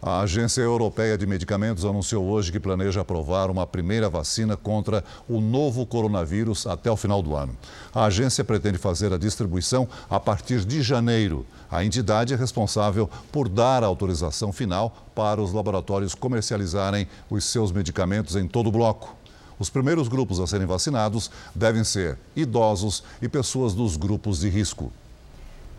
A 0.06 0.20
Agência 0.20 0.62
Europeia 0.62 1.18
de 1.18 1.26
Medicamentos 1.26 1.86
anunciou 1.86 2.26
hoje 2.26 2.52
que 2.52 2.60
planeja 2.60 3.00
aprovar 3.00 3.50
uma 3.50 3.66
primeira 3.66 4.10
vacina 4.10 4.58
contra 4.58 5.02
o 5.30 5.40
novo 5.40 5.86
coronavírus 5.86 6.68
até 6.68 6.92
o 6.92 6.98
final 6.98 7.22
do 7.22 7.34
ano. 7.34 7.56
A 7.96 8.04
agência 8.04 8.44
pretende 8.44 8.78
fazer 8.78 9.14
a 9.14 9.18
distribuição 9.18 9.88
a 10.10 10.20
partir 10.20 10.66
de 10.66 10.82
janeiro. 10.82 11.46
A 11.72 11.86
entidade 11.86 12.34
é 12.34 12.36
responsável 12.36 13.10
por 13.32 13.48
dar 13.48 13.82
a 13.82 13.88
autorização 13.88 14.52
final 14.52 14.94
para 15.16 15.42
os 15.42 15.54
laboratórios 15.54 16.14
comercializarem 16.14 17.08
os 17.30 17.46
seus 17.46 17.72
medicamentos 17.72 18.36
em 18.36 18.46
todo 18.46 18.68
o 18.68 18.74
bloco. 18.74 19.16
Os 19.58 19.70
primeiros 19.70 20.10
grupos 20.10 20.42
a 20.42 20.46
serem 20.46 20.68
vacinados 20.68 21.32
devem 21.56 21.86
ser 21.86 22.20
idosos 22.36 23.06
e 23.22 23.30
pessoas 23.30 23.74
dos 23.74 23.96
grupos 23.96 24.42
de 24.42 24.50
risco. 24.50 24.92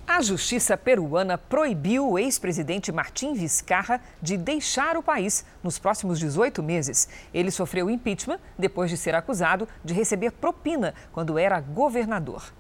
A 0.07 0.21
justiça 0.21 0.77
peruana 0.77 1.39
proibiu 1.39 2.11
o 2.11 2.19
ex-presidente 2.19 2.93
Martim 2.93 3.33
Vizcarra 3.33 3.99
de 4.21 4.37
deixar 4.37 4.99
o 4.99 5.03
país 5.03 5.47
nos 5.63 5.79
próximos 5.79 6.19
18 6.19 6.63
meses. 6.63 7.09
Ele 7.33 7.51
sofreu 7.51 7.89
impeachment 7.89 8.39
depois 8.59 8.91
de 8.91 8.99
ser 8.99 9.15
acusado 9.15 9.67
de 9.83 9.95
receber 9.95 10.33
propina 10.33 10.95
quando 11.11 11.39
era 11.39 11.59
governador. 11.59 12.53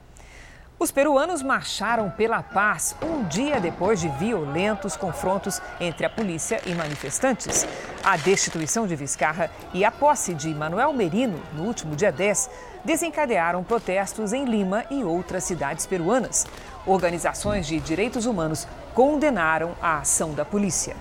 Os 0.79 0.91
peruanos 0.91 1.43
marcharam 1.43 2.11
pela 2.11 2.43
paz 2.43 2.97
um 3.01 3.23
dia 3.25 3.61
depois 3.61 4.01
de 4.01 4.09
violentos 4.09 4.97
confrontos 4.97 5.61
entre 5.79 6.05
a 6.05 6.11
polícia 6.11 6.61
e 6.67 6.75
manifestantes. 6.75 7.67
A 8.03 8.17
destituição 8.17 8.87
de 8.87 8.97
Vizcarra 8.97 9.51
e 9.73 9.85
a 9.85 9.91
posse 9.91 10.35
de 10.35 10.53
Manuel 10.53 10.93
Merino 10.93 11.41
no 11.53 11.65
último 11.65 11.95
dia 11.95 12.11
10 12.11 12.51
desencadearam 12.85 13.63
protestos 13.63 14.33
em 14.33 14.45
Lima 14.45 14.85
e 14.91 15.05
outras 15.05 15.45
cidades 15.45 15.87
peruanas. 15.87 16.47
Organizações 16.87 17.67
de 17.67 17.81
direitos 17.81 18.27
humanos 18.27 18.67
condenaram 18.95 19.73
a 19.81 19.99
ação 19.99 20.35
da 20.35 20.45
polícia. 20.45 20.95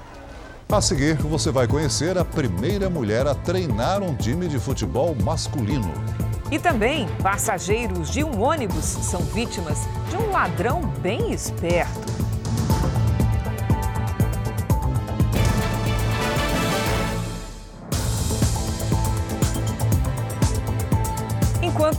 A 0.72 0.82
seguir, 0.82 1.18
você 1.18 1.52
vai 1.52 1.68
conhecer 1.68 2.18
a 2.18 2.26
primeira 2.26 2.90
mulher 2.90 3.28
a 3.28 3.36
treinar 3.36 4.02
um 4.02 4.16
time 4.16 4.48
de 4.48 4.58
futebol 4.58 5.14
masculino. 5.24 5.94
E 6.50 6.58
também, 6.58 7.08
passageiros 7.22 8.10
de 8.10 8.24
um 8.24 8.42
ônibus 8.42 8.86
são 8.86 9.22
vítimas 9.22 9.80
de 10.10 10.16
um 10.18 10.32
ladrão 10.32 10.82
bem 11.00 11.32
esperto. 11.32 12.33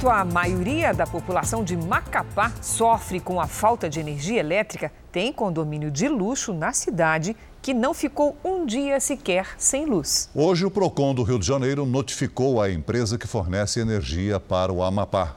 Enquanto 0.05 0.21
a 0.21 0.25
maioria 0.27 0.93
da 0.93 1.07
população 1.07 1.65
de 1.65 1.75
Macapá 1.75 2.53
sofre 2.61 3.19
com 3.21 3.41
a 3.41 3.47
falta 3.47 3.89
de 3.89 3.99
energia 3.99 4.39
elétrica, 4.39 4.93
tem 5.11 5.33
condomínio 5.33 5.91
de 5.91 6.09
luxo 6.09 6.53
na 6.53 6.75
cidade 6.75 7.35
que 7.63 7.73
não 7.73 7.95
ficou 7.95 8.37
um 8.45 8.67
dia 8.67 9.01
sequer 9.01 9.55
sem 9.57 9.87
luz. 9.87 10.29
Hoje, 10.35 10.67
o 10.67 10.71
PROCON 10.71 11.15
do 11.15 11.23
Rio 11.23 11.39
de 11.39 11.47
Janeiro 11.47 11.87
notificou 11.87 12.61
a 12.61 12.71
empresa 12.71 13.17
que 13.17 13.27
fornece 13.27 13.81
energia 13.81 14.39
para 14.39 14.71
o 14.71 14.83
Amapá. 14.83 15.37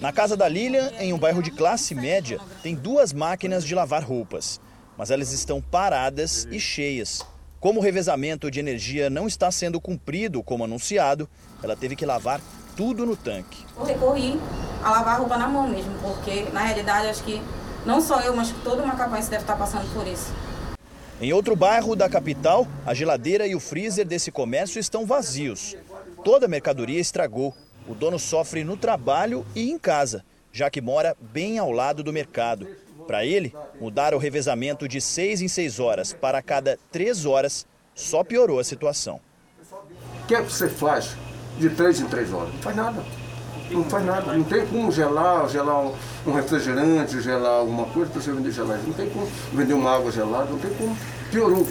Na 0.00 0.12
casa 0.14 0.34
da 0.34 0.48
Lilian, 0.48 0.90
em 0.98 1.12
um 1.12 1.18
bairro 1.18 1.42
de 1.42 1.50
classe 1.50 1.94
média, 1.94 2.40
tem 2.62 2.74
duas 2.74 3.12
máquinas 3.12 3.66
de 3.66 3.74
lavar 3.74 4.02
roupas. 4.02 4.62
Mas 4.96 5.10
elas 5.10 5.30
estão 5.30 5.60
paradas 5.60 6.48
e 6.50 6.58
cheias. 6.58 7.20
Como 7.60 7.80
o 7.80 7.82
revezamento 7.82 8.50
de 8.50 8.58
energia 8.60 9.10
não 9.10 9.26
está 9.26 9.50
sendo 9.50 9.78
cumprido 9.78 10.42
como 10.42 10.64
anunciado, 10.64 11.28
ela 11.62 11.76
teve 11.76 11.94
que 11.94 12.06
lavar 12.06 12.40
tudo 12.76 13.06
no 13.06 13.16
tanque. 13.16 13.64
Eu 13.76 13.84
recorri 13.84 14.40
a 14.82 14.90
lavar 14.90 15.14
a 15.14 15.18
roupa 15.18 15.36
na 15.36 15.48
mão 15.48 15.68
mesmo, 15.68 15.92
porque 16.00 16.42
na 16.52 16.60
realidade 16.60 17.08
acho 17.08 17.22
que 17.22 17.40
não 17.84 18.00
só 18.00 18.20
eu, 18.20 18.34
mas 18.34 18.52
todo 18.64 18.86
macapaense 18.86 19.30
deve 19.30 19.42
estar 19.42 19.56
passando 19.56 19.92
por 19.92 20.06
isso. 20.06 20.32
Em 21.20 21.32
outro 21.32 21.54
bairro 21.54 21.94
da 21.94 22.08
capital, 22.08 22.66
a 22.84 22.94
geladeira 22.94 23.46
e 23.46 23.54
o 23.54 23.60
freezer 23.60 24.06
desse 24.06 24.32
comércio 24.32 24.80
estão 24.80 25.06
vazios. 25.06 25.76
Toda 26.24 26.46
a 26.46 26.48
mercadoria 26.48 27.00
estragou. 27.00 27.54
O 27.86 27.94
dono 27.94 28.18
sofre 28.18 28.64
no 28.64 28.76
trabalho 28.76 29.44
e 29.54 29.70
em 29.70 29.78
casa, 29.78 30.24
já 30.52 30.70
que 30.70 30.80
mora 30.80 31.16
bem 31.20 31.58
ao 31.58 31.70
lado 31.70 32.02
do 32.02 32.12
mercado. 32.12 32.68
Para 33.06 33.24
ele, 33.24 33.54
mudar 33.80 34.14
o 34.14 34.18
revezamento 34.18 34.86
de 34.86 35.00
seis 35.00 35.40
em 35.40 35.48
seis 35.48 35.80
horas 35.80 36.12
para 36.12 36.40
cada 36.40 36.78
três 36.90 37.24
horas 37.24 37.66
só 37.94 38.22
piorou 38.22 38.58
a 38.58 38.64
situação. 38.64 39.20
O 40.22 40.26
que, 40.26 40.34
é 40.34 40.42
que 40.42 40.50
você 40.50 40.68
faz 40.68 41.16
de 41.58 41.70
três 41.70 42.00
em 42.00 42.06
três 42.06 42.32
horas. 42.32 42.52
Não 42.52 42.62
faz 42.62 42.76
nada. 42.76 43.02
Não 43.70 43.84
faz 43.84 44.04
nada. 44.04 44.32
Não 44.32 44.44
tem 44.44 44.66
como 44.66 44.92
gelar, 44.92 45.48
gelar 45.48 45.92
um 46.26 46.32
refrigerante, 46.32 47.20
gelar 47.20 47.60
alguma 47.60 47.86
coisa 47.86 48.10
para 48.10 48.20
você 48.20 48.32
vender 48.32 48.50
gelado. 48.50 48.82
Não 48.86 48.92
tem 48.92 49.08
como 49.08 49.26
vender 49.52 49.74
uma 49.74 49.90
água 49.90 50.10
gelada, 50.10 50.50
não 50.50 50.58
tem 50.58 50.72
como. 50.74 50.96
Piorou. 51.30 51.66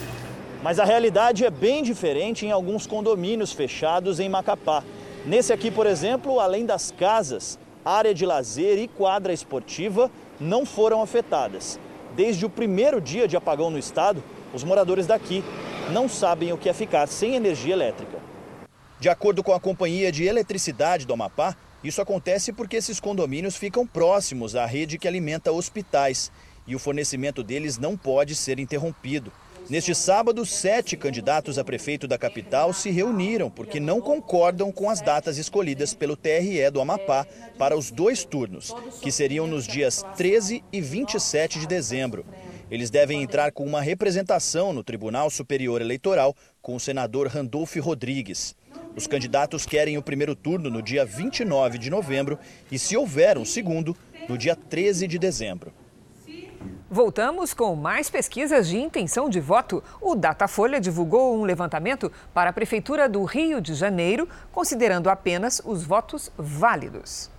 Mas 0.64 0.80
a 0.80 0.84
realidade 0.84 1.44
é 1.44 1.50
bem 1.50 1.82
diferente 1.84 2.46
em 2.46 2.52
alguns 2.52 2.86
condomínios 2.86 3.52
fechados 3.52 4.20
em 4.20 4.30
Macapá. 4.30 4.84
Nesse 5.26 5.52
aqui, 5.52 5.70
por 5.72 5.86
exemplo, 5.86 6.40
além 6.40 6.66
das 6.66 6.92
casas, 6.92 7.60
área 7.84 8.14
de 8.14 8.26
lazer 8.26 8.78
e 8.80 8.88
quadra 8.88 9.34
esportiva 9.34 10.10
não 10.40 10.66
foram 10.66 11.02
afetadas. 11.02 11.80
Desde 12.16 12.46
o 12.46 12.50
primeiro 12.50 13.00
dia 13.00 13.28
de 13.28 13.38
apagão 13.38 13.70
no 13.70 13.78
estado, 13.78 14.24
os 14.54 14.64
moradores 14.64 15.08
daqui 15.08 15.44
não 15.92 16.08
sabem 16.08 16.52
o 16.54 16.58
que 16.58 16.70
é 16.70 16.74
ficar 16.74 17.08
sem 17.08 17.36
energia 17.36 17.74
elétrica. 17.74 18.21
De 19.02 19.10
acordo 19.10 19.42
com 19.42 19.52
a 19.52 19.60
Companhia 19.60 20.12
de 20.12 20.26
Eletricidade 20.26 21.08
do 21.08 21.14
Amapá, 21.14 21.58
isso 21.84 22.04
acontece 22.04 22.54
porque 22.54 22.76
esses 22.76 23.00
condomínios 23.00 23.56
ficam 23.56 23.88
próximos 23.88 24.56
à 24.56 24.64
rede 24.68 25.00
que 25.00 25.08
alimenta 25.08 25.52
hospitais 25.52 26.32
e 26.68 26.76
o 26.76 26.80
fornecimento 26.80 27.42
deles 27.42 27.80
não 27.80 27.98
pode 27.98 28.36
ser 28.36 28.60
interrompido. 28.60 29.32
Neste 29.68 29.96
sábado, 29.96 30.46
sete 30.46 30.96
candidatos 30.96 31.58
a 31.58 31.64
prefeito 31.64 32.08
da 32.08 32.16
capital 32.16 32.74
se 32.74 32.92
reuniram 32.92 33.50
porque 33.50 33.80
não 33.80 34.00
concordam 34.00 34.72
com 34.72 34.88
as 34.88 35.02
datas 35.02 35.40
escolhidas 35.40 35.96
pelo 35.96 36.16
TRE 36.16 36.70
do 36.70 36.80
Amapá 36.80 37.26
para 37.58 37.76
os 37.76 37.90
dois 37.90 38.24
turnos, 38.24 38.72
que 39.02 39.12
seriam 39.12 39.48
nos 39.48 39.66
dias 39.66 40.06
13 40.16 40.64
e 40.72 40.80
27 40.80 41.58
de 41.60 41.66
dezembro. 41.66 42.24
Eles 42.70 42.92
devem 42.92 43.24
entrar 43.24 43.52
com 43.52 43.66
uma 43.66 43.82
representação 43.82 44.72
no 44.72 44.84
Tribunal 44.84 45.32
Superior 45.32 45.82
Eleitoral 45.82 46.36
com 46.62 46.76
o 46.76 46.80
senador 46.80 47.28
Randolfo 47.28 47.82
Rodrigues. 47.82 48.56
Os 48.96 49.08
candidatos 49.08 49.66
querem 49.66 49.98
o 49.98 50.02
primeiro 50.02 50.36
turno 50.36 50.70
no 50.70 50.82
dia 50.82 51.06
29 51.06 51.78
de 51.78 51.90
novembro 51.90 52.38
e, 52.72 52.78
se 52.78 52.98
houver 52.98 53.38
um 53.38 53.46
segundo, 53.46 53.96
no 54.28 54.38
dia 54.38 54.56
13 54.56 55.08
de 55.08 55.18
dezembro. 55.18 55.74
Voltamos 56.90 57.54
com 57.54 57.74
mais 57.74 58.10
pesquisas 58.10 58.68
de 58.68 58.78
intenção 58.78 59.30
de 59.30 59.40
voto. 59.40 59.82
O 60.02 60.14
Datafolha 60.14 60.80
divulgou 60.80 61.40
um 61.40 61.44
levantamento 61.44 62.12
para 62.34 62.50
a 62.50 62.54
Prefeitura 62.54 63.08
do 63.08 63.24
Rio 63.24 63.62
de 63.62 63.74
Janeiro, 63.74 64.28
considerando 64.52 65.10
apenas 65.10 65.62
os 65.64 65.86
votos 65.86 66.30
válidos. 66.38 67.32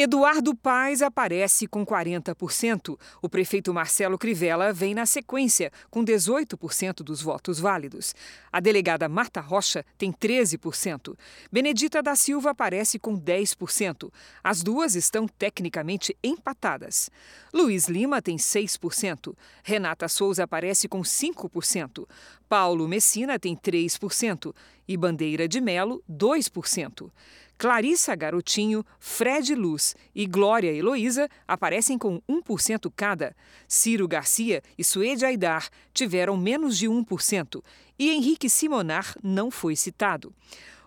Eduardo 0.00 0.54
Paes 0.54 1.02
aparece 1.02 1.66
com 1.66 1.84
40%. 1.84 2.96
O 3.20 3.28
prefeito 3.28 3.74
Marcelo 3.74 4.16
Crivella 4.16 4.72
vem 4.72 4.94
na 4.94 5.04
sequência, 5.04 5.72
com 5.90 6.04
18% 6.04 7.02
dos 7.02 7.20
votos 7.20 7.58
válidos. 7.58 8.14
A 8.52 8.60
delegada 8.60 9.08
Marta 9.08 9.40
Rocha 9.40 9.84
tem 9.98 10.12
13%. 10.12 11.16
Benedita 11.50 12.00
da 12.00 12.14
Silva 12.14 12.50
aparece 12.50 12.96
com 12.96 13.20
10%. 13.20 14.08
As 14.44 14.62
duas 14.62 14.94
estão 14.94 15.26
tecnicamente 15.26 16.16
empatadas. 16.22 17.10
Luiz 17.52 17.88
Lima 17.88 18.22
tem 18.22 18.36
6%. 18.36 19.34
Renata 19.64 20.06
Souza 20.06 20.44
aparece 20.44 20.86
com 20.86 21.00
5%. 21.00 22.06
Paulo 22.48 22.86
Messina 22.86 23.36
tem 23.36 23.56
3%. 23.56 24.54
E 24.86 24.96
Bandeira 24.96 25.48
de 25.48 25.60
Melo, 25.60 26.02
2%. 26.08 27.10
Clarissa 27.58 28.14
Garotinho, 28.14 28.86
Fred 29.00 29.52
Luz 29.56 29.96
e 30.14 30.26
Glória 30.26 30.72
Heloísa 30.72 31.28
aparecem 31.46 31.98
com 31.98 32.22
1% 32.30 32.90
cada. 32.94 33.34
Ciro 33.66 34.06
Garcia 34.06 34.62
e 34.78 34.84
Suede 34.84 35.26
Aidar 35.26 35.68
tiveram 35.92 36.36
menos 36.36 36.78
de 36.78 36.86
1% 36.86 37.60
e 37.98 38.10
Henrique 38.10 38.48
Simonar 38.48 39.12
não 39.20 39.50
foi 39.50 39.74
citado. 39.74 40.32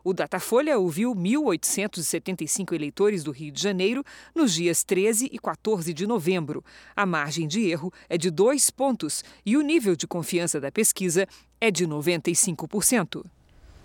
O 0.01 0.13
Datafolha 0.13 0.79
ouviu 0.79 1.13
1.875 1.13 2.73
eleitores 2.73 3.21
do 3.21 3.31
Rio 3.31 3.51
de 3.51 3.61
Janeiro 3.61 4.03
nos 4.33 4.53
dias 4.53 4.81
13 4.81 5.29
e 5.29 5.37
14 5.37 5.93
de 5.93 6.07
novembro. 6.07 6.63
A 6.95 7.05
margem 7.05 7.47
de 7.47 7.69
erro 7.69 7.91
é 8.09 8.17
de 8.17 8.31
dois 8.31 8.69
pontos 8.71 9.23
e 9.45 9.57
o 9.57 9.61
nível 9.61 9.95
de 9.95 10.07
confiança 10.07 10.59
da 10.59 10.71
pesquisa 10.71 11.27
é 11.59 11.69
de 11.69 11.85
95%. 11.85 13.25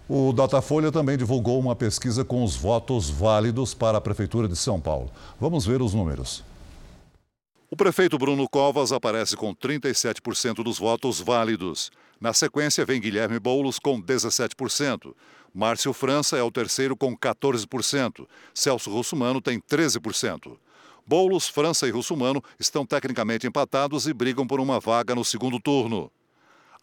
O 0.09 0.33
Datafolha 0.33 0.93
também 0.93 1.17
divulgou 1.17 1.59
uma 1.59 1.75
pesquisa 1.75 2.25
com 2.25 2.45
os 2.45 2.55
votos 2.55 3.11
válidos 3.11 3.75
para 3.75 3.99
a 3.99 4.01
Prefeitura 4.01 4.47
de 4.47 4.55
São 4.55 4.81
Paulo. 4.81 5.11
Vamos 5.41 5.67
ver 5.67 5.83
os 5.83 5.93
números. 5.93 6.45
O 7.69 7.77
prefeito 7.77 8.17
Bruno 8.17 8.49
Covas 8.49 8.93
aparece 8.93 9.37
com 9.37 9.53
37% 9.53 10.63
dos 10.63 10.79
votos 10.79 11.21
válidos. 11.21 11.91
Na 12.21 12.33
sequência, 12.33 12.87
vem 12.87 13.01
Guilherme 13.01 13.41
Boulos 13.41 13.81
com 13.81 14.01
17%. 14.01 15.13
Márcio 15.53 15.93
França 15.93 16.37
é 16.37 16.43
o 16.43 16.53
terceiro 16.53 16.97
com 16.97 17.17
14%. 17.17 18.29
Celso 18.55 18.91
Russumano 18.91 19.41
tem 19.41 19.61
13%. 19.61 20.57
Boulos, 21.05 21.49
França 21.49 21.89
e 21.89 21.91
Russumano 21.91 22.41
estão 22.61 22.87
tecnicamente 22.87 23.47
empatados 23.47 24.07
e 24.07 24.15
brigam 24.15 24.47
por 24.47 24.61
uma 24.61 24.79
vaga 24.79 25.17
no 25.17 25.25
segundo 25.25 25.59
turno. 25.59 26.11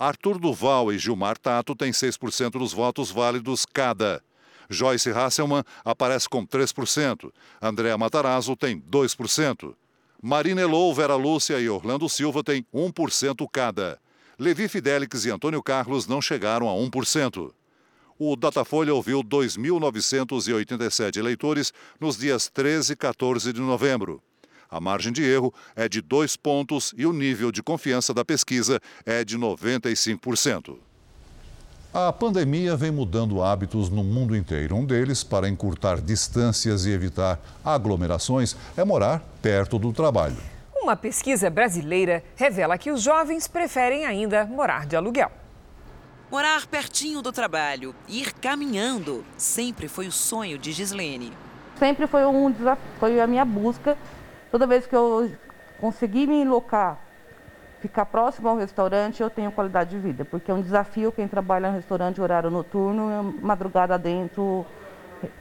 Arthur 0.04 0.38
Duval 0.38 0.92
e 0.92 0.98
Gilmar 0.98 1.38
Tato 1.38 1.74
têm 1.74 1.92
6% 1.92 2.60
dos 2.60 2.74
votos 2.74 3.10
válidos 3.10 3.66
cada. 3.66 4.22
Joyce 4.70 5.12
Hasselmann 5.12 5.64
aparece 5.86 6.28
com 6.28 6.46
3%. 6.46 7.32
Andréa 7.62 7.98
Matarazzo 7.98 8.54
tem 8.58 8.82
2%. 8.82 9.74
Marina 10.22 10.60
Elou, 10.60 10.94
Vera 10.94 11.16
Lúcia 11.16 11.58
e 11.58 11.70
Orlando 11.70 12.10
Silva 12.10 12.44
têm 12.44 12.66
1% 12.74 13.48
cada. 13.50 13.98
Levi 14.38 14.68
Fidelix 14.68 15.24
e 15.24 15.30
Antônio 15.30 15.64
Carlos 15.64 16.06
não 16.06 16.22
chegaram 16.22 16.68
a 16.68 16.74
1%. 16.74 17.54
O 18.20 18.36
Datafolha 18.36 18.94
ouviu 18.94 19.24
2.987 19.24 21.16
eleitores 21.16 21.72
nos 21.98 22.18
dias 22.18 22.50
13 22.50 22.92
e 22.92 22.96
14 22.98 23.54
de 23.54 23.62
novembro. 23.62 24.22
A 24.74 24.80
margem 24.80 25.14
de 25.14 25.24
erro 25.24 25.54
é 25.76 25.88
de 25.88 26.02
dois 26.02 26.36
pontos 26.36 26.96
e 26.98 27.06
o 27.06 27.14
nível 27.14 27.52
de 27.52 27.62
confiança 27.62 28.12
da 28.12 28.26
pesquisa 28.26 28.80
é 29.06 29.24
de 29.24 29.38
95%. 29.38 30.78
A 31.94 32.12
pandemia 32.12 32.76
vem 32.76 32.90
mudando 32.90 33.44
hábitos 33.44 33.88
no 33.92 34.04
mundo 34.04 34.36
inteiro. 34.36 34.76
Um 34.76 34.84
deles, 34.84 35.24
para 35.24 35.48
encurtar 35.48 36.02
distâncias 36.02 36.88
e 36.88 36.90
evitar 36.90 37.40
aglomerações, 37.64 38.56
é 38.76 38.84
morar 38.84 39.24
perto 39.44 39.78
do 39.78 39.94
trabalho. 39.94 40.38
Uma 40.82 40.96
pesquisa 40.96 41.52
brasileira 41.52 42.24
revela 42.36 42.76
que 42.76 42.90
os 42.90 43.00
jovens 43.00 43.48
preferem 43.48 44.08
ainda 44.08 44.44
morar 44.44 44.88
de 44.88 44.96
aluguel. 44.96 45.32
Morar 46.32 46.66
pertinho 46.66 47.22
do 47.22 47.32
trabalho, 47.32 47.94
ir 48.10 48.34
caminhando, 48.34 49.24
sempre 49.38 49.88
foi 49.88 50.08
o 50.08 50.12
sonho 50.12 50.58
de 50.58 50.72
Gislene. 50.72 51.32
Sempre 51.78 52.08
foi 52.08 52.26
um 52.26 52.50
desafio, 52.50 52.84
foi 53.00 53.20
a 53.20 53.28
minha 53.28 53.46
busca. 53.46 53.96
Toda 54.54 54.68
vez 54.68 54.86
que 54.86 54.96
eu 54.96 55.32
consegui 55.82 56.28
me 56.28 56.46
locar 56.46 57.04
ficar 57.82 58.06
próximo 58.06 58.48
ao 58.48 58.56
restaurante, 58.56 59.24
eu 59.24 59.28
tenho 59.28 59.52
qualidade 59.52 59.90
de 59.90 59.98
vida, 59.98 60.24
porque 60.24 60.52
é 60.52 60.54
um 60.54 60.62
desafio 60.62 61.12
quem 61.12 61.28
trabalha 61.28 61.72
no 61.72 61.76
restaurante 61.76 62.22
horário 62.22 62.52
noturno, 62.52 63.34
madrugada 63.42 63.98
dentro, 63.98 64.64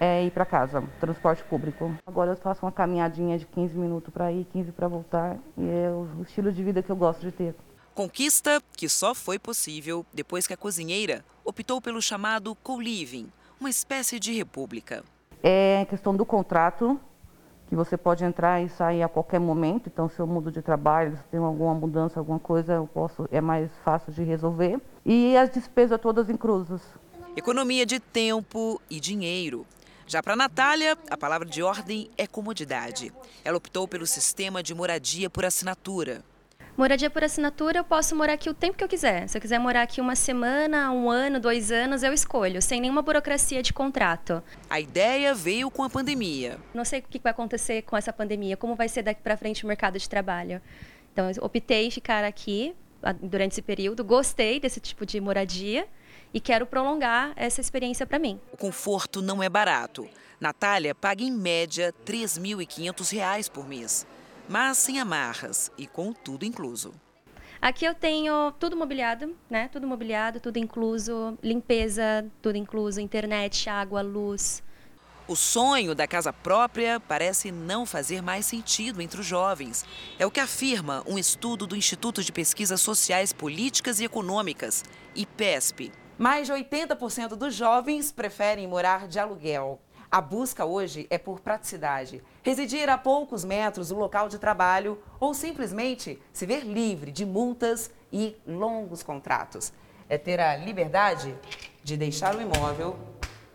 é 0.01 0.25
ir 0.25 0.31
para 0.31 0.47
casa, 0.47 0.83
transporte 0.99 1.45
público. 1.45 1.95
Agora 2.07 2.31
eu 2.31 2.37
faço 2.37 2.65
uma 2.65 2.73
caminhadinha 2.73 3.39
de 3.39 3.45
15 3.45 3.77
minutos 3.77 4.11
para 4.11 4.33
ir, 4.33 4.47
15 4.51 4.73
para 4.73 4.89
voltar, 4.89 5.37
e 5.59 5.69
é 5.69 5.91
o 5.91 6.23
estilo 6.23 6.51
de 6.51 6.65
vida 6.65 6.83
que 6.83 6.91
eu 6.91 6.97
gosto 6.97 7.21
de 7.21 7.31
ter. 7.31 7.55
Conquista 7.95 8.63
que 8.75 8.89
só 8.89 9.15
foi 9.15 9.39
possível 9.39 10.07
depois 10.11 10.47
que 10.47 10.55
a 10.55 10.57
cozinheira 10.57 11.23
optou 11.45 11.83
pelo 11.83 12.01
chamado 12.01 12.55
co-living, 12.63 13.31
uma 13.61 13.69
espécie 13.69 14.19
de 14.19 14.33
república. 14.33 15.05
É 15.43 15.85
questão 15.91 16.17
do 16.17 16.25
contrato, 16.25 16.99
que 17.73 17.77
você 17.77 17.97
pode 17.97 18.23
entrar 18.23 18.63
e 18.63 18.69
sair 18.69 19.03
a 19.03 19.09
qualquer 19.09 19.41
momento. 19.41 19.89
Então, 19.89 20.07
se 20.07 20.21
eu 20.21 20.27
mudo 20.27 20.53
de 20.53 20.61
trabalho, 20.61 21.17
se 21.17 21.23
tem 21.31 21.41
alguma 21.41 21.73
mudança, 21.73 22.21
alguma 22.21 22.39
coisa, 22.39 22.75
eu 22.75 22.87
posso, 22.87 23.27
é 23.33 23.41
mais 23.41 23.71
fácil 23.83 24.13
de 24.13 24.23
resolver. 24.23 24.79
E 25.07 25.35
as 25.39 25.49
despesas 25.49 25.99
todas 25.99 26.29
inclusas. 26.29 26.83
Economia 27.35 27.87
de 27.87 27.99
tempo 27.99 28.79
e 28.91 29.01
dinheiro. 29.01 29.65
Já 30.07 30.23
para 30.23 30.37
Natália, 30.37 30.99
a 31.09 31.17
palavra 31.17 31.49
de 31.49 31.63
ordem 31.63 32.11
é 32.19 32.27
comodidade. 32.27 33.11
Ela 33.43 33.57
optou 33.57 33.89
pelo 33.89 34.07
sistema 34.07 34.63
de 34.63 34.75
moradia 34.75 35.31
por 35.31 35.47
assinatura. 35.47 36.23
Moradia 36.75 37.11
por 37.11 37.23
assinatura, 37.23 37.81
eu 37.81 37.85
posso 37.85 38.17
morar 38.17 38.33
aqui 38.33 38.49
o 38.49 38.55
tempo 38.55 38.79
que 38.79 38.83
eu 38.83 38.89
quiser. 38.89 39.29
Se 39.29 39.37
eu 39.37 39.43
quiser 39.43 39.59
morar 39.59 39.83
aqui 39.83 40.01
uma 40.01 40.17
semana, 40.17 40.91
um 40.91 41.11
ano, 41.11 41.39
dois 41.39 41.71
anos, 41.71 42.03
eu 42.03 42.15
escolho, 42.15 42.63
sem 42.63 42.81
nenhuma 42.81 43.03
burocracia 43.03 43.63
de 43.63 43.75
contrato. 43.75 44.43
A 44.71 44.81
ideia 44.81 45.35
veio 45.35 45.71
com 45.71 45.83
a 45.83 45.91
pandemia. 45.91 46.59
Não 46.73 46.83
sei 46.83 47.01
o 47.01 47.03
que 47.03 47.19
vai 47.19 47.31
acontecer 47.31 47.83
com 47.83 47.95
essa 47.95 48.11
pandemia, 48.11 48.57
como 48.57 48.75
vai 48.75 48.89
ser 48.89 49.03
daqui 49.03 49.21
para 49.21 49.37
frente 49.37 49.65
o 49.65 49.69
mercado 49.69 49.99
de 49.99 50.09
trabalho. 50.09 50.63
Então, 51.13 51.31
eu 51.31 51.45
optei 51.45 51.91
ficar 51.91 52.25
aqui 52.25 52.75
durante 53.21 53.53
esse 53.53 53.63
período, 53.63 54.03
gostei 54.03 54.59
desse 54.59 54.81
tipo 54.81 55.05
de 55.05 55.21
moradia 55.21 55.87
e 56.33 56.41
quero 56.41 56.65
prolongar 56.65 57.35
essa 57.37 57.61
experiência 57.61 58.07
para 58.07 58.19
mim. 58.19 58.41
O 58.51 58.57
conforto 58.57 59.21
não 59.21 59.43
é 59.43 59.49
barato. 59.51 60.09
Natália 60.41 60.95
paga 60.95 61.23
em 61.23 61.31
média 61.31 61.93
R$ 62.07 62.13
3.500 62.15 63.51
por 63.51 63.69
mês 63.69 64.07
mas 64.49 64.79
sem 64.79 64.99
amarras 64.99 65.71
e 65.77 65.87
com 65.87 66.13
tudo 66.13 66.45
incluso. 66.45 66.93
Aqui 67.61 67.85
eu 67.85 67.95
tenho 67.95 68.51
tudo 68.59 68.77
mobiliado, 68.77 69.37
né? 69.49 69.69
Tudo 69.69 69.87
mobiliado, 69.87 70.41
tudo 70.41 70.57
incluso, 70.57 71.39
limpeza, 71.43 72.27
tudo 72.43 72.57
incluso, 72.57 73.01
internet, 73.01 73.71
água, 73.71 74.03
luz. 74.03 74.63
O 75.29 75.37
sonho 75.37 75.95
da 75.95 76.07
casa 76.07 76.33
própria 76.33 76.99
parece 76.99 77.53
não 77.53 77.87
fazer 77.87 78.21
mais 78.21 78.45
sentido 78.45 79.01
entre 79.01 79.21
os 79.21 79.27
jovens. 79.27 79.85
É 80.19 80.27
o 80.27 80.31
que 80.31 80.41
afirma 80.41 81.05
um 81.07 81.17
estudo 81.17 81.65
do 81.65 81.77
Instituto 81.77 82.25
de 82.25 82.33
Pesquisas 82.33 82.81
Sociais, 82.81 83.33
Políticas 83.33 84.01
e 84.01 84.05
Econômicas, 84.05 84.85
IPESP. 85.15 85.93
Mais 86.19 86.49
de 86.49 86.53
80% 86.53 87.37
dos 87.37 87.55
jovens 87.55 88.11
preferem 88.11 88.67
morar 88.67 89.07
de 89.07 89.21
aluguel. 89.21 89.81
A 90.15 90.21
busca 90.21 90.67
hoje 90.67 91.07
é 91.09 91.17
por 91.17 91.41
praticidade, 91.41 92.21
residir 92.43 92.87
a 92.91 92.99
poucos 92.99 93.47
metros 93.47 93.89
do 93.89 93.99
local 93.99 94.29
de 94.29 94.39
trabalho 94.39 94.99
ou 95.19 95.33
simplesmente 95.33 96.19
se 96.31 96.45
ver 96.45 96.65
livre 96.65 97.11
de 97.11 97.25
multas 97.25 97.91
e 98.13 98.37
longos 98.47 99.03
contratos. 99.03 99.73
É 100.11 100.19
ter 100.19 100.39
a 100.39 100.55
liberdade 100.55 101.35
de 101.83 101.97
deixar 101.97 102.37
o 102.37 102.43
imóvel 102.43 102.95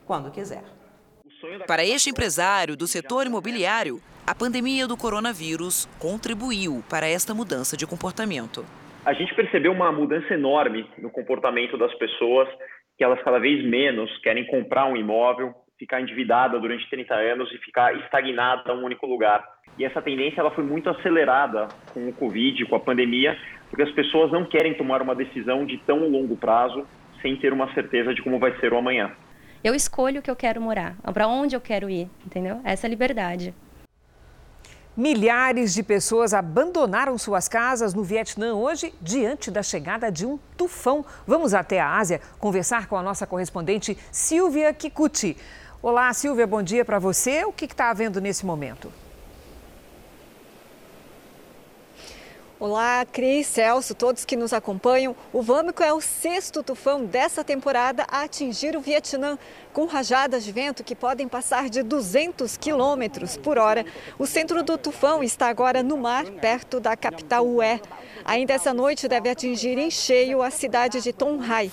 quando 0.04 0.32
quiser. 0.32 0.64
Para 1.68 1.86
este 1.86 2.10
empresário 2.10 2.76
do 2.76 2.88
setor 2.88 3.28
imobiliário, 3.28 4.02
a 4.26 4.34
pandemia 4.34 4.88
do 4.88 4.98
coronavírus 4.98 5.88
contribuiu 6.00 6.84
para 6.90 7.08
esta 7.08 7.36
mudança 7.36 7.78
de 7.78 7.86
comportamento. 7.86 8.66
A 9.06 9.14
gente 9.14 9.36
percebeu 9.36 9.72
uma 9.72 9.92
mudança 9.92 10.34
enorme 10.34 10.90
no 10.98 11.12
comportamento 11.12 11.78
das 11.78 11.94
pessoas, 12.00 12.50
que 12.98 13.04
elas 13.04 13.22
cada 13.22 13.38
vez 13.38 13.64
menos 13.64 14.10
querem 14.24 14.48
comprar 14.48 14.88
um 14.88 14.98
imóvel, 14.98 15.54
ficar 15.78 16.02
endividada 16.02 16.60
durante 16.60 16.90
30 16.90 17.14
anos 17.14 17.52
e 17.52 17.58
ficar 17.60 17.96
estagnada 17.96 18.72
em 18.72 18.76
um 18.76 18.84
único 18.84 19.06
lugar. 19.06 19.44
E 19.78 19.86
essa 19.86 20.02
tendência 20.02 20.42
ela 20.42 20.52
foi 20.52 20.64
muito 20.64 20.90
acelerada 20.90 21.68
com 21.94 22.10
o 22.10 22.14
Covid, 22.14 22.66
com 22.66 22.76
a 22.76 22.80
pandemia, 22.80 23.38
porque 23.70 23.84
as 23.84 23.92
pessoas 23.92 24.32
não 24.32 24.46
querem 24.46 24.74
tomar 24.74 25.02
uma 25.02 25.16
decisão 25.16 25.66
de 25.66 25.78
tão 25.80 26.08
longo 26.10 26.36
prazo 26.36 26.86
sem 27.22 27.36
ter 27.38 27.54
uma 27.54 27.72
certeza 27.74 28.14
de 28.14 28.22
como 28.22 28.40
vai 28.40 28.58
ser 28.60 28.74
o 28.74 28.78
amanhã. 28.78 29.12
Eu 29.64 29.76
escolho 29.76 30.20
o 30.20 30.24
que 30.24 30.32
eu 30.32 30.36
quero 30.36 30.62
morar, 30.62 30.96
para 31.14 31.28
onde 31.28 31.56
eu 31.56 31.62
quero 31.62 31.90
ir, 31.90 32.10
entendeu? 32.26 32.62
Essa 32.64 32.86
é 32.86 32.88
a 32.88 32.90
liberdade. 32.90 33.54
Milhares 34.98 35.76
de 35.76 35.84
pessoas 35.84 36.34
abandonaram 36.34 37.20
suas 37.20 37.48
casas 37.48 37.94
no 37.94 38.04
Vietnã 38.04 38.56
hoje 38.56 38.92
diante 39.00 39.52
da 39.52 39.62
chegada 39.62 40.12
de 40.12 40.26
um 40.26 40.40
tufão. 40.58 41.06
Vamos 41.28 41.54
até 41.54 41.80
a 41.80 41.98
Ásia 41.98 42.20
conversar 42.40 42.88
com 42.88 42.96
a 42.96 43.04
nossa 43.04 43.28
correspondente 43.28 43.96
Silvia 44.12 44.74
Kikuchi. 44.74 45.38
Olá, 45.80 46.12
Silvia, 46.12 46.48
bom 46.48 46.64
dia 46.64 46.84
para 46.84 46.98
você. 46.98 47.46
O 47.46 47.54
que 47.54 47.66
está 47.66 47.92
havendo 47.92 48.20
nesse 48.20 48.44
momento? 48.44 48.92
Olá, 52.60 53.06
Cris, 53.06 53.46
Celso, 53.46 53.94
todos 53.94 54.26
que 54.26 54.36
nos 54.36 54.52
acompanham. 54.52 55.16
O 55.32 55.44
Vâmico 55.44 55.84
é 55.84 55.94
o 55.94 56.02
sexto 56.02 56.64
tufão 56.64 57.06
dessa 57.06 57.44
temporada 57.44 58.04
a 58.10 58.24
atingir 58.24 58.76
o 58.76 58.82
Vietnã, 58.82 59.38
com 59.72 59.86
rajadas 59.86 60.44
de 60.44 60.52
vento 60.52 60.84
que 60.84 60.96
podem 60.96 61.28
passar 61.28 61.70
de 61.70 61.84
200 61.84 62.58
quilômetros 62.58 63.38
por 63.38 63.60
hora. 63.60 63.86
O 64.18 64.26
centro 64.26 64.64
do 64.64 64.76
tufão 64.76 65.24
está 65.24 65.50
agora 65.50 65.84
no 65.84 65.98
mar, 65.98 66.26
perto 66.26 66.80
da 66.80 66.98
capital 66.98 67.48
Hue. 67.48 67.80
Ainda 68.26 68.54
essa 68.54 68.74
noite 68.74 69.08
deve 69.08 69.30
atingir 69.30 69.78
em 69.78 69.92
cheio 69.92 70.42
a 70.42 70.50
cidade 70.50 71.00
de 71.00 71.14
Tonhai. 71.14 71.72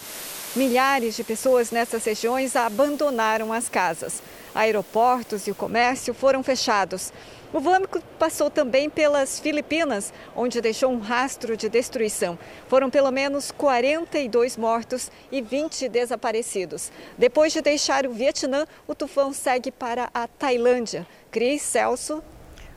Milhares 0.54 1.16
de 1.16 1.24
pessoas 1.24 1.70
nessas 1.70 2.04
regiões 2.04 2.56
abandonaram 2.56 3.54
as 3.54 3.70
casas. 3.70 4.22
Aeroportos 4.54 5.48
e 5.48 5.50
o 5.50 5.54
comércio 5.54 6.14
foram 6.14 6.42
fechados. 6.42 7.10
O 7.54 7.60
vâmico 7.60 8.02
passou 8.18 8.50
também 8.50 8.90
pelas 8.90 9.38
Filipinas, 9.38 10.12
onde 10.34 10.60
deixou 10.60 10.90
um 10.90 10.98
rastro 10.98 11.56
de 11.56 11.68
destruição. 11.68 12.36
Foram 12.66 12.90
pelo 12.90 13.12
menos 13.12 13.52
42 13.52 14.56
mortos 14.56 15.08
e 15.30 15.40
20 15.40 15.88
desaparecidos. 15.88 16.90
Depois 17.16 17.52
de 17.52 17.60
deixar 17.60 18.06
o 18.06 18.12
Vietnã, 18.12 18.66
o 18.88 18.94
tufão 18.94 19.32
segue 19.32 19.70
para 19.70 20.10
a 20.12 20.26
Tailândia. 20.26 21.06
Cris 21.30 21.62
Celso. 21.62 22.20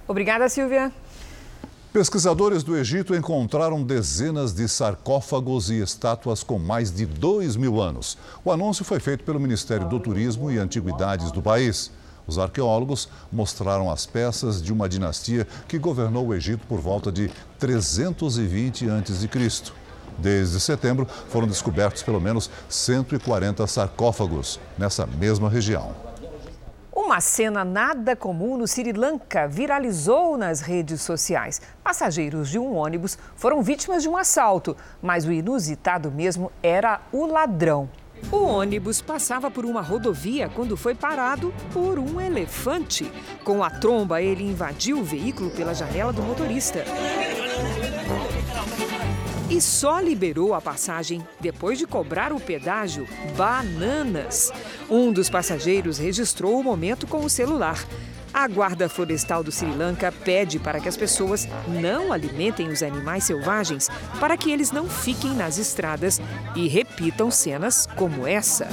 Obrigada, 0.08 0.48
Silvia. 0.48 0.94
Pesquisadores 1.92 2.62
do 2.62 2.78
Egito 2.78 3.16
encontraram 3.16 3.82
dezenas 3.82 4.54
de 4.54 4.70
sarcófagos 4.70 5.72
e 5.72 5.82
estátuas 5.82 6.44
com 6.44 6.60
mais 6.60 6.92
de 6.92 7.08
dois 7.08 7.56
mil 7.56 7.82
anos. 7.82 8.16
O 8.46 8.52
anúncio 8.52 8.86
foi 8.86 9.00
feito 9.00 9.24
pelo 9.24 9.40
Ministério 9.40 9.90
do 9.90 10.00
Turismo 10.00 10.52
e 10.52 10.60
Antiguidades 10.60 11.32
do 11.32 11.42
país. 11.42 11.90
Os 12.28 12.38
arqueólogos 12.38 13.08
mostraram 13.32 13.90
as 13.90 14.06
peças 14.06 14.62
de 14.62 14.74
uma 14.74 14.90
dinastia 14.90 15.48
que 15.68 15.80
governou 15.80 16.28
o 16.28 16.34
Egito 16.34 16.68
por 16.68 16.80
volta 16.80 17.10
de 17.10 17.32
320 17.58 18.90
a.C. 18.90 19.74
Desde 20.18 20.60
setembro, 20.60 21.08
foram 21.30 21.48
descobertos 21.48 22.04
pelo 22.04 22.20
menos 22.20 22.50
140 22.68 23.66
sarcófagos 23.68 24.60
nessa 24.78 25.06
mesma 25.06 25.50
região. 25.50 25.96
Uma 26.94 27.22
cena 27.22 27.64
nada 27.64 28.16
comum 28.16 28.58
no 28.58 28.68
Sri 28.68 28.92
Lanka 28.92 29.48
viralizou 29.48 30.36
nas 30.36 30.60
redes 30.60 31.02
sociais. 31.02 31.62
Passageiros 31.82 32.50
de 32.50 32.60
um 32.60 32.76
ônibus 32.76 33.18
foram 33.36 33.62
vítimas 33.62 34.04
de 34.04 34.10
um 34.10 34.18
assalto, 34.18 34.76
mas 35.02 35.24
o 35.24 35.32
inusitado 35.32 36.12
mesmo 36.12 36.52
era 36.62 37.00
o 37.14 37.26
ladrão. 37.26 37.88
O 38.32 38.44
ônibus 38.44 39.02
passava 39.02 39.50
por 39.50 39.66
uma 39.66 39.82
rodovia 39.82 40.50
quando 40.50 40.76
foi 40.76 40.94
parado 40.94 41.54
por 41.72 41.98
um 41.98 42.20
elefante. 42.20 43.10
Com 43.44 43.64
a 43.64 43.70
tromba, 43.70 44.22
ele 44.22 44.44
invadiu 44.44 45.00
o 45.00 45.04
veículo 45.04 45.50
pela 45.52 45.74
janela 45.74 46.12
do 46.12 46.22
motorista. 46.22 46.84
E 49.50 49.62
só 49.62 50.02
liberou 50.02 50.54
a 50.54 50.60
passagem 50.60 51.26
depois 51.40 51.80
de 51.80 51.88
cobrar 51.88 52.34
o 52.34 52.40
pedágio 52.40 53.08
bananas. 53.38 54.52
Um 54.90 55.14
dos 55.14 55.30
passageiros 55.30 55.98
registrou 55.98 56.60
o 56.60 56.64
momento 56.64 57.08
com 57.08 57.24
o 57.24 57.30
celular. 57.30 57.82
A 58.38 58.48
Guarda 58.48 58.88
Florestal 58.88 59.44
do 59.44 59.52
Sri 59.52 59.74
Lanka 59.74 60.12
pede 60.12 60.60
para 60.60 60.80
que 60.80 60.88
as 60.88 60.96
pessoas 60.96 61.48
não 61.68 62.14
alimentem 62.14 62.68
os 62.68 62.84
animais 62.84 63.24
selvagens 63.24 63.90
para 64.20 64.38
que 64.38 64.52
eles 64.52 64.72
não 64.72 64.88
fiquem 64.88 65.34
nas 65.34 65.58
estradas 65.58 66.22
e 66.56 66.68
repitam 66.68 67.32
cenas 67.32 67.88
como 67.96 68.28
essa. 68.28 68.68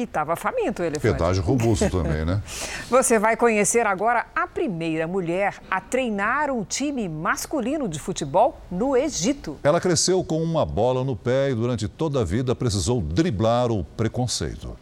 E 0.00 0.04
estava 0.04 0.34
faminto 0.34 0.80
o 0.80 0.84
elefante. 0.86 1.12
Pedágio 1.12 1.42
robusto 1.42 1.90
também, 1.90 2.24
né? 2.24 2.40
Você 2.88 3.18
vai 3.18 3.36
conhecer 3.36 3.86
agora 3.86 4.24
a 4.34 4.46
primeira 4.46 5.06
mulher 5.06 5.56
a 5.70 5.78
treinar 5.78 6.50
um 6.50 6.64
time 6.64 7.06
masculino 7.06 7.86
de 7.86 7.98
futebol 8.00 8.58
no 8.70 8.96
Egito. 8.96 9.58
Ela 9.62 9.78
cresceu 9.78 10.24
com 10.24 10.42
uma 10.42 10.64
bola 10.64 11.04
no 11.04 11.14
pé 11.14 11.50
e 11.50 11.54
durante 11.54 11.86
toda 11.86 12.22
a 12.22 12.24
vida 12.24 12.54
precisou 12.56 13.02
driblar 13.02 13.70
o 13.70 13.84
preconceito. 13.84 14.74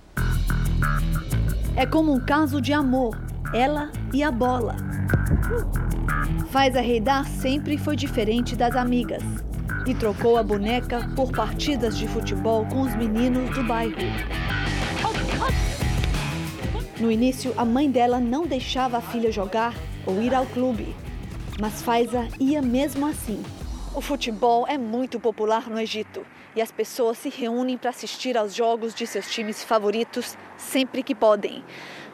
É 1.75 1.85
como 1.85 2.13
um 2.13 2.21
caso 2.21 2.61
de 2.61 2.73
amor, 2.73 3.19
ela 3.53 3.91
e 4.15 4.23
a 4.23 4.31
bola. 4.31 4.77
Faz 6.53 6.77
a 6.77 6.81
Reidar 6.81 7.27
sempre 7.27 7.77
foi 7.77 7.97
diferente 7.97 8.55
das 8.55 8.77
amigas 8.77 9.25
e 9.85 9.95
trocou 9.95 10.37
a 10.37 10.45
boneca 10.45 11.11
por 11.17 11.33
partidas 11.33 11.99
de 11.99 12.07
futebol 12.07 12.65
com 12.67 12.83
os 12.83 12.95
meninos 12.95 13.51
do 13.51 13.65
bairro. 13.65 13.97
No 17.01 17.13
início, 17.13 17.55
a 17.57 17.65
mãe 17.65 17.91
dela 17.91 18.19
não 18.19 18.45
deixava 18.45 18.99
a 18.99 19.01
filha 19.01 19.31
jogar 19.31 19.75
ou 20.05 20.21
ir 20.21 20.35
ao 20.35 20.47
clube, 20.47 20.95
mas 21.61 21.81
Faiza 21.81 22.27
ia 22.41 22.61
mesmo 22.61 23.07
assim. 23.07 23.43
O 23.95 24.01
futebol 24.01 24.67
é 24.69 24.77
muito 24.77 25.21
popular 25.21 25.69
no 25.69 25.81
Egito 25.81 26.25
e 26.55 26.63
as 26.63 26.73
pessoas 26.73 27.19
se 27.19 27.29
reúnem 27.29 27.77
para 27.77 27.91
assistir 27.91 28.37
aos 28.37 28.55
jogos 28.55 28.95
de 28.95 29.07
seus 29.07 29.31
times 29.31 29.63
favoritos 29.63 30.37
sempre 30.57 31.03
que 31.03 31.15
podem. 31.15 31.65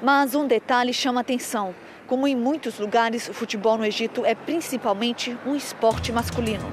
Mas 0.02 0.34
um 0.34 0.46
detalhe 0.46 0.92
chama 0.92 1.22
atenção. 1.22 1.74
Como 2.06 2.28
em 2.28 2.36
muitos 2.36 2.78
lugares, 2.78 3.28
o 3.28 3.32
futebol 3.34 3.78
no 3.78 3.86
Egito 3.86 4.24
é 4.24 4.34
principalmente 4.34 5.36
um 5.46 5.56
esporte 5.56 6.12
masculino. 6.12 6.70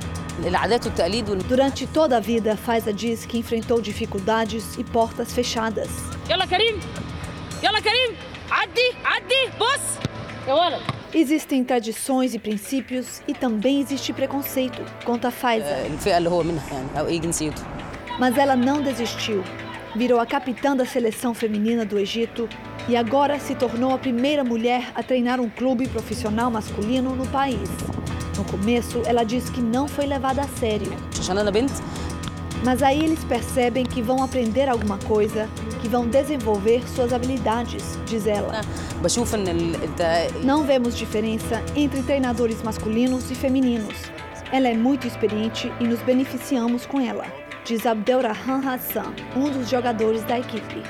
Durante 1.47 1.85
toda 1.87 2.17
a 2.17 2.19
vida, 2.19 2.55
Faiza 2.55 2.93
diz 2.93 3.25
que 3.25 3.37
enfrentou 3.37 3.81
dificuldades 3.81 4.77
e 4.77 4.83
portas 4.83 5.33
fechadas. 5.33 5.89
Existem 11.13 11.63
tradições 11.63 12.33
e 12.33 12.39
princípios 12.39 13.21
e 13.27 13.33
também 13.33 13.81
existe 13.81 14.13
preconceito, 14.13 14.81
conta 15.03 15.29
Faiza. 15.29 15.67
Mas 18.17 18.37
ela 18.37 18.55
não 18.55 18.81
desistiu. 18.81 19.43
Virou 19.93 20.19
a 20.21 20.25
capitã 20.25 20.75
da 20.75 20.85
seleção 20.85 21.33
feminina 21.33 21.85
do 21.85 21.99
Egito 21.99 22.47
e 22.87 22.95
agora 22.95 23.39
se 23.39 23.55
tornou 23.55 23.93
a 23.93 23.97
primeira 23.97 24.43
mulher 24.43 24.91
a 24.95 25.03
treinar 25.03 25.39
um 25.41 25.49
clube 25.49 25.87
profissional 25.87 26.49
masculino 26.49 27.13
no 27.13 27.27
país. 27.27 27.69
No 28.41 28.57
começo, 28.57 29.03
ela 29.05 29.23
disse 29.23 29.51
que 29.51 29.61
não 29.61 29.87
foi 29.87 30.07
levada 30.07 30.41
a 30.41 30.47
sério. 30.47 30.91
Mas 32.63 32.81
aí 32.81 33.03
eles 33.03 33.23
percebem 33.23 33.85
que 33.85 34.01
vão 34.01 34.23
aprender 34.23 34.67
alguma 34.67 34.97
coisa, 34.97 35.47
que 35.79 35.87
vão 35.87 36.07
desenvolver 36.07 36.81
suas 36.89 37.13
habilidades, 37.13 37.99
diz 38.07 38.25
ela. 38.25 38.61
Não 40.43 40.63
vemos 40.63 40.97
diferença 40.97 41.63
entre 41.75 42.01
treinadores 42.01 42.63
masculinos 42.63 43.29
e 43.29 43.35
femininos. 43.35 43.95
Ela 44.51 44.69
é 44.69 44.73
muito 44.75 45.05
experiente 45.05 45.71
e 45.79 45.83
nos 45.83 46.01
beneficiamos 46.01 46.87
com 46.87 46.99
ela, 46.99 47.25
diz 47.63 47.85
Abdelrahman 47.85 48.67
Hassan, 48.67 49.13
um 49.35 49.51
dos 49.51 49.69
jogadores 49.69 50.23
da 50.23 50.39
equipe. 50.39 50.81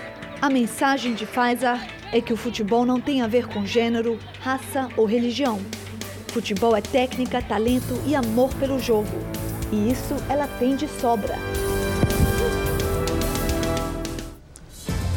A 0.41 0.49
mensagem 0.49 1.13
de 1.15 1.25
Faisal 1.25 1.77
é 2.13 2.21
que 2.21 2.31
o 2.31 2.37
futebol 2.37 2.85
não 2.85 3.01
tem 3.01 3.21
a 3.21 3.27
ver 3.27 3.45
com 3.47 3.65
gênero, 3.65 4.17
raça 4.39 4.87
ou 4.95 5.05
religião. 5.05 5.59
Futebol 6.31 6.73
é 6.77 6.81
técnica, 6.81 7.41
talento 7.41 8.01
e 8.07 8.15
amor 8.15 8.53
pelo 8.53 8.79
jogo. 8.79 9.09
E 9.69 9.91
isso 9.91 10.15
ela 10.29 10.47
tem 10.47 10.77
de 10.77 10.87
sobra. 10.87 11.37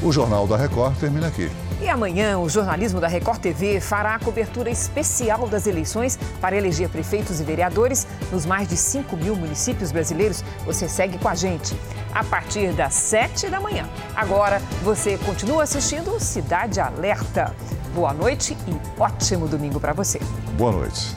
O 0.03 0.11
Jornal 0.11 0.49
da 0.49 0.57
Record 0.57 0.99
termina 0.99 1.29
aqui. 1.29 1.49
E 1.85 1.89
amanhã, 1.91 2.39
o 2.39 2.49
jornalismo 2.49 2.99
da 2.99 3.07
Record 3.07 3.43
TV 3.43 3.79
fará 3.79 4.15
a 4.15 4.19
cobertura 4.19 4.71
especial 4.71 5.47
das 5.47 5.67
eleições 5.67 6.19
para 6.41 6.57
eleger 6.57 6.89
prefeitos 6.89 7.41
e 7.41 7.45
vereadores 7.45 8.07
nos 8.33 8.47
mais 8.47 8.67
de 8.67 8.75
5 8.75 9.15
mil 9.19 9.37
municípios 9.37 9.93
brasileiros. 9.93 10.43
Você 10.65 10.89
segue 10.89 11.19
com 11.19 11.29
a 11.29 11.35
gente 11.35 11.77
a 12.15 12.25
partir 12.25 12.73
das 12.73 12.95
7 12.95 13.51
da 13.51 13.61
manhã. 13.61 13.87
Agora, 14.17 14.63
você 14.83 15.19
continua 15.19 15.65
assistindo 15.65 16.19
Cidade 16.19 16.81
Alerta. 16.81 17.55
Boa 17.95 18.15
noite 18.15 18.57
e 18.67 18.99
ótimo 18.99 19.47
domingo 19.47 19.79
para 19.79 19.93
você. 19.93 20.19
Boa 20.57 20.73
noite. 20.73 21.15